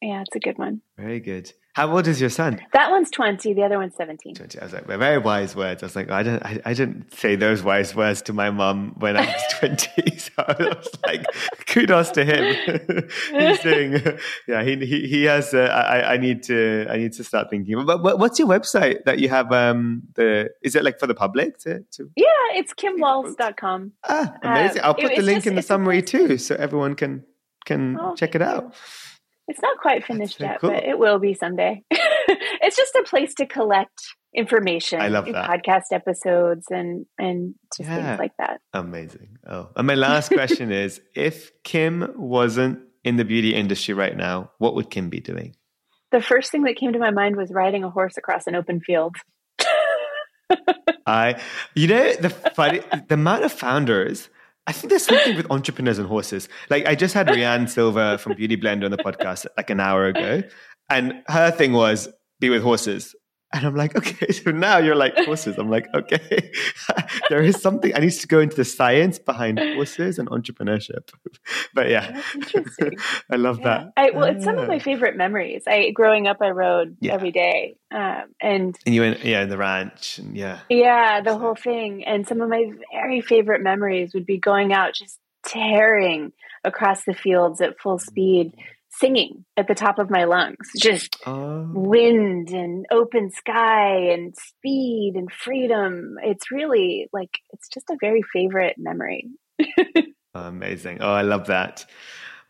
yeah, 0.00 0.22
it's 0.22 0.34
a 0.34 0.40
good 0.40 0.58
one. 0.58 0.80
Very 0.96 1.20
good. 1.20 1.52
How 1.74 1.92
old 1.92 2.08
is 2.08 2.20
your 2.20 2.30
son? 2.30 2.60
That 2.72 2.90
one's 2.90 3.10
20, 3.10 3.54
the 3.54 3.62
other 3.62 3.78
one's 3.78 3.94
17. 3.94 4.34
20. 4.34 4.58
I 4.58 4.64
was 4.64 4.72
like, 4.72 4.86
very 4.86 5.18
wise 5.18 5.54
words. 5.54 5.82
I 5.82 5.86
was 5.86 5.94
like, 5.94 6.10
I 6.10 6.24
didn't, 6.24 6.44
I, 6.44 6.60
I 6.64 6.74
didn't 6.74 7.14
say 7.14 7.36
those 7.36 7.62
wise 7.62 7.94
words 7.94 8.20
to 8.22 8.32
my 8.32 8.50
mom 8.50 8.94
when 8.98 9.16
I 9.16 9.26
was 9.26 9.42
20. 9.58 9.88
So 10.18 10.32
I 10.38 10.56
was 10.58 10.88
like, 11.06 11.24
kudos 11.66 12.10
to 12.12 12.24
him. 12.24 13.08
He's 13.32 13.60
doing, 13.60 14.18
yeah, 14.48 14.64
he, 14.64 14.76
he, 14.84 15.06
he 15.06 15.24
has, 15.24 15.54
uh, 15.54 15.58
I, 15.58 16.14
I 16.14 16.16
need 16.16 16.42
to, 16.44 16.86
I 16.90 16.96
need 16.96 17.12
to 17.12 17.24
start 17.24 17.50
thinking. 17.50 17.84
But, 17.86 18.02
what's 18.02 18.38
your 18.38 18.48
website 18.48 19.04
that 19.04 19.20
you 19.20 19.28
have? 19.28 19.52
Um, 19.52 20.02
the, 20.14 20.50
is 20.62 20.74
it 20.74 20.82
like 20.82 20.98
for 20.98 21.06
the 21.06 21.14
public 21.14 21.58
to, 21.60 21.84
to 21.92 22.10
Yeah, 22.16 22.26
it's 22.54 22.74
kimwalls.com. 22.74 23.92
Ah, 24.08 24.34
amazing. 24.42 24.82
I'll 24.82 24.94
put 24.94 25.12
it, 25.12 25.16
the 25.16 25.22
link 25.22 25.38
just, 25.38 25.46
in 25.46 25.54
the 25.54 25.62
summary 25.62 26.02
too, 26.02 26.36
so 26.38 26.56
everyone 26.56 26.96
can, 26.96 27.24
can 27.64 27.96
oh, 28.00 28.16
check 28.16 28.34
it 28.34 28.42
out. 28.42 28.64
You. 28.64 28.70
It's 29.48 29.62
not 29.62 29.78
quite 29.78 30.04
finished 30.04 30.38
so 30.38 30.44
yet, 30.44 30.60
cool. 30.60 30.70
but 30.70 30.84
it 30.84 30.98
will 30.98 31.18
be 31.18 31.32
someday. 31.32 31.82
it's 31.90 32.76
just 32.76 32.94
a 32.94 33.02
place 33.04 33.34
to 33.36 33.46
collect 33.46 33.98
information. 34.34 35.00
I 35.00 35.08
love 35.08 35.24
that. 35.24 35.48
Podcast 35.48 35.90
episodes 35.90 36.66
and 36.70 37.06
and 37.18 37.54
just 37.76 37.88
yeah. 37.88 37.96
things 37.96 38.18
like 38.18 38.32
that. 38.38 38.60
Amazing. 38.74 39.38
Oh, 39.46 39.70
and 39.74 39.86
my 39.86 39.94
last 39.94 40.30
question 40.30 40.70
is: 40.70 41.00
If 41.14 41.50
Kim 41.64 42.12
wasn't 42.14 42.80
in 43.04 43.16
the 43.16 43.24
beauty 43.24 43.54
industry 43.54 43.94
right 43.94 44.16
now, 44.16 44.50
what 44.58 44.74
would 44.74 44.90
Kim 44.90 45.08
be 45.08 45.20
doing? 45.20 45.56
The 46.12 46.20
first 46.20 46.50
thing 46.50 46.62
that 46.64 46.76
came 46.76 46.92
to 46.92 46.98
my 46.98 47.10
mind 47.10 47.36
was 47.36 47.50
riding 47.50 47.84
a 47.84 47.90
horse 47.90 48.16
across 48.18 48.46
an 48.46 48.54
open 48.54 48.80
field. 48.80 49.16
I, 51.06 51.40
you 51.74 51.86
know, 51.86 52.14
the 52.14 52.30
funny, 52.30 52.80
the 53.08 53.14
amount 53.14 53.44
of 53.44 53.52
founders 53.52 54.28
I 54.68 54.72
think 54.72 54.90
there's 54.90 55.06
something 55.06 55.34
with 55.34 55.50
entrepreneurs 55.50 55.98
and 55.98 56.06
horses. 56.06 56.46
Like 56.68 56.86
I 56.86 56.94
just 56.94 57.14
had 57.14 57.30
Rea 57.30 57.44
Ann 57.44 57.68
Silva 57.68 58.18
from 58.18 58.34
Beauty 58.34 58.54
Blender 58.54 58.84
on 58.84 58.90
the 58.90 58.98
podcast 58.98 59.46
like 59.56 59.70
an 59.70 59.80
hour 59.80 60.06
ago, 60.06 60.42
and 60.90 61.14
her 61.28 61.50
thing 61.50 61.72
was 61.72 62.06
be 62.38 62.50
with 62.50 62.62
horses. 62.62 63.16
And 63.52 63.66
I'm 63.66 63.74
like, 63.74 63.96
okay, 63.96 64.30
so 64.32 64.50
now 64.50 64.78
you're 64.78 64.94
like 64.94 65.16
horses. 65.16 65.56
I'm 65.58 65.70
like, 65.70 65.88
okay, 65.94 66.52
there 67.30 67.42
is 67.42 67.60
something 67.60 67.94
I 67.94 68.00
need 68.00 68.10
to 68.10 68.26
go 68.26 68.40
into 68.40 68.56
the 68.56 68.64
science 68.64 69.18
behind 69.18 69.58
horses 69.58 70.18
and 70.18 70.28
entrepreneurship. 70.28 71.10
but 71.74 71.88
yeah, 71.88 72.20
I 73.30 73.36
love 73.36 73.60
yeah. 73.60 73.64
that. 73.64 73.92
I, 73.96 74.10
well, 74.10 74.24
it's 74.24 74.44
some 74.44 74.58
of 74.58 74.68
my 74.68 74.78
favorite 74.78 75.16
memories. 75.16 75.62
I 75.66 75.90
growing 75.90 76.26
up, 76.26 76.38
I 76.42 76.50
rode 76.50 76.96
yeah. 77.00 77.14
every 77.14 77.32
day, 77.32 77.76
um, 77.90 78.24
and 78.40 78.78
and 78.84 78.94
you 78.94 79.00
went 79.00 79.24
yeah 79.24 79.42
in 79.42 79.48
the 79.48 79.58
ranch 79.58 80.18
and 80.18 80.36
yeah 80.36 80.60
yeah 80.68 81.22
the 81.22 81.32
so. 81.32 81.38
whole 81.38 81.54
thing. 81.54 82.04
And 82.04 82.26
some 82.26 82.42
of 82.42 82.50
my 82.50 82.70
very 82.92 83.22
favorite 83.22 83.62
memories 83.62 84.12
would 84.12 84.26
be 84.26 84.38
going 84.38 84.74
out 84.74 84.94
just 84.94 85.18
tearing 85.46 86.32
across 86.64 87.04
the 87.04 87.14
fields 87.14 87.62
at 87.62 87.78
full 87.80 87.98
speed 87.98 88.52
singing 88.90 89.44
at 89.56 89.68
the 89.68 89.74
top 89.74 89.98
of 89.98 90.10
my 90.10 90.24
lungs, 90.24 90.56
just 90.78 91.16
oh. 91.26 91.68
wind 91.72 92.50
and 92.50 92.86
open 92.90 93.30
sky 93.30 94.12
and 94.12 94.34
speed 94.36 95.12
and 95.14 95.30
freedom. 95.30 96.16
It's 96.22 96.50
really 96.50 97.08
like, 97.12 97.30
it's 97.52 97.68
just 97.68 97.90
a 97.90 97.96
very 98.00 98.22
favorite 98.32 98.76
memory. 98.78 99.28
Amazing. 100.34 100.98
Oh, 101.00 101.12
I 101.12 101.22
love 101.22 101.46
that. 101.46 101.86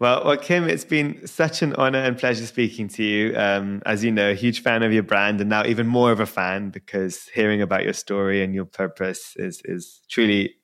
Well, 0.00 0.22
well, 0.24 0.36
Kim, 0.36 0.68
it's 0.68 0.84
been 0.84 1.26
such 1.26 1.60
an 1.60 1.74
honor 1.74 1.98
and 1.98 2.16
pleasure 2.16 2.46
speaking 2.46 2.86
to 2.88 3.02
you. 3.02 3.36
Um, 3.36 3.82
as 3.84 4.04
you 4.04 4.12
know, 4.12 4.30
a 4.30 4.34
huge 4.34 4.62
fan 4.62 4.84
of 4.84 4.92
your 4.92 5.02
brand, 5.02 5.40
and 5.40 5.50
now 5.50 5.66
even 5.66 5.88
more 5.88 6.12
of 6.12 6.20
a 6.20 6.26
fan 6.26 6.70
because 6.70 7.26
hearing 7.34 7.62
about 7.62 7.82
your 7.82 7.92
story 7.92 8.44
and 8.44 8.54
your 8.54 8.64
purpose 8.64 9.34
is 9.36 9.60
is 9.64 10.00
truly 10.08 10.54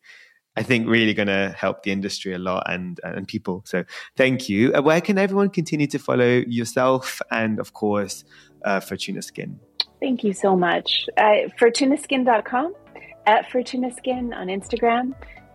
I 0.56 0.62
think 0.62 0.88
really 0.88 1.14
going 1.14 1.28
to 1.28 1.54
help 1.56 1.82
the 1.82 1.90
industry 1.90 2.32
a 2.32 2.38
lot 2.38 2.70
and 2.70 3.00
and 3.02 3.26
people. 3.26 3.62
So 3.66 3.84
thank 4.16 4.48
you. 4.48 4.72
Uh, 4.72 4.82
where 4.82 5.00
can 5.00 5.18
everyone 5.18 5.50
continue 5.50 5.86
to 5.88 5.98
follow 5.98 6.42
yourself 6.46 7.20
and 7.30 7.58
of 7.58 7.72
course 7.72 8.24
uh, 8.64 8.80
Furtuna 8.80 9.22
Skin? 9.22 9.58
Thank 10.00 10.22
you 10.22 10.32
so 10.32 10.56
much. 10.56 11.06
Uh, 11.16 11.48
furtunaskin.com, 11.60 12.74
at 13.26 13.46
Furtuna 13.48 13.94
Skin 13.96 14.34
on 14.34 14.48
Instagram, 14.48 15.14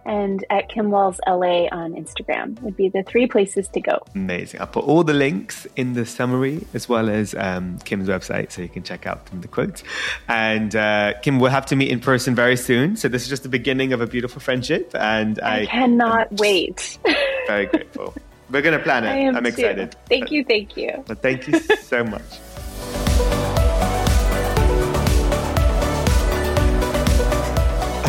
and 0.09 0.43
at 0.49 0.69
Kim 0.69 0.89
Walls 0.89 1.19
LA 1.27 1.67
on 1.71 1.93
Instagram 1.93 2.59
would 2.63 2.75
be 2.75 2.89
the 2.89 3.03
three 3.03 3.27
places 3.27 3.67
to 3.69 3.79
go. 3.79 3.99
Amazing. 4.15 4.59
I'll 4.59 4.65
put 4.65 4.83
all 4.85 5.03
the 5.03 5.13
links 5.13 5.67
in 5.75 5.93
the 5.93 6.03
summary 6.03 6.65
as 6.73 6.89
well 6.89 7.09
as 7.09 7.35
um, 7.35 7.77
Kim's 7.85 8.09
website 8.09 8.51
so 8.51 8.63
you 8.63 8.69
can 8.69 8.81
check 8.81 9.05
out 9.05 9.27
the 9.39 9.47
quotes. 9.47 9.83
And 10.27 10.75
uh, 10.75 11.13
Kim, 11.21 11.39
we'll 11.39 11.51
have 11.51 11.67
to 11.67 11.75
meet 11.75 11.91
in 11.91 11.99
person 11.99 12.33
very 12.33 12.57
soon. 12.57 12.97
So 12.97 13.07
this 13.07 13.21
is 13.21 13.29
just 13.29 13.43
the 13.43 13.49
beginning 13.49 13.93
of 13.93 14.01
a 14.01 14.07
beautiful 14.07 14.41
friendship. 14.41 14.95
And 14.95 15.39
I, 15.41 15.61
I 15.61 15.65
cannot 15.67 16.31
wait. 16.39 16.97
very 17.45 17.67
grateful. 17.67 18.15
We're 18.49 18.63
going 18.63 18.77
to 18.77 18.83
plan 18.83 19.03
it. 19.03 19.09
I 19.09 19.17
am 19.17 19.35
I'm 19.35 19.45
excited. 19.45 19.95
Thank 20.07 20.31
you. 20.31 20.43
Thank 20.43 20.75
you. 20.75 21.03
But 21.05 21.21
thank 21.21 21.47
you 21.47 21.59
so 21.59 22.03
much. 22.03 22.23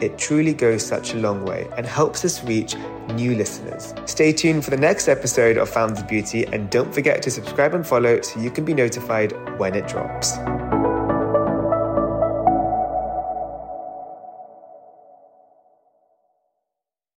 It 0.00 0.18
truly 0.18 0.52
goes 0.52 0.84
such 0.84 1.14
a 1.14 1.16
long 1.16 1.44
way 1.44 1.68
and 1.76 1.86
helps 1.86 2.24
us 2.24 2.42
reach 2.44 2.74
new 3.14 3.34
listeners. 3.34 3.94
Stay 4.06 4.32
tuned 4.32 4.64
for 4.64 4.70
the 4.70 4.76
next 4.76 5.08
episode 5.08 5.56
of 5.56 5.68
Founded 5.68 6.06
Beauty 6.06 6.46
and 6.46 6.70
don't 6.70 6.92
forget 6.94 7.22
to 7.22 7.30
subscribe 7.30 7.74
and 7.74 7.86
follow 7.86 8.20
so 8.20 8.40
you 8.40 8.50
can 8.50 8.64
be 8.64 8.74
notified 8.74 9.32
when 9.58 9.74
it 9.74 9.86
drops. 9.86 10.36